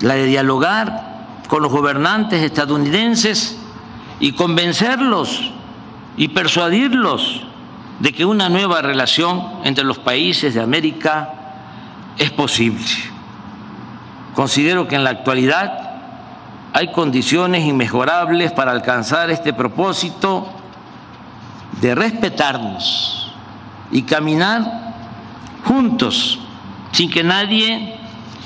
la 0.00 0.12
de 0.12 0.26
dialogar 0.26 1.40
con 1.48 1.62
los 1.62 1.72
gobernantes 1.72 2.42
estadounidenses 2.42 3.60
y 4.24 4.32
convencerlos 4.32 5.38
y 6.16 6.28
persuadirlos 6.28 7.42
de 7.98 8.10
que 8.14 8.24
una 8.24 8.48
nueva 8.48 8.80
relación 8.80 9.60
entre 9.64 9.84
los 9.84 9.98
países 9.98 10.54
de 10.54 10.62
América 10.62 11.34
es 12.16 12.30
posible. 12.30 12.86
Considero 14.34 14.88
que 14.88 14.96
en 14.96 15.04
la 15.04 15.10
actualidad 15.10 15.90
hay 16.72 16.90
condiciones 16.90 17.66
inmejorables 17.66 18.50
para 18.52 18.72
alcanzar 18.72 19.28
este 19.28 19.52
propósito 19.52 20.48
de 21.82 21.94
respetarnos 21.94 23.30
y 23.92 24.04
caminar 24.04 24.94
juntos 25.66 26.38
sin 26.92 27.10
que 27.10 27.22
nadie 27.22 27.98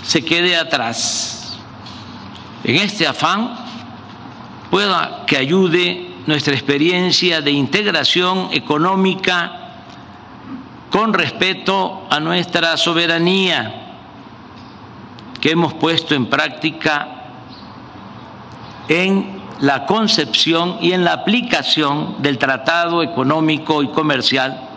se 0.03 0.25
quede 0.25 0.57
atrás. 0.57 1.57
En 2.65 2.75
este 2.75 3.07
afán 3.07 3.68
pueda 4.71 5.25
que 5.27 5.37
ayude 5.37 6.15
nuestra 6.27 6.55
experiencia 6.55 7.41
de 7.41 7.51
integración 7.51 8.49
económica 8.53 9.69
con 10.91 11.13
respeto 11.13 12.07
a 12.11 12.21
nuestra 12.21 12.77
soberanía 12.77 13.97
que 15.41 15.51
hemos 15.53 15.75
puesto 15.75 16.15
en 16.15 16.27
práctica 16.27 17.09
en 18.89 19.39
la 19.61 19.87
concepción 19.87 20.79
y 20.81 20.93
en 20.93 21.05
la 21.05 21.13
aplicación 21.13 22.23
del 22.23 22.39
Tratado 22.39 23.03
Económico 23.03 23.83
y 23.83 23.89
Comercial 23.89 24.69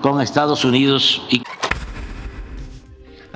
con 0.00 0.20
Estados 0.20 0.64
Unidos 0.64 1.22
y 1.28 1.42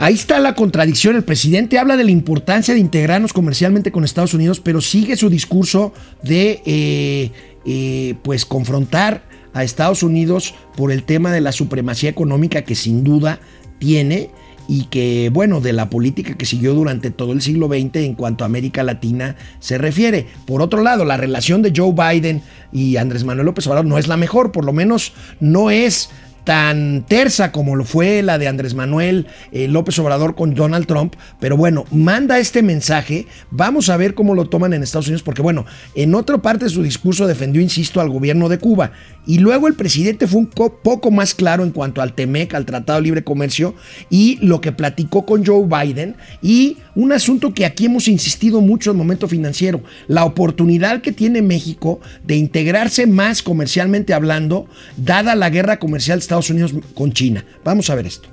Ahí 0.02 0.14
está 0.14 0.40
la 0.40 0.56
contradicción. 0.56 1.14
El 1.14 1.22
presidente 1.22 1.78
habla 1.78 1.96
de 1.96 2.02
la 2.02 2.10
importancia 2.10 2.74
de 2.74 2.80
integrarnos 2.80 3.32
comercialmente 3.32 3.92
con 3.92 4.02
Estados 4.02 4.34
Unidos, 4.34 4.58
pero 4.58 4.80
sigue 4.80 5.14
su 5.14 5.30
discurso 5.30 5.92
de 6.24 6.60
eh, 6.66 7.30
eh, 7.64 8.16
pues 8.24 8.44
confrontar 8.44 9.22
a 9.54 9.62
Estados 9.62 10.02
Unidos 10.02 10.56
por 10.76 10.90
el 10.90 11.04
tema 11.04 11.30
de 11.30 11.40
la 11.40 11.52
supremacía 11.52 12.10
económica 12.10 12.62
que 12.62 12.74
sin 12.74 13.04
duda 13.04 13.38
tiene 13.78 14.30
y 14.66 14.86
que, 14.86 15.30
bueno, 15.32 15.60
de 15.60 15.72
la 15.72 15.88
política 15.88 16.36
que 16.36 16.46
siguió 16.46 16.74
durante 16.74 17.12
todo 17.12 17.30
el 17.30 17.40
siglo 17.40 17.68
XX 17.68 17.94
en 17.98 18.14
cuanto 18.14 18.42
a 18.42 18.48
América 18.48 18.82
Latina 18.82 19.36
se 19.60 19.78
refiere. 19.78 20.26
Por 20.46 20.62
otro 20.62 20.82
lado, 20.82 21.04
la 21.04 21.16
relación 21.16 21.62
de 21.62 21.72
Joe 21.76 21.92
Biden 21.92 22.42
y 22.72 22.96
Andrés 22.96 23.22
Manuel 23.22 23.46
López 23.46 23.68
Obrador 23.68 23.86
no 23.86 23.98
es 23.98 24.08
la 24.08 24.16
mejor, 24.16 24.50
por 24.50 24.64
lo 24.64 24.72
menos 24.72 25.12
no 25.38 25.70
es 25.70 26.10
tan 26.44 27.04
tersa 27.06 27.52
como 27.52 27.76
lo 27.76 27.84
fue 27.84 28.22
la 28.22 28.38
de 28.38 28.48
Andrés 28.48 28.74
Manuel 28.74 29.26
eh, 29.52 29.68
López 29.68 29.98
Obrador 29.98 30.34
con 30.34 30.54
Donald 30.54 30.86
Trump, 30.86 31.14
pero 31.40 31.56
bueno, 31.56 31.84
manda 31.90 32.38
este 32.38 32.62
mensaje, 32.62 33.26
vamos 33.50 33.88
a 33.88 33.96
ver 33.96 34.14
cómo 34.14 34.34
lo 34.34 34.48
toman 34.48 34.72
en 34.72 34.82
Estados 34.82 35.06
Unidos, 35.06 35.22
porque 35.22 35.42
bueno, 35.42 35.64
en 35.94 36.14
otra 36.14 36.38
parte 36.38 36.64
de 36.64 36.70
su 36.70 36.82
discurso 36.82 37.26
defendió, 37.26 37.62
insisto, 37.62 38.00
al 38.00 38.10
gobierno 38.10 38.48
de 38.48 38.58
Cuba, 38.58 38.92
y 39.26 39.38
luego 39.38 39.68
el 39.68 39.74
presidente 39.74 40.26
fue 40.26 40.40
un 40.40 40.46
poco 40.48 41.10
más 41.10 41.34
claro 41.34 41.62
en 41.62 41.70
cuanto 41.70 42.02
al 42.02 42.14
TEMEC, 42.14 42.54
al 42.54 42.66
Tratado 42.66 42.98
de 42.98 43.04
Libre 43.04 43.24
Comercio, 43.24 43.74
y 44.10 44.38
lo 44.44 44.60
que 44.60 44.72
platicó 44.72 45.24
con 45.24 45.46
Joe 45.46 45.66
Biden, 45.66 46.16
y 46.42 46.78
un 46.94 47.12
asunto 47.12 47.54
que 47.54 47.64
aquí 47.64 47.86
hemos 47.86 48.08
insistido 48.08 48.60
mucho 48.60 48.90
en 48.90 48.96
el 48.96 48.98
momento 48.98 49.28
financiero, 49.28 49.82
la 50.08 50.24
oportunidad 50.24 51.02
que 51.02 51.12
tiene 51.12 51.40
México 51.40 52.00
de 52.24 52.36
integrarse 52.36 53.06
más 53.06 53.42
comercialmente 53.42 54.12
hablando, 54.12 54.66
dada 54.96 55.34
la 55.34 55.50
guerra 55.50 55.78
comercial 55.78 56.18
Estados 56.32 56.48
Unidos 56.48 56.72
con 56.94 57.12
China. 57.12 57.44
Vamos 57.62 57.90
a 57.90 57.94
ver 57.94 58.06
esto. 58.06 58.26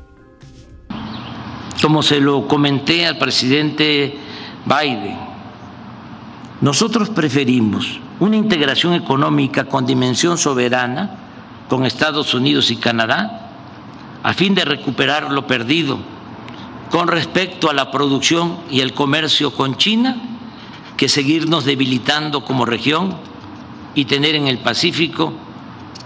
Como 1.81 2.01
se 2.01 2.21
lo 2.21 2.47
comenté 2.47 3.05
al 3.05 3.17
presidente 3.17 4.15
Biden, 4.65 5.17
nosotros 6.61 7.09
preferimos 7.09 7.99
una 8.21 8.37
integración 8.37 8.93
económica 8.93 9.65
con 9.65 9.85
dimensión 9.85 10.37
soberana 10.37 11.17
con 11.67 11.85
Estados 11.85 12.33
Unidos 12.33 12.71
y 12.71 12.77
Canadá 12.77 13.51
a 14.23 14.33
fin 14.33 14.55
de 14.55 14.63
recuperar 14.63 15.31
lo 15.31 15.45
perdido 15.45 15.99
con 16.89 17.09
respecto 17.09 17.69
a 17.69 17.73
la 17.73 17.91
producción 17.91 18.59
y 18.71 18.79
el 18.79 18.93
comercio 18.93 19.51
con 19.53 19.75
China 19.75 20.15
que 20.95 21.09
seguirnos 21.09 21.65
debilitando 21.65 22.45
como 22.45 22.65
región 22.65 23.17
y 23.93 24.05
tener 24.05 24.35
en 24.35 24.47
el 24.47 24.59
Pacífico 24.59 25.33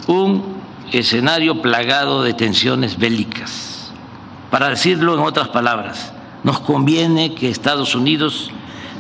un 0.08 0.63
escenario 0.94 1.62
plagado 1.62 2.24
de 2.24 2.34
tensiones 2.34 2.98
bélicas. 2.98 3.92
Para 4.52 4.70
decirlo 4.70 5.16
en 5.16 5.22
otras 5.22 5.50
palabras, 5.50 6.14
nos 6.44 6.60
conviene 6.60 7.34
que 7.34 7.50
Estados 7.50 7.96
Unidos 7.96 8.52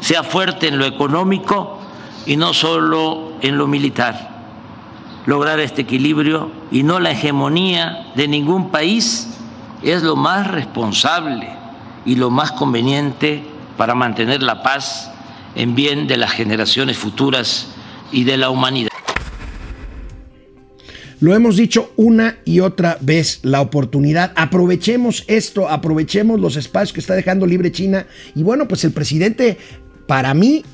sea 0.02 0.24
fuerte 0.24 0.68
en 0.68 0.80
lo 0.80 0.86
económico 0.86 1.80
y 2.26 2.36
no 2.36 2.54
solo 2.54 3.34
en 3.41 3.58
lo 3.58 3.68
militar. 3.68 4.32
Lograr 5.26 5.60
este 5.60 5.84
equilibrio 5.84 6.52
y 6.72 6.84
no 6.84 7.00
la 7.00 7.12
hegemonía 7.12 8.12
de 8.16 8.28
ningún 8.28 8.72
país 8.72 9.38
es 9.84 10.04
lo 10.04 10.16
más 10.16 10.48
responsable 10.48 11.50
y 12.06 12.16
lo 12.16 12.30
más 12.30 12.52
conveniente 12.52 13.46
para 13.78 13.96
mantener 13.96 14.41
la 14.41 14.64
paz 14.64 15.12
en 15.56 15.76
bien 15.76 16.08
de 16.08 16.18
las 16.18 16.32
generaciones 16.32 16.98
futuras 16.98 17.68
y 18.12 18.24
de 18.24 18.38
la 18.38 18.50
humanidad. 18.50 18.93
Lo 21.24 21.34
hemos 21.34 21.55
dicho 21.55 21.93
una 21.95 22.39
y 22.43 22.59
otra 22.59 22.97
vez, 22.99 23.39
la 23.43 23.61
oportunidad. 23.61 24.34
Aprovechemos 24.36 25.24
esto, 25.28 25.69
aprovechemos 25.69 26.38
los 26.38 26.57
espacios 26.57 26.91
que 26.91 26.99
está 26.99 27.15
dejando 27.15 27.45
libre 27.45 27.71
China. 27.71 28.07
Y 28.36 28.43
bueno, 28.43 28.67
pues 28.67 28.84
el 28.84 28.91
presidente, 28.91 29.57
para 30.05 30.34
mí, 30.34 30.65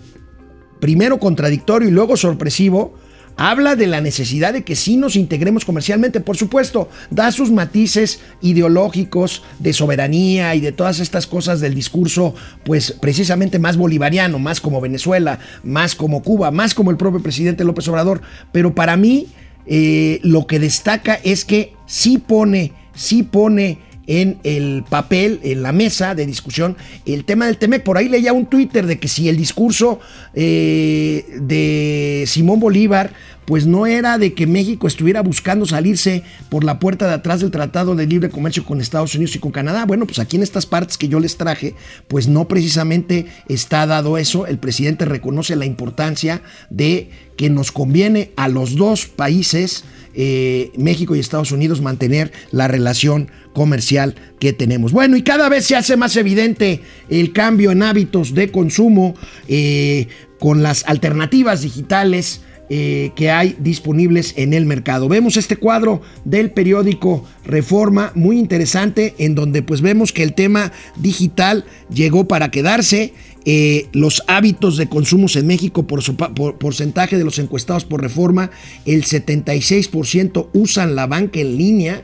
primero 0.80 1.20
contradictorio 1.20 1.88
y 1.88 1.92
luego 1.92 2.18
sorpresivo, 2.18 2.98
habla 3.38 3.76
de 3.76 3.86
la 3.86 4.02
necesidad 4.02 4.54
de 4.54 4.64
que 4.64 4.76
sí 4.76 4.98
nos 4.98 5.16
integremos 5.16 5.66
comercialmente, 5.66 6.20
por 6.20 6.36
supuesto, 6.36 6.90
da 7.12 7.32
sus 7.32 7.52
matices 7.52 8.20
ideológicos 8.42 9.44
de 9.60 9.72
soberanía 9.72 10.56
y 10.56 10.62
de 10.62 10.72
todas 10.72 11.00
estas 11.00 11.28
cosas 11.28 11.60
del 11.60 11.76
discurso, 11.76 12.34
pues 12.66 12.92
precisamente 12.92 13.60
más 13.60 13.78
bolivariano, 13.78 14.40
más 14.40 14.62
como 14.62 14.82
Venezuela, 14.82 15.38
más 15.64 15.94
como 15.94 16.24
Cuba, 16.24 16.50
más 16.50 16.74
como 16.74 16.90
el 16.90 16.98
propio 16.98 17.22
presidente 17.22 17.64
López 17.64 17.88
Obrador, 17.88 18.22
pero 18.52 18.74
para 18.74 18.98
mí 18.98 19.28
eh, 19.72 20.20
lo 20.24 20.48
que 20.48 20.58
destaca 20.58 21.14
es 21.24 21.46
que 21.46 21.74
sí 21.86 22.18
pone, 22.18 22.74
sí 22.96 23.22
pone 23.22 23.78
en 24.08 24.40
el 24.44 24.84
papel, 24.90 25.40
en 25.44 25.62
la 25.62 25.72
mesa 25.72 26.16
de 26.16 26.26
discusión, 26.26 26.76
el 27.06 27.24
tema 27.26 27.46
del 27.46 27.58
TEMEC. 27.58 27.84
Por 27.84 28.00
ahí 28.00 28.10
leía 28.10 28.34
un 28.34 28.48
Twitter 28.48 28.88
de 28.88 28.98
que 28.98 29.08
si 29.08 29.30
el 29.30 29.38
discurso 29.38 30.00
eh, 30.34 31.24
de 31.40 32.24
Simón 32.26 32.60
Bolívar 32.60 33.14
pues 33.50 33.66
no 33.66 33.88
era 33.88 34.20
de 34.20 34.36
que 34.36 34.46
México 34.46 34.86
estuviera 34.86 35.24
buscando 35.24 35.66
salirse 35.66 36.22
por 36.50 36.64
la 36.64 36.78
puerta 36.78 37.08
de 37.08 37.16
atrás 37.16 37.42
del 37.42 37.50
Tratado 37.50 37.96
de 37.96 38.06
Libre 38.06 38.30
Comercio 38.30 38.64
con 38.64 38.80
Estados 38.80 39.16
Unidos 39.16 39.36
y 39.36 39.40
con 39.40 39.52
Canadá. 39.52 39.88
Bueno, 39.88 40.06
pues 40.06 40.20
aquí 40.20 40.36
en 40.36 40.44
estas 40.44 40.68
partes 40.68 41.00
que 41.00 41.08
yo 41.08 41.20
les 41.20 41.36
traje, 41.36 41.74
pues 42.08 42.28
no 42.28 42.48
precisamente 42.48 43.26
está 43.48 43.88
dado 43.88 44.20
eso. 44.20 44.46
El 44.46 44.60
presidente 44.60 45.06
reconoce 45.06 45.56
la 45.56 45.66
importancia 45.66 46.44
de 46.70 47.10
que 47.38 47.50
nos 47.50 47.72
conviene 47.72 48.34
a 48.36 48.50
los 48.50 48.76
dos 48.76 49.08
países, 49.08 49.84
eh, 50.14 50.70
México 50.78 51.16
y 51.16 51.20
Estados 51.20 51.52
Unidos, 51.52 51.82
mantener 51.82 52.32
la 52.52 52.68
relación 52.68 53.32
comercial 53.54 54.14
que 54.40 54.54
tenemos. 54.54 54.92
Bueno, 54.92 55.18
y 55.18 55.24
cada 55.24 55.50
vez 55.50 55.66
se 55.66 55.76
hace 55.76 55.98
más 55.98 56.16
evidente 56.18 56.82
el 57.10 57.34
cambio 57.34 57.72
en 57.72 57.82
hábitos 57.82 58.36
de 58.36 58.52
consumo 58.52 59.16
eh, 59.48 60.08
con 60.40 60.62
las 60.62 60.86
alternativas 60.86 61.64
digitales 61.64 62.42
eh, 62.72 63.12
que 63.16 63.32
hay 63.32 63.56
disponibles 63.60 64.34
en 64.38 64.54
el 64.54 64.66
mercado. 64.66 65.10
Vemos 65.10 65.38
este 65.38 65.58
cuadro 65.58 66.02
del 66.24 66.52
periódico 66.52 67.26
Reforma, 67.44 68.12
muy 68.14 68.38
interesante, 68.38 69.16
en 69.18 69.34
donde 69.34 69.64
pues 69.64 69.82
vemos 69.82 70.14
que 70.14 70.22
el 70.22 70.34
tema 70.34 70.72
digital 70.96 71.66
llegó 71.92 72.28
para 72.28 72.52
quedarse. 72.52 73.14
Eh, 73.46 73.88
los 73.94 74.22
hábitos 74.28 74.78
de 74.78 74.88
consumos 74.88 75.36
en 75.36 75.48
México 75.48 75.88
por, 75.88 76.04
por 76.36 76.58
porcentaje 76.60 77.18
de 77.18 77.24
los 77.24 77.40
encuestados 77.40 77.86
por 77.86 78.02
Reforma, 78.02 78.52
el 78.86 79.04
76% 79.04 80.50
usan 80.54 80.96
la 80.96 81.08
banca 81.08 81.40
en 81.40 81.58
línea 81.58 82.04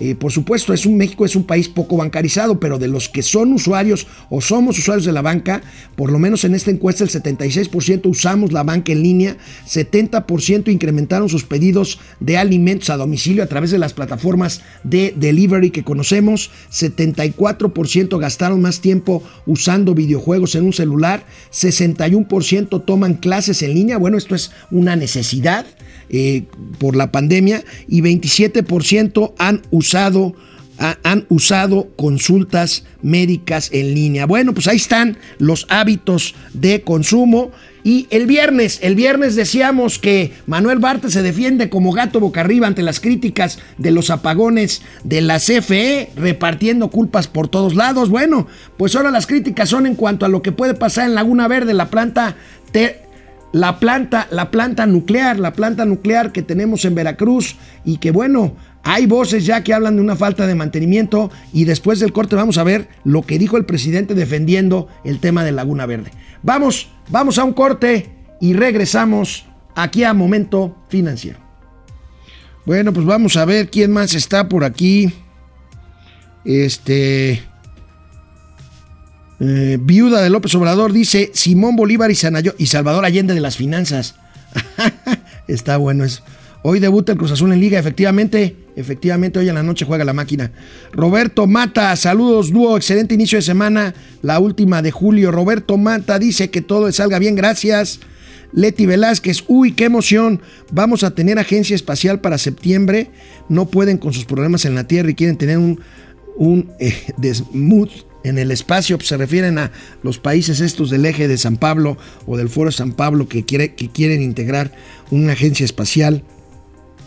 eh, 0.00 0.14
por 0.14 0.30
supuesto, 0.30 0.72
es 0.72 0.86
un, 0.86 0.96
México 0.96 1.24
es 1.24 1.34
un 1.34 1.44
país 1.44 1.68
poco 1.68 1.96
bancarizado, 1.96 2.60
pero 2.60 2.78
de 2.78 2.88
los 2.88 3.08
que 3.08 3.22
son 3.22 3.52
usuarios 3.52 4.06
o 4.30 4.40
somos 4.40 4.78
usuarios 4.78 5.04
de 5.04 5.12
la 5.12 5.22
banca, 5.22 5.60
por 5.96 6.12
lo 6.12 6.18
menos 6.18 6.44
en 6.44 6.54
esta 6.54 6.70
encuesta 6.70 7.02
el 7.02 7.10
76% 7.10 8.06
usamos 8.06 8.52
la 8.52 8.62
banca 8.62 8.92
en 8.92 9.02
línea, 9.02 9.36
70% 9.66 10.70
incrementaron 10.70 11.28
sus 11.28 11.44
pedidos 11.44 11.98
de 12.20 12.38
alimentos 12.38 12.90
a 12.90 12.96
domicilio 12.96 13.42
a 13.42 13.46
través 13.46 13.70
de 13.70 13.78
las 13.78 13.92
plataformas 13.92 14.62
de 14.84 15.14
delivery 15.16 15.70
que 15.70 15.84
conocemos, 15.84 16.50
74% 16.70 18.18
gastaron 18.18 18.60
más 18.60 18.80
tiempo 18.80 19.22
usando 19.46 19.94
videojuegos 19.94 20.54
en 20.54 20.64
un 20.64 20.72
celular, 20.72 21.24
61% 21.52 22.84
toman 22.84 23.14
clases 23.14 23.62
en 23.62 23.74
línea, 23.74 23.98
bueno, 23.98 24.16
esto 24.16 24.34
es 24.34 24.52
una 24.70 24.94
necesidad. 24.94 25.66
Eh, 26.10 26.44
por 26.78 26.96
la 26.96 27.12
pandemia 27.12 27.64
y 27.86 28.00
27% 28.00 29.34
han 29.38 29.62
usado 29.70 30.34
han 31.02 31.26
usado 31.28 31.88
consultas 31.96 32.84
médicas 33.02 33.70
en 33.72 33.94
línea. 33.94 34.26
Bueno, 34.26 34.54
pues 34.54 34.68
ahí 34.68 34.76
están 34.76 35.18
los 35.38 35.66
hábitos 35.70 36.34
de 36.52 36.82
consumo. 36.82 37.50
Y 37.84 38.06
el 38.10 38.26
viernes, 38.26 38.80
el 38.82 38.94
viernes 38.94 39.34
decíamos 39.34 39.98
que 39.98 40.32
Manuel 40.46 40.78
Barta 40.78 41.10
se 41.10 41.22
defiende 41.22 41.70
como 41.70 41.92
gato 41.92 42.20
boca 42.20 42.42
arriba 42.42 42.66
ante 42.66 42.82
las 42.82 43.00
críticas 43.00 43.58
de 43.78 43.90
los 43.92 44.10
apagones 44.10 44.82
de 45.04 45.20
la 45.20 45.38
CFE, 45.38 46.10
repartiendo 46.16 46.90
culpas 46.90 47.28
por 47.28 47.48
todos 47.48 47.74
lados. 47.74 48.10
Bueno, 48.10 48.46
pues 48.76 48.94
ahora 48.94 49.10
las 49.10 49.26
críticas 49.26 49.70
son 49.70 49.86
en 49.86 49.94
cuanto 49.94 50.26
a 50.26 50.28
lo 50.28 50.42
que 50.42 50.52
puede 50.52 50.74
pasar 50.74 51.06
en 51.06 51.14
Laguna 51.14 51.48
Verde, 51.48 51.72
la 51.72 51.88
planta 51.88 52.36
la 53.52 53.78
planta, 53.78 54.28
la 54.30 54.50
planta 54.50 54.86
nuclear, 54.86 55.38
la 55.38 55.52
planta 55.52 55.84
nuclear 55.84 56.32
que 56.32 56.42
tenemos 56.42 56.84
en 56.84 56.94
Veracruz 56.94 57.56
y 57.84 57.98
que 57.98 58.10
bueno, 58.10 58.52
hay 58.82 59.06
voces 59.06 59.46
ya 59.46 59.62
que 59.64 59.74
hablan 59.74 59.96
de 59.96 60.02
una 60.02 60.16
falta 60.16 60.46
de 60.46 60.54
mantenimiento 60.54 61.30
y 61.52 61.64
después 61.64 62.00
del 62.00 62.12
corte 62.12 62.36
vamos 62.36 62.58
a 62.58 62.64
ver 62.64 62.88
lo 63.04 63.22
que 63.22 63.38
dijo 63.38 63.56
el 63.56 63.64
presidente 63.64 64.14
defendiendo 64.14 64.88
el 65.04 65.20
tema 65.20 65.44
de 65.44 65.52
Laguna 65.52 65.86
Verde. 65.86 66.10
Vamos, 66.42 66.88
vamos 67.10 67.38
a 67.38 67.44
un 67.44 67.52
corte 67.52 68.10
y 68.40 68.52
regresamos 68.52 69.46
aquí 69.74 70.04
a 70.04 70.14
Momento 70.14 70.76
Financiero. 70.88 71.38
Bueno, 72.66 72.92
pues 72.92 73.06
vamos 73.06 73.36
a 73.36 73.44
ver 73.46 73.70
quién 73.70 73.90
más 73.90 74.14
está 74.14 74.48
por 74.48 74.62
aquí. 74.62 75.12
Este 76.44 77.42
eh, 79.40 79.78
viuda 79.80 80.22
de 80.22 80.30
López 80.30 80.54
Obrador 80.54 80.92
dice 80.92 81.30
Simón 81.32 81.76
Bolívar 81.76 82.10
y, 82.10 82.16
y 82.58 82.66
Salvador 82.66 83.04
Allende 83.04 83.34
de 83.34 83.40
las 83.40 83.56
finanzas. 83.56 84.16
Está 85.48 85.76
bueno 85.76 86.04
eso. 86.04 86.22
Hoy 86.62 86.80
debuta 86.80 87.12
el 87.12 87.18
Cruz 87.18 87.30
Azul 87.30 87.52
en 87.52 87.60
Liga, 87.60 87.78
efectivamente, 87.78 88.56
efectivamente, 88.74 89.38
hoy 89.38 89.48
en 89.48 89.54
la 89.54 89.62
noche 89.62 89.84
juega 89.84 90.04
la 90.04 90.12
máquina. 90.12 90.50
Roberto 90.92 91.46
Mata, 91.46 91.94
saludos, 91.94 92.52
dúo, 92.52 92.76
excelente 92.76 93.14
inicio 93.14 93.38
de 93.38 93.42
semana, 93.42 93.94
la 94.22 94.40
última 94.40 94.82
de 94.82 94.90
julio. 94.90 95.30
Roberto 95.30 95.76
Mata 95.76 96.18
dice 96.18 96.50
que 96.50 96.60
todo 96.60 96.90
salga 96.90 97.20
bien, 97.20 97.36
gracias. 97.36 98.00
Leti 98.52 98.86
Velázquez, 98.86 99.44
uy, 99.46 99.72
qué 99.72 99.84
emoción, 99.84 100.40
vamos 100.72 101.04
a 101.04 101.14
tener 101.14 101.38
agencia 101.38 101.76
espacial 101.76 102.20
para 102.20 102.38
septiembre, 102.38 103.10
no 103.48 103.66
pueden 103.66 103.98
con 103.98 104.12
sus 104.12 104.24
problemas 104.24 104.64
en 104.64 104.74
la 104.74 104.88
Tierra 104.88 105.10
y 105.10 105.14
quieren 105.14 105.36
tener 105.36 105.58
un, 105.58 105.80
un 106.36 106.70
eh, 106.80 106.94
en 108.24 108.38
el 108.38 108.50
espacio, 108.50 108.98
pues, 108.98 109.08
se 109.08 109.16
refieren 109.16 109.58
a 109.58 109.70
los 110.02 110.18
países 110.18 110.60
estos 110.60 110.90
del 110.90 111.06
eje 111.06 111.28
de 111.28 111.38
San 111.38 111.56
Pablo 111.56 111.96
o 112.26 112.36
del 112.36 112.48
Foro 112.48 112.72
San 112.72 112.92
Pablo 112.92 113.28
que, 113.28 113.44
quiere, 113.44 113.74
que 113.74 113.88
quieren 113.88 114.22
integrar 114.22 114.72
una 115.10 115.32
agencia 115.32 115.64
espacial 115.64 116.24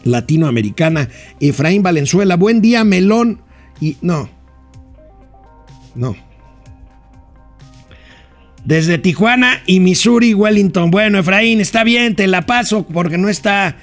latinoamericana. 0.03 1.09
Efraín 1.39 1.83
Valenzuela, 1.83 2.35
buen 2.35 2.61
día, 2.61 2.83
Melón. 2.83 3.41
Y 3.79 3.97
no, 4.01 4.29
no. 5.95 6.15
Desde 8.63 8.99
Tijuana 8.99 9.63
y 9.65 9.79
Missouri, 9.79 10.33
Wellington. 10.33 10.91
Bueno, 10.91 11.19
Efraín, 11.19 11.61
está 11.61 11.83
bien, 11.83 12.15
te 12.15 12.27
la 12.27 12.45
paso 12.45 12.85
porque 12.85 13.17
no 13.17 13.27
está 13.27 13.75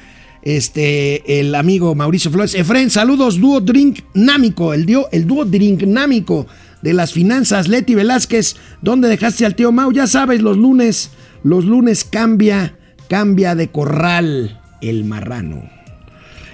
este, 0.43 1.41
el 1.41 1.55
amigo 1.55 1.95
Mauricio 1.95 2.31
Flores. 2.31 2.55
Efraín, 2.55 2.91
saludos, 2.91 3.41
dúo 3.41 3.61
Drink 3.61 4.01
Námico, 4.14 4.72
el, 4.72 4.87
el 5.11 5.26
dúo 5.26 5.45
Drink 5.45 5.83
Námico 5.83 6.47
de 6.83 6.93
las 6.93 7.12
finanzas, 7.12 7.68
Leti 7.68 7.95
Velázquez, 7.95 8.57
¿dónde 8.83 9.09
dejaste 9.09 9.45
al 9.45 9.55
tío 9.55 9.72
Mau? 9.72 9.93
Ya 9.93 10.07
sabes, 10.07 10.43
los 10.43 10.57
lunes, 10.57 11.11
los 11.43 11.64
lunes 11.64 12.05
cambia, 12.05 12.76
cambia 13.09 13.55
de 13.55 13.68
corral 13.68 14.61
el 14.81 15.05
marrano. 15.05 15.62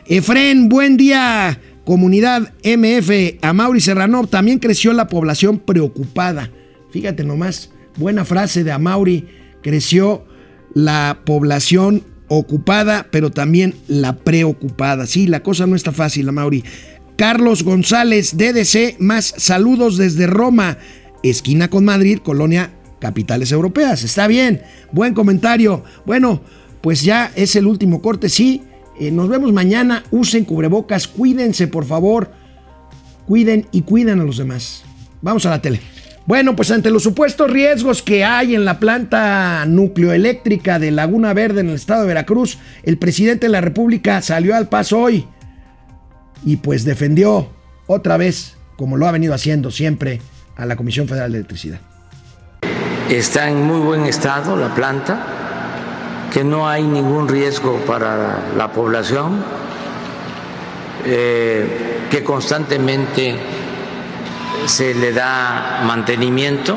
Efren, 0.07 0.69
buen 0.69 0.97
día. 0.97 1.59
Comunidad 1.85 2.55
MF, 2.65 3.39
a 3.43 3.53
Mauri 3.53 3.81
Serrano, 3.81 4.27
también 4.27 4.59
creció 4.59 4.95
la 4.95 5.07
población 5.07 5.59
preocupada. 5.59 6.51
Fíjate 6.91 7.25
nomás, 7.25 7.71
buena 7.97 8.25
frase 8.25 8.65
de 8.65 8.73
Amauri, 8.73 9.27
creció 9.63 10.25
la 10.73 11.21
población 11.27 12.03
ocupada, 12.29 13.09
pero 13.11 13.31
también 13.31 13.75
la 13.87 14.17
preocupada. 14.17 15.07
Sí, 15.07 15.27
la 15.27 15.43
cosa 15.43 15.67
no 15.67 15.77
está 15.77 15.93
fácil, 15.93 16.29
Amauri. 16.29 16.65
Carlos 17.17 17.63
González, 17.63 18.37
DDC, 18.37 18.99
más 18.99 19.35
saludos 19.37 19.97
desde 19.97 20.27
Roma, 20.27 20.79
esquina 21.23 21.71
con 21.71 21.85
Madrid, 21.85 22.19
colonia 22.19 22.73
Capitales 22.99 23.53
Europeas. 23.53 24.03
Está 24.03 24.27
bien, 24.27 24.63
buen 24.91 25.15
comentario. 25.15 25.85
Bueno, 26.07 26.41
pues 26.81 27.03
ya 27.03 27.31
es 27.37 27.55
el 27.55 27.67
último 27.67 28.03
corte, 28.03 28.29
sí. 28.29 28.63
Eh, 28.99 29.13
nos 29.13 29.29
vemos 29.29 29.53
mañana, 29.53 30.05
usen 30.11 30.45
cubrebocas, 30.45 31.07
cuídense 31.07 31.69
por 31.69 31.85
favor, 31.85 32.33
cuiden 33.27 33.69
y 33.71 33.83
cuiden 33.83 34.21
a 34.21 34.25
los 34.25 34.39
demás. 34.39 34.83
Vamos 35.23 35.47
a 35.47 35.51
la 35.51 35.63
tele. 35.63 35.81
Bueno, 36.27 36.57
pues 36.57 36.71
ante 36.71 36.91
los 36.91 37.03
supuestos 37.03 37.51
riesgos 37.51 38.03
que 38.03 38.25
hay 38.25 38.55
en 38.55 38.65
la 38.65 38.81
planta 38.81 39.67
nucleoeléctrica 39.67 40.79
de 40.79 40.91
Laguna 40.91 41.33
Verde 41.33 41.61
en 41.61 41.69
el 41.69 41.75
estado 41.75 42.03
de 42.03 42.09
Veracruz, 42.09 42.59
el 42.83 42.99
presidente 42.99 43.47
de 43.47 43.53
la 43.53 43.61
República 43.61 44.21
salió 44.23 44.57
al 44.57 44.69
paso 44.69 44.99
hoy 44.99 45.27
y 46.45 46.57
pues 46.57 46.85
defendió 46.85 47.49
otra 47.87 48.17
vez, 48.17 48.57
como 48.77 48.97
lo 48.97 49.07
ha 49.07 49.13
venido 49.13 49.35
haciendo 49.35 49.71
siempre, 49.71 50.21
a 50.57 50.67
la 50.67 50.77
Comisión 50.77 51.09
Federal 51.09 51.33
de 51.33 51.39
Electricidad. 51.39 51.81
Está 53.09 53.49
en 53.49 53.63
muy 53.63 53.81
buen 53.81 54.05
estado 54.05 54.57
la 54.57 54.75
planta, 54.75 55.27
que 56.33 56.45
no 56.45 56.69
hay 56.69 56.83
ningún 56.83 57.29
riesgo 57.29 57.77
para 57.87 58.53
la 58.57 58.73
población, 58.73 59.45
eh, 61.05 62.07
que 62.11 62.25
constantemente 62.25 63.37
se 64.67 64.95
le 64.95 65.13
da 65.13 65.83
mantenimiento 65.85 66.77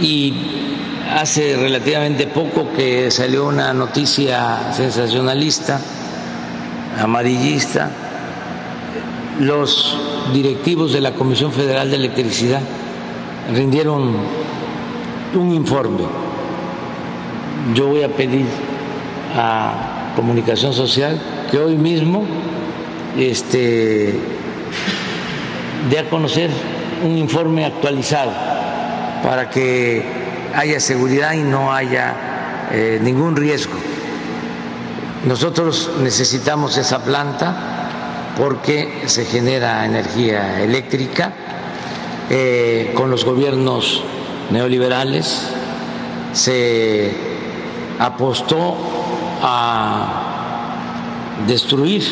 y 0.00 0.34
hace 1.14 1.56
relativamente 1.56 2.26
poco 2.26 2.72
que 2.72 3.10
salió 3.10 3.46
una 3.46 3.74
noticia 3.74 4.72
sensacionalista 4.72 5.80
amarillista, 6.98 7.90
los 9.40 9.96
directivos 10.32 10.92
de 10.92 11.00
la 11.00 11.14
Comisión 11.14 11.52
Federal 11.52 11.90
de 11.90 11.96
Electricidad 11.96 12.60
rindieron 13.54 14.14
un 15.34 15.52
informe. 15.52 16.04
Yo 17.74 17.88
voy 17.88 18.02
a 18.02 18.08
pedir 18.08 18.46
a 19.36 20.12
Comunicación 20.16 20.72
Social 20.72 21.20
que 21.50 21.58
hoy 21.58 21.76
mismo 21.76 22.24
este, 23.18 24.14
dé 25.90 25.98
a 25.98 26.08
conocer 26.08 26.50
un 27.04 27.16
informe 27.16 27.64
actualizado 27.64 28.32
para 29.22 29.48
que 29.50 30.02
haya 30.54 30.80
seguridad 30.80 31.32
y 31.32 31.42
no 31.42 31.72
haya 31.72 32.68
eh, 32.70 33.00
ningún 33.02 33.36
riesgo 33.36 33.74
Nosotros 35.24 35.88
necesitamos 36.00 36.76
esa 36.78 37.04
planta 37.04 37.54
porque 38.36 39.04
se 39.06 39.24
genera 39.24 39.84
energía 39.86 40.60
eléctrica 40.60 41.32
eh, 42.28 42.92
con 42.96 43.08
los 43.08 43.24
gobiernos 43.24 44.02
neoliberales, 44.50 45.42
se 46.32 47.14
apostó 48.00 48.76
a 49.42 50.22
destruir 51.46 52.02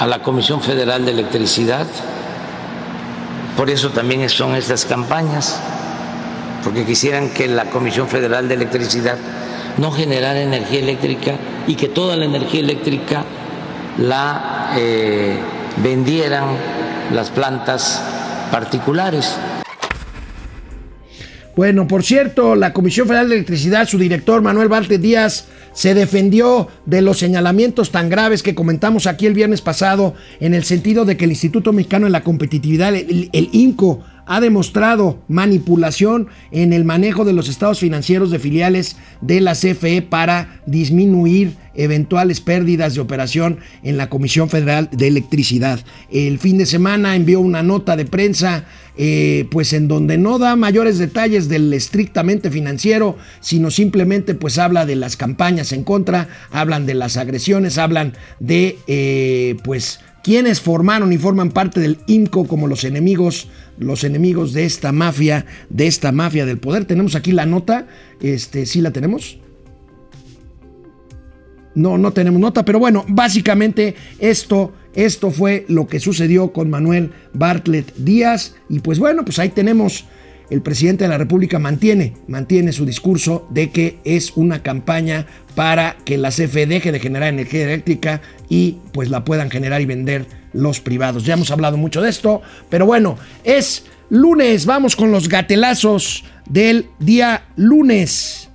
a 0.00 0.06
la 0.06 0.20
Comisión 0.20 0.60
Federal 0.60 1.04
de 1.04 1.12
Electricidad, 1.12 1.86
por 3.56 3.70
eso 3.70 3.90
también 3.90 4.28
son 4.28 4.56
estas 4.56 4.86
campañas, 4.86 5.60
porque 6.64 6.84
quisieran 6.84 7.30
que 7.30 7.46
la 7.46 7.66
Comisión 7.66 8.08
Federal 8.08 8.48
de 8.48 8.54
Electricidad 8.54 9.18
no 9.76 9.92
generara 9.92 10.40
energía 10.40 10.80
eléctrica 10.80 11.36
y 11.68 11.74
que 11.76 11.88
toda 11.88 12.16
la 12.16 12.24
energía 12.24 12.60
eléctrica 12.60 13.24
la 13.98 14.72
eh, 14.76 15.36
vendieran 15.82 16.44
las 17.14 17.30
plantas 17.30 18.02
particulares. 18.50 19.36
Bueno, 21.54 21.86
por 21.86 22.04
cierto, 22.04 22.54
la 22.54 22.72
Comisión 22.72 23.06
Federal 23.06 23.28
de 23.28 23.34
Electricidad, 23.34 23.86
su 23.86 23.98
director 23.98 24.40
Manuel 24.42 24.68
Bartlett 24.68 25.00
Díaz, 25.00 25.48
se 25.72 25.92
defendió 25.92 26.68
de 26.86 27.02
los 27.02 27.18
señalamientos 27.18 27.90
tan 27.90 28.08
graves 28.08 28.42
que 28.42 28.54
comentamos 28.54 29.06
aquí 29.06 29.26
el 29.26 29.34
viernes 29.34 29.60
pasado, 29.60 30.14
en 30.40 30.54
el 30.54 30.64
sentido 30.64 31.04
de 31.04 31.16
que 31.16 31.24
el 31.24 31.32
Instituto 31.32 31.72
Mexicano 31.72 32.06
de 32.06 32.12
la 32.12 32.22
Competitividad, 32.22 32.94
el 32.94 33.48
INCO, 33.52 34.04
ha 34.28 34.40
demostrado 34.40 35.18
manipulación 35.26 36.28
en 36.52 36.72
el 36.74 36.84
manejo 36.84 37.24
de 37.24 37.32
los 37.32 37.48
estados 37.48 37.80
financieros 37.80 38.30
de 38.30 38.38
filiales 38.38 38.96
de 39.22 39.40
la 39.40 39.54
CFE 39.54 40.02
para 40.02 40.60
disminuir 40.66 41.56
eventuales 41.74 42.40
pérdidas 42.40 42.94
de 42.94 43.00
operación 43.00 43.58
en 43.82 43.96
la 43.96 44.10
Comisión 44.10 44.50
Federal 44.50 44.90
de 44.92 45.08
Electricidad. 45.08 45.80
El 46.10 46.38
fin 46.38 46.58
de 46.58 46.66
semana 46.66 47.16
envió 47.16 47.40
una 47.40 47.62
nota 47.62 47.96
de 47.96 48.04
prensa, 48.04 48.64
eh, 48.98 49.46
pues 49.50 49.72
en 49.72 49.88
donde 49.88 50.18
no 50.18 50.38
da 50.38 50.56
mayores 50.56 50.98
detalles 50.98 51.48
del 51.48 51.72
estrictamente 51.72 52.50
financiero, 52.50 53.16
sino 53.40 53.70
simplemente 53.70 54.34
pues 54.34 54.58
habla 54.58 54.84
de 54.84 54.96
las 54.96 55.16
campañas 55.16 55.72
en 55.72 55.84
contra, 55.84 56.28
hablan 56.50 56.84
de 56.84 56.94
las 56.94 57.16
agresiones, 57.16 57.78
hablan 57.78 58.12
de 58.40 58.76
eh, 58.88 59.56
pues 59.64 60.00
quienes 60.22 60.60
formaron 60.60 61.12
y 61.12 61.16
forman 61.16 61.50
parte 61.50 61.80
del 61.80 61.98
IMCO 62.06 62.46
como 62.46 62.66
los 62.66 62.84
enemigos, 62.84 63.48
los 63.78 64.04
enemigos 64.04 64.52
de 64.52 64.64
esta 64.64 64.92
mafia, 64.92 65.46
de 65.68 65.86
esta 65.86 66.12
mafia 66.12 66.46
del 66.46 66.58
poder. 66.58 66.84
Tenemos 66.84 67.14
aquí 67.14 67.32
la 67.32 67.46
nota, 67.46 67.86
este, 68.20 68.66
¿sí 68.66 68.80
la 68.80 68.90
tenemos? 68.90 69.38
No, 71.74 71.96
no 71.96 72.12
tenemos 72.12 72.40
nota, 72.40 72.64
pero 72.64 72.78
bueno, 72.78 73.04
básicamente 73.08 73.94
esto, 74.18 74.72
esto 74.94 75.30
fue 75.30 75.64
lo 75.68 75.86
que 75.86 76.00
sucedió 76.00 76.52
con 76.52 76.70
Manuel 76.70 77.12
Bartlett 77.32 77.94
Díaz 77.96 78.56
y 78.68 78.80
pues 78.80 78.98
bueno, 78.98 79.24
pues 79.24 79.38
ahí 79.38 79.50
tenemos 79.50 80.04
el 80.50 80.62
presidente 80.62 81.04
de 81.04 81.08
la 81.10 81.18
República 81.18 81.58
mantiene, 81.58 82.14
mantiene 82.26 82.72
su 82.72 82.86
discurso 82.86 83.46
de 83.50 83.70
que 83.70 83.98
es 84.04 84.32
una 84.36 84.62
campaña 84.62 85.26
para 85.54 85.96
que 86.04 86.16
la 86.16 86.30
CFE 86.30 86.66
deje 86.66 86.92
de 86.92 87.00
generar 87.00 87.28
energía 87.28 87.64
eléctrica 87.64 88.22
y 88.48 88.76
pues 88.92 89.10
la 89.10 89.24
puedan 89.24 89.50
generar 89.50 89.80
y 89.80 89.86
vender 89.86 90.26
los 90.52 90.80
privados. 90.80 91.24
Ya 91.24 91.34
hemos 91.34 91.50
hablado 91.50 91.76
mucho 91.76 92.00
de 92.00 92.08
esto, 92.08 92.40
pero 92.70 92.86
bueno, 92.86 93.18
es 93.44 93.84
lunes, 94.08 94.64
vamos 94.64 94.96
con 94.96 95.10
los 95.10 95.28
gatelazos 95.28 96.24
del 96.48 96.86
día 96.98 97.44
lunes. 97.56 98.48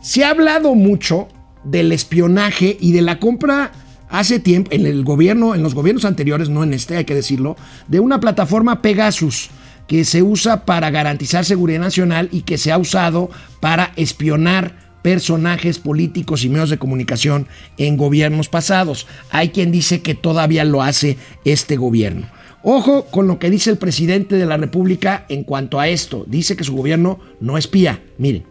Se 0.00 0.24
ha 0.24 0.30
hablado 0.30 0.74
mucho 0.74 1.28
del 1.64 1.92
espionaje 1.92 2.76
y 2.80 2.92
de 2.92 3.02
la 3.02 3.18
compra 3.18 3.72
hace 4.08 4.38
tiempo 4.38 4.70
en 4.72 4.86
el 4.86 5.02
gobierno, 5.04 5.54
en 5.54 5.62
los 5.62 5.74
gobiernos 5.74 6.04
anteriores, 6.04 6.48
no 6.48 6.62
en 6.62 6.72
este, 6.72 6.96
hay 6.96 7.04
que 7.04 7.14
decirlo, 7.14 7.56
de 7.88 8.00
una 8.00 8.20
plataforma 8.20 8.80
Pegasus 8.80 9.50
que 9.86 10.04
se 10.04 10.22
usa 10.22 10.64
para 10.64 10.90
garantizar 10.90 11.44
seguridad 11.44 11.80
nacional 11.80 12.28
y 12.32 12.42
que 12.42 12.58
se 12.58 12.72
ha 12.72 12.78
usado 12.78 13.30
para 13.60 13.92
espionar 13.96 14.84
personajes 15.02 15.78
políticos 15.78 16.44
y 16.44 16.48
medios 16.48 16.70
de 16.70 16.78
comunicación 16.78 17.46
en 17.76 17.98
gobiernos 17.98 18.48
pasados. 18.48 19.06
Hay 19.30 19.50
quien 19.50 19.70
dice 19.70 20.00
que 20.00 20.14
todavía 20.14 20.64
lo 20.64 20.82
hace 20.82 21.18
este 21.44 21.76
gobierno. 21.76 22.26
Ojo 22.62 23.04
con 23.10 23.26
lo 23.26 23.38
que 23.38 23.50
dice 23.50 23.68
el 23.68 23.76
presidente 23.76 24.36
de 24.36 24.46
la 24.46 24.56
República 24.56 25.26
en 25.28 25.44
cuanto 25.44 25.78
a 25.78 25.88
esto. 25.88 26.24
Dice 26.26 26.56
que 26.56 26.64
su 26.64 26.74
gobierno 26.74 27.20
no 27.38 27.58
espía. 27.58 28.02
Miren. 28.16 28.46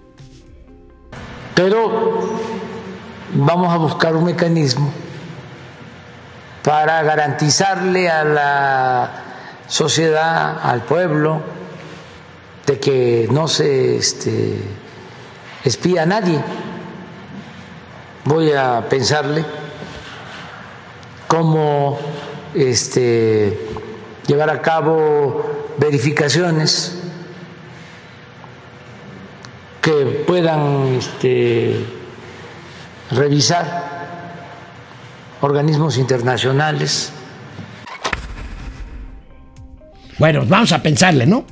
Pero 1.56 2.40
vamos 3.34 3.74
a 3.74 3.78
buscar 3.78 4.16
un 4.16 4.26
mecanismo 4.26 4.94
para 6.64 7.02
garantizarle 7.02 8.10
a 8.10 8.24
la 8.24 9.23
sociedad, 9.74 10.60
al 10.62 10.84
pueblo, 10.84 11.42
de 12.68 12.80
que 12.80 13.28
no 13.32 13.48
se 13.48 13.96
este, 13.96 14.60
espía 15.64 16.04
a 16.04 16.06
nadie. 16.06 16.40
Voy 18.26 18.52
a 18.52 18.88
pensarle 18.88 19.44
cómo 21.28 21.98
este, 22.54 23.68
llevar 24.28 24.52
a 24.52 24.62
cabo 24.62 25.44
verificaciones 25.80 27.00
que 29.82 30.24
puedan 30.28 30.98
este, 31.00 31.84
revisar 33.10 33.92
organismos 35.42 35.98
internacionales 35.98 37.12
Bueno, 40.24 40.46
vamos 40.48 40.72
a 40.72 40.82
pensarle, 40.82 41.26
¿no? 41.26 41.46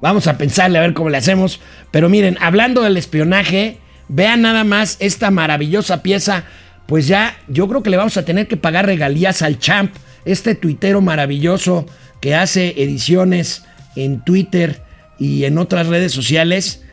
Vamos 0.00 0.28
a 0.28 0.38
pensarle 0.38 0.78
a 0.78 0.82
ver 0.82 0.94
cómo 0.94 1.10
le 1.10 1.16
hacemos. 1.16 1.58
Pero 1.90 2.08
miren, 2.08 2.38
hablando 2.40 2.82
del 2.82 2.96
espionaje, 2.96 3.78
vean 4.06 4.42
nada 4.42 4.62
más 4.62 4.98
esta 5.00 5.32
maravillosa 5.32 6.00
pieza. 6.00 6.44
Pues 6.86 7.08
ya, 7.08 7.36
yo 7.48 7.66
creo 7.66 7.82
que 7.82 7.90
le 7.90 7.96
vamos 7.96 8.16
a 8.16 8.24
tener 8.24 8.46
que 8.46 8.56
pagar 8.56 8.86
regalías 8.86 9.42
al 9.42 9.58
champ, 9.58 9.92
este 10.24 10.54
tuitero 10.54 11.00
maravilloso 11.00 11.86
que 12.20 12.36
hace 12.36 12.80
ediciones 12.80 13.64
en 13.96 14.22
Twitter 14.22 14.80
y 15.18 15.42
en 15.42 15.58
otras 15.58 15.88
redes 15.88 16.12
sociales, 16.12 16.84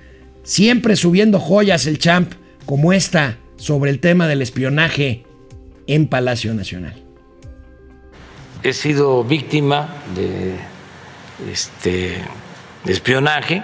siempre 0.42 0.96
subiendo 0.96 1.40
joyas 1.40 1.86
el 1.86 2.00
champ 2.00 2.34
como 2.66 2.94
esta 2.94 3.38
sobre 3.58 3.92
el 3.92 4.00
tema 4.00 4.28
del 4.28 4.42
espionaje 4.42 5.24
en 5.86 6.08
Palacio 6.08 6.56
Nacional. 6.56 6.96
He 8.64 8.74
sido 8.74 9.24
víctima 9.24 9.88
de 10.16 10.71
este, 11.50 12.24
espionaje. 12.86 13.64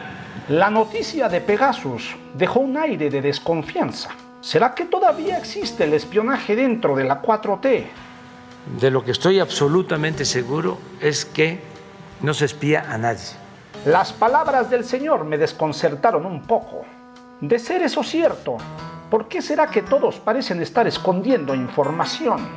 La 0.50 0.70
noticia 0.70 1.28
de 1.30 1.42
Pegasus 1.42 2.16
dejó 2.34 2.60
un 2.62 2.78
aire 2.78 3.10
de 3.10 3.22
desconfianza. 3.22 4.10
¿Será 4.42 4.74
que 4.74 4.86
todavía 4.86 5.38
existe 5.38 5.84
el 5.84 5.94
espionaje 5.94 6.56
dentro 6.56 6.96
de 6.96 7.04
la 7.04 7.22
4T? 7.22 7.86
De 8.80 8.92
lo 8.92 9.04
que 9.04 9.12
estoy 9.12 9.40
absolutamente 9.40 10.26
seguro 10.26 10.78
es 11.02 11.26
que 11.26 11.60
no 12.22 12.34
se 12.34 12.46
espía 12.46 12.86
a 12.90 12.98
nadie. 12.98 13.26
Las 13.86 14.14
palabras 14.14 14.70
del 14.70 14.84
Señor 14.84 15.26
me 15.26 15.38
desconcertaron 15.38 16.26
un 16.26 16.44
poco. 16.44 16.86
De 17.42 17.60
ser 17.60 17.82
eso 17.82 18.04
cierto, 18.04 18.58
¿por 19.10 19.28
qué 19.28 19.42
será 19.42 19.68
que 19.68 19.82
todos 19.82 20.18
parecen 20.18 20.62
estar 20.62 20.88
escondiendo 20.88 21.54
información? 21.54 22.48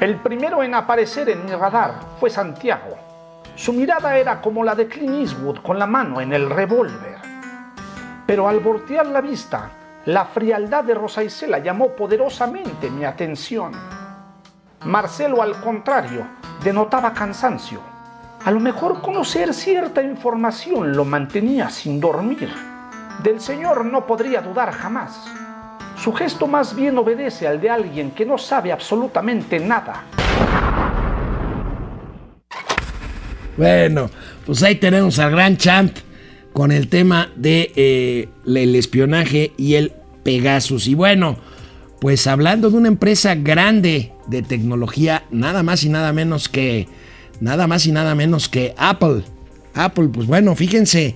El 0.00 0.16
primero 0.16 0.62
en 0.62 0.74
aparecer 0.74 1.28
en 1.28 1.44
mi 1.44 1.52
radar 1.52 2.00
fue 2.18 2.30
Santiago 2.30 3.11
su 3.62 3.72
mirada 3.72 4.18
era 4.18 4.40
como 4.40 4.64
la 4.64 4.74
de 4.74 4.88
Clint 4.88 5.20
Eastwood 5.20 5.58
con 5.58 5.78
la 5.78 5.86
mano 5.86 6.20
en 6.20 6.32
el 6.32 6.50
revólver. 6.50 7.14
Pero 8.26 8.48
al 8.48 8.58
voltear 8.58 9.06
la 9.06 9.20
vista, 9.20 9.70
la 10.06 10.24
frialdad 10.24 10.82
de 10.82 10.94
Rosa 10.94 11.22
Isela 11.22 11.60
llamó 11.60 11.90
poderosamente 11.90 12.90
mi 12.90 13.04
atención. 13.04 13.70
Marcelo, 14.84 15.40
al 15.40 15.60
contrario, 15.60 16.26
denotaba 16.64 17.12
cansancio. 17.12 17.78
A 18.44 18.50
lo 18.50 18.58
mejor 18.58 19.00
conocer 19.00 19.54
cierta 19.54 20.02
información 20.02 20.96
lo 20.96 21.04
mantenía 21.04 21.70
sin 21.70 22.00
dormir. 22.00 22.52
Del 23.22 23.40
Señor 23.40 23.84
no 23.84 24.04
podría 24.08 24.42
dudar 24.42 24.72
jamás. 24.72 25.30
Su 25.98 26.12
gesto 26.12 26.48
más 26.48 26.74
bien 26.74 26.98
obedece 26.98 27.46
al 27.46 27.60
de 27.60 27.70
alguien 27.70 28.10
que 28.10 28.26
no 28.26 28.38
sabe 28.38 28.72
absolutamente 28.72 29.60
nada. 29.60 30.02
Bueno, 33.56 34.10
pues 34.46 34.62
ahí 34.62 34.76
tenemos 34.76 35.18
al 35.18 35.30
gran 35.30 35.56
champ 35.56 35.96
con 36.52 36.72
el 36.72 36.88
tema 36.88 37.30
de 37.36 37.72
eh, 37.76 38.28
espionaje 38.76 39.52
y 39.56 39.74
el 39.74 39.92
Pegasus. 40.22 40.86
Y 40.86 40.94
bueno, 40.94 41.38
pues 42.00 42.26
hablando 42.26 42.70
de 42.70 42.76
una 42.76 42.88
empresa 42.88 43.34
grande 43.34 44.12
de 44.26 44.42
tecnología, 44.42 45.24
nada 45.30 45.62
más 45.62 45.84
y 45.84 45.88
nada 45.88 46.12
menos 46.12 46.48
que 46.48 46.88
nada 47.40 47.66
más 47.66 47.86
y 47.86 47.92
nada 47.92 48.14
menos 48.14 48.48
que 48.48 48.74
Apple. 48.76 49.22
Apple, 49.74 50.08
pues 50.12 50.26
bueno, 50.26 50.54
fíjense, 50.54 51.14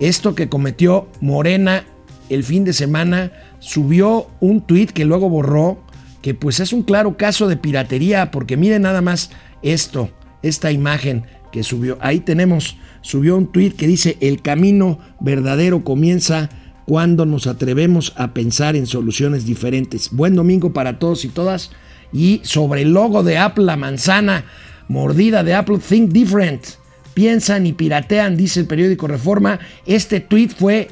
esto 0.00 0.34
que 0.34 0.48
cometió 0.48 1.08
Morena 1.20 1.84
el 2.28 2.44
fin 2.44 2.64
de 2.64 2.72
semana, 2.72 3.32
subió 3.60 4.28
un 4.40 4.60
tweet 4.60 4.86
que 4.86 5.04
luego 5.04 5.28
borró 5.28 5.82
que 6.22 6.34
pues 6.34 6.60
es 6.60 6.72
un 6.72 6.82
claro 6.82 7.16
caso 7.16 7.46
de 7.46 7.56
piratería, 7.56 8.30
porque 8.30 8.56
miren 8.56 8.82
nada 8.82 9.00
más 9.00 9.30
esto, 9.62 10.10
esta 10.42 10.72
imagen 10.72 11.24
que 11.56 11.62
subió. 11.62 11.96
Ahí 12.02 12.20
tenemos, 12.20 12.76
subió 13.00 13.34
un 13.34 13.50
tweet 13.50 13.70
que 13.70 13.86
dice, 13.86 14.18
el 14.20 14.42
camino 14.42 14.98
verdadero 15.20 15.84
comienza 15.84 16.50
cuando 16.84 17.24
nos 17.24 17.46
atrevemos 17.46 18.12
a 18.16 18.34
pensar 18.34 18.76
en 18.76 18.86
soluciones 18.86 19.46
diferentes. 19.46 20.10
Buen 20.12 20.34
domingo 20.34 20.74
para 20.74 20.98
todos 20.98 21.24
y 21.24 21.28
todas. 21.28 21.70
Y 22.12 22.42
sobre 22.44 22.82
el 22.82 22.92
logo 22.92 23.22
de 23.22 23.38
Apple, 23.38 23.64
la 23.64 23.78
manzana 23.78 24.44
mordida 24.88 25.42
de 25.44 25.54
Apple, 25.54 25.78
Think 25.78 26.12
Different. 26.12 26.62
Piensan 27.14 27.64
y 27.66 27.72
piratean, 27.72 28.36
dice 28.36 28.60
el 28.60 28.66
periódico 28.66 29.06
Reforma. 29.06 29.58
Este 29.86 30.20
tweet 30.20 30.50
fue 30.50 30.88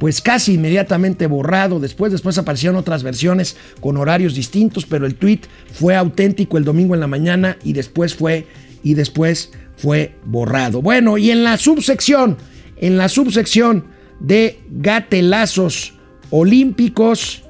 pues 0.00 0.20
casi 0.20 0.54
inmediatamente 0.54 1.28
borrado. 1.28 1.78
Después, 1.78 2.10
después 2.10 2.36
aparecieron 2.36 2.76
otras 2.76 3.04
versiones 3.04 3.56
con 3.78 3.96
horarios 3.96 4.34
distintos, 4.34 4.86
pero 4.86 5.06
el 5.06 5.14
tweet 5.14 5.42
fue 5.72 5.94
auténtico 5.94 6.58
el 6.58 6.64
domingo 6.64 6.94
en 6.94 7.00
la 7.00 7.06
mañana 7.06 7.58
y 7.62 7.74
después 7.74 8.16
fue 8.16 8.48
y 8.82 8.94
después 8.94 9.52
fue 9.76 10.14
borrado. 10.24 10.82
Bueno, 10.82 11.18
y 11.18 11.30
en 11.30 11.44
la 11.44 11.56
subsección, 11.56 12.36
en 12.76 12.96
la 12.98 13.08
subsección 13.08 13.86
de 14.20 14.60
gatelazos 14.70 15.94
olímpicos, 16.30 17.42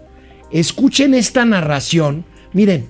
escuchen 0.51 1.14
esta 1.14 1.45
narración. 1.45 2.24
Miren, 2.53 2.87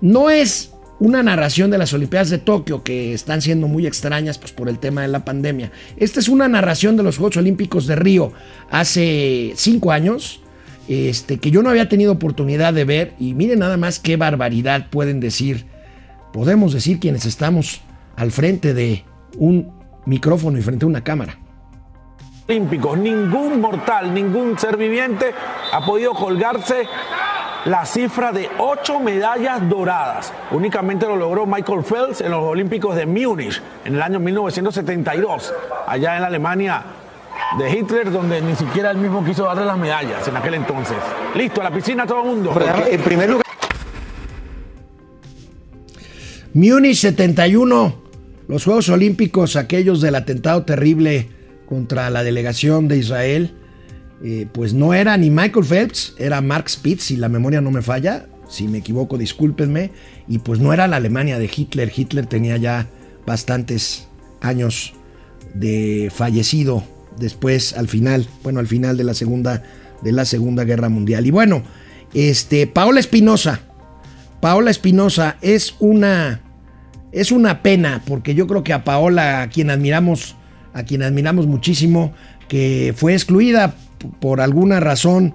no 0.00 0.30
es 0.30 0.70
una 1.00 1.22
narración 1.22 1.70
de 1.70 1.78
las 1.78 1.92
Olimpiadas 1.94 2.30
de 2.30 2.38
Tokio 2.38 2.82
que 2.82 3.14
están 3.14 3.40
siendo 3.40 3.66
muy 3.66 3.86
extrañas 3.86 4.38
pues, 4.38 4.52
por 4.52 4.68
el 4.68 4.78
tema 4.78 5.02
de 5.02 5.08
la 5.08 5.24
pandemia. 5.24 5.72
Esta 5.96 6.20
es 6.20 6.28
una 6.28 6.46
narración 6.46 6.96
de 6.96 7.02
los 7.02 7.16
Juegos 7.16 7.38
Olímpicos 7.38 7.86
de 7.86 7.96
Río 7.96 8.32
hace 8.70 9.54
cinco 9.56 9.92
años, 9.92 10.42
este, 10.88 11.38
que 11.38 11.50
yo 11.50 11.62
no 11.62 11.70
había 11.70 11.88
tenido 11.88 12.12
oportunidad 12.12 12.74
de 12.74 12.84
ver 12.84 13.14
y 13.18 13.32
miren 13.34 13.60
nada 13.60 13.78
más 13.78 13.98
qué 13.98 14.16
barbaridad 14.16 14.90
pueden 14.90 15.20
decir, 15.20 15.64
podemos 16.32 16.72
decir 16.72 17.00
quienes 17.00 17.26
estamos 17.26 17.82
al 18.16 18.30
frente 18.30 18.74
de 18.74 19.04
un 19.38 19.72
micrófono 20.06 20.58
y 20.58 20.62
frente 20.62 20.84
a 20.84 20.88
una 20.88 21.02
cámara. 21.02 21.38
Olímpicos, 22.48 22.98
ningún 22.98 23.60
mortal, 23.60 24.12
ningún 24.12 24.58
ser 24.58 24.76
viviente 24.76 25.32
ha 25.72 25.84
podido 25.84 26.14
colgarse 26.14 26.86
la 27.64 27.84
cifra 27.84 28.32
de 28.32 28.48
ocho 28.58 28.98
medallas 28.98 29.68
doradas. 29.68 30.32
Únicamente 30.50 31.06
lo 31.06 31.16
logró 31.16 31.46
Michael 31.46 31.84
Phelps 31.84 32.20
en 32.20 32.30
los 32.30 32.42
Olímpicos 32.42 32.96
de 32.96 33.06
Múnich 33.06 33.60
en 33.84 33.94
el 33.94 34.02
año 34.02 34.18
1972, 34.18 35.54
allá 35.86 36.16
en 36.16 36.24
Alemania 36.24 36.82
de 37.58 37.70
Hitler, 37.70 38.10
donde 38.10 38.40
ni 38.40 38.56
siquiera 38.56 38.90
él 38.90 38.98
mismo 38.98 39.24
quiso 39.24 39.44
darle 39.44 39.64
las 39.64 39.78
medallas 39.78 40.26
en 40.26 40.36
aquel 40.36 40.54
entonces. 40.54 40.96
Listo, 41.34 41.60
a 41.60 41.64
la 41.64 41.70
piscina 41.70 42.06
todo 42.06 42.22
el 42.22 42.26
mundo. 42.26 42.52
En 42.88 43.00
primer 43.02 43.28
lugar. 43.28 43.44
Múnich 46.52 46.96
71, 46.96 48.02
los 48.48 48.64
Juegos 48.64 48.88
Olímpicos, 48.88 49.56
aquellos 49.56 50.00
del 50.00 50.16
atentado 50.16 50.64
terrible 50.64 51.28
contra 51.66 52.10
la 52.10 52.24
delegación 52.24 52.88
de 52.88 52.98
Israel, 52.98 53.52
eh, 54.24 54.46
pues 54.52 54.74
no 54.74 54.92
era 54.92 55.16
ni 55.16 55.30
Michael 55.30 55.64
Phelps, 55.64 56.14
era 56.18 56.40
Mark 56.40 56.68
Spitz, 56.68 57.04
si 57.04 57.16
la 57.16 57.28
memoria 57.28 57.60
no 57.60 57.70
me 57.70 57.82
falla, 57.82 58.26
si 58.48 58.66
me 58.66 58.78
equivoco 58.78 59.16
discúlpenme, 59.16 59.92
y 60.26 60.38
pues 60.38 60.58
no 60.58 60.72
era 60.72 60.88
la 60.88 60.96
Alemania 60.96 61.38
de 61.38 61.48
Hitler, 61.54 61.92
Hitler 61.94 62.26
tenía 62.26 62.56
ya 62.56 62.88
bastantes 63.26 64.08
años 64.40 64.94
de 65.54 66.10
fallecido 66.12 66.82
después 67.18 67.74
al 67.74 67.86
final, 67.86 68.26
bueno, 68.42 68.58
al 68.58 68.66
final 68.66 68.96
de 68.96 69.04
la 69.04 69.14
segunda 69.14 69.62
de 70.02 70.12
la 70.12 70.24
Segunda 70.24 70.64
Guerra 70.64 70.88
Mundial. 70.88 71.26
Y 71.26 71.30
bueno, 71.30 71.62
este 72.14 72.66
Paola 72.66 73.00
Espinosa, 73.00 73.60
Paola 74.40 74.70
Espinosa 74.70 75.36
es 75.40 75.74
una 75.78 76.40
es 77.12 77.32
una 77.32 77.62
pena 77.62 78.02
porque 78.06 78.34
yo 78.34 78.46
creo 78.46 78.62
que 78.62 78.72
a 78.72 78.84
Paola 78.84 79.42
a 79.42 79.48
quien 79.48 79.70
admiramos 79.70 80.36
a 80.72 80.84
quien 80.84 81.02
admiramos 81.02 81.46
muchísimo, 81.46 82.12
que 82.48 82.94
fue 82.96 83.12
excluida 83.12 83.74
por 84.20 84.40
alguna 84.40 84.80
razón 84.80 85.34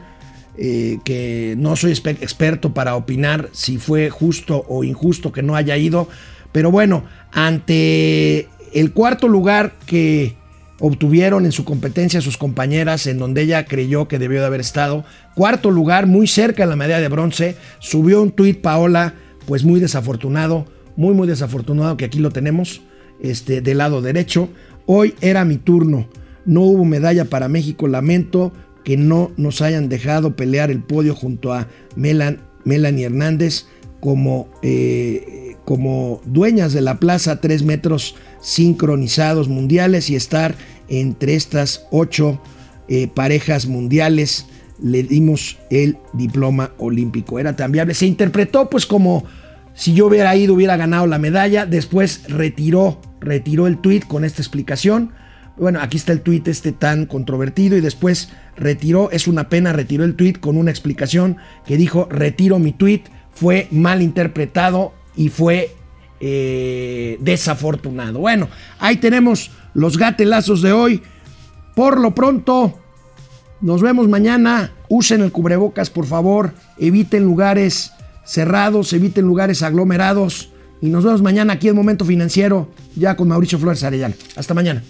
eh, 0.58 1.00
que 1.04 1.56
no 1.58 1.76
soy 1.76 1.92
experto 1.92 2.74
para 2.74 2.96
opinar 2.96 3.50
si 3.52 3.78
fue 3.78 4.10
justo 4.10 4.66
o 4.68 4.84
injusto 4.84 5.32
que 5.32 5.44
no 5.44 5.56
haya 5.56 5.76
ido. 5.78 6.08
Pero 6.52 6.72
bueno, 6.72 7.04
ante 7.32 8.48
el 8.74 8.94
cuarto 8.94 9.28
lugar 9.28 9.74
que 9.86 10.36
obtuvieron 10.80 11.46
en 11.46 11.52
su 11.52 11.66
competencia 11.66 12.22
sus 12.22 12.38
compañeras, 12.38 13.08
en 13.08 13.18
donde 13.18 13.42
ella 13.42 13.66
creyó 13.66 14.08
que 14.08 14.20
debió 14.20 14.42
de 14.42 14.48
haber 14.48 14.62
estado, 14.62 15.06
cuarto 15.36 15.72
lugar, 15.72 16.08
muy 16.08 16.28
cerca 16.28 16.64
de 16.64 16.70
la 16.70 16.76
medalla 16.76 17.02
de 17.02 17.08
bronce, 17.08 17.56
subió 17.80 18.22
un 18.22 18.32
tuit 18.32 18.62
Paola, 18.62 19.14
pues 19.46 19.64
muy 19.64 19.80
desafortunado, 19.80 20.66
muy 20.96 21.14
muy 21.14 21.28
desafortunado 21.28 21.98
que 21.98 22.06
aquí 22.06 22.20
lo 22.20 22.32
tenemos, 22.32 22.82
este, 23.22 23.62
del 23.62 23.78
lado 23.78 24.02
derecho. 24.02 24.50
Hoy 24.86 25.16
era 25.22 25.46
mi 25.46 25.58
turno. 25.58 26.08
No 26.46 26.62
hubo 26.62 26.86
medalla 26.86 27.26
para 27.26 27.48
México. 27.48 27.88
Lamento 27.88 28.52
que 28.84 28.98
no 28.98 29.32
nos 29.36 29.62
hayan 29.62 29.90
dejado 29.90 30.36
pelear 30.36 30.70
el 30.70 30.84
podio 30.84 31.16
junto 31.16 31.54
a 31.54 31.68
Melan, 31.96 32.40
Melanie 32.66 33.06
Hernández 33.06 33.66
como, 34.00 34.48
eh, 34.62 35.55
como 35.66 36.22
dueñas 36.26 36.74
de 36.74 36.82
la 36.82 37.00
plaza, 37.00 37.42
tres 37.42 37.64
metros 37.64 38.16
sincronizados 38.40 39.50
mundiales 39.50 40.10
y 40.10 40.16
estar 40.16 40.56
entre 40.88 41.34
estas 41.34 41.88
ocho 41.92 42.40
eh, 42.88 43.08
parejas 43.08 43.66
mundiales. 43.66 44.46
Le 44.82 45.04
dimos 45.04 45.58
el 45.72 45.98
diploma 46.14 46.72
olímpico. 46.78 47.40
Era 47.40 47.56
tan 47.56 47.72
viable. 47.72 47.96
Se 47.96 48.06
interpretó 48.06 48.70
pues 48.70 48.86
como 48.86 49.26
si 49.74 49.94
yo 49.94 50.08
hubiera 50.08 50.36
ido, 50.36 50.54
hubiera 50.54 50.78
ganado 50.78 51.08
la 51.08 51.18
medalla. 51.18 51.66
Después 51.66 52.22
retiró, 52.28 53.02
retiró 53.20 53.68
el 53.68 53.80
tweet 53.80 54.02
con 54.08 54.24
esta 54.24 54.42
explicación. 54.42 55.14
Bueno, 55.58 55.80
aquí 55.82 55.98
está 55.98 56.12
el 56.12 56.22
tweet 56.22 56.44
este 56.46 56.74
tan 56.74 57.06
controvertido 57.06 57.78
y 57.78 57.82
después 57.82 58.30
retiró, 58.58 59.10
es 59.12 59.28
una 59.28 59.50
pena, 59.50 59.74
retiró 59.74 60.04
el 60.04 60.16
tweet 60.16 60.34
con 60.34 60.58
una 60.58 60.70
explicación 60.70 61.38
que 61.66 61.78
dijo, 61.78 62.08
retiro 62.12 62.60
mi 62.60 62.74
tweet, 62.74 63.04
fue 63.32 63.68
mal 63.72 64.02
interpretado 64.02 64.94
y 65.16 65.30
fue 65.30 65.76
eh, 66.20 67.18
desafortunado. 67.20 68.20
Bueno, 68.20 68.50
ahí 68.80 68.98
tenemos 68.98 69.52
los 69.74 69.98
gatelazos 69.98 70.62
de 70.62 70.72
hoy. 70.72 71.02
Por 71.76 72.00
lo 72.00 72.16
pronto, 72.16 72.80
nos 73.62 73.82
vemos 73.82 74.08
mañana. 74.08 74.72
Usen 74.88 75.22
el 75.22 75.32
cubrebocas, 75.32 75.90
por 75.90 76.06
favor. 76.06 76.54
Eviten 76.78 77.24
lugares 77.24 77.92
cerrados, 78.26 78.94
eviten 78.94 79.26
lugares 79.26 79.62
aglomerados. 79.64 80.50
Y 80.82 80.90
nos 80.90 81.04
vemos 81.04 81.22
mañana 81.22 81.54
aquí 81.54 81.68
en 81.68 81.76
Momento 81.76 82.06
Financiero, 82.06 82.70
ya 82.96 83.16
con 83.16 83.28
Mauricio 83.28 83.58
Flores 83.58 83.84
Arellano. 83.84 84.16
Hasta 84.36 84.54
mañana. 84.54 84.84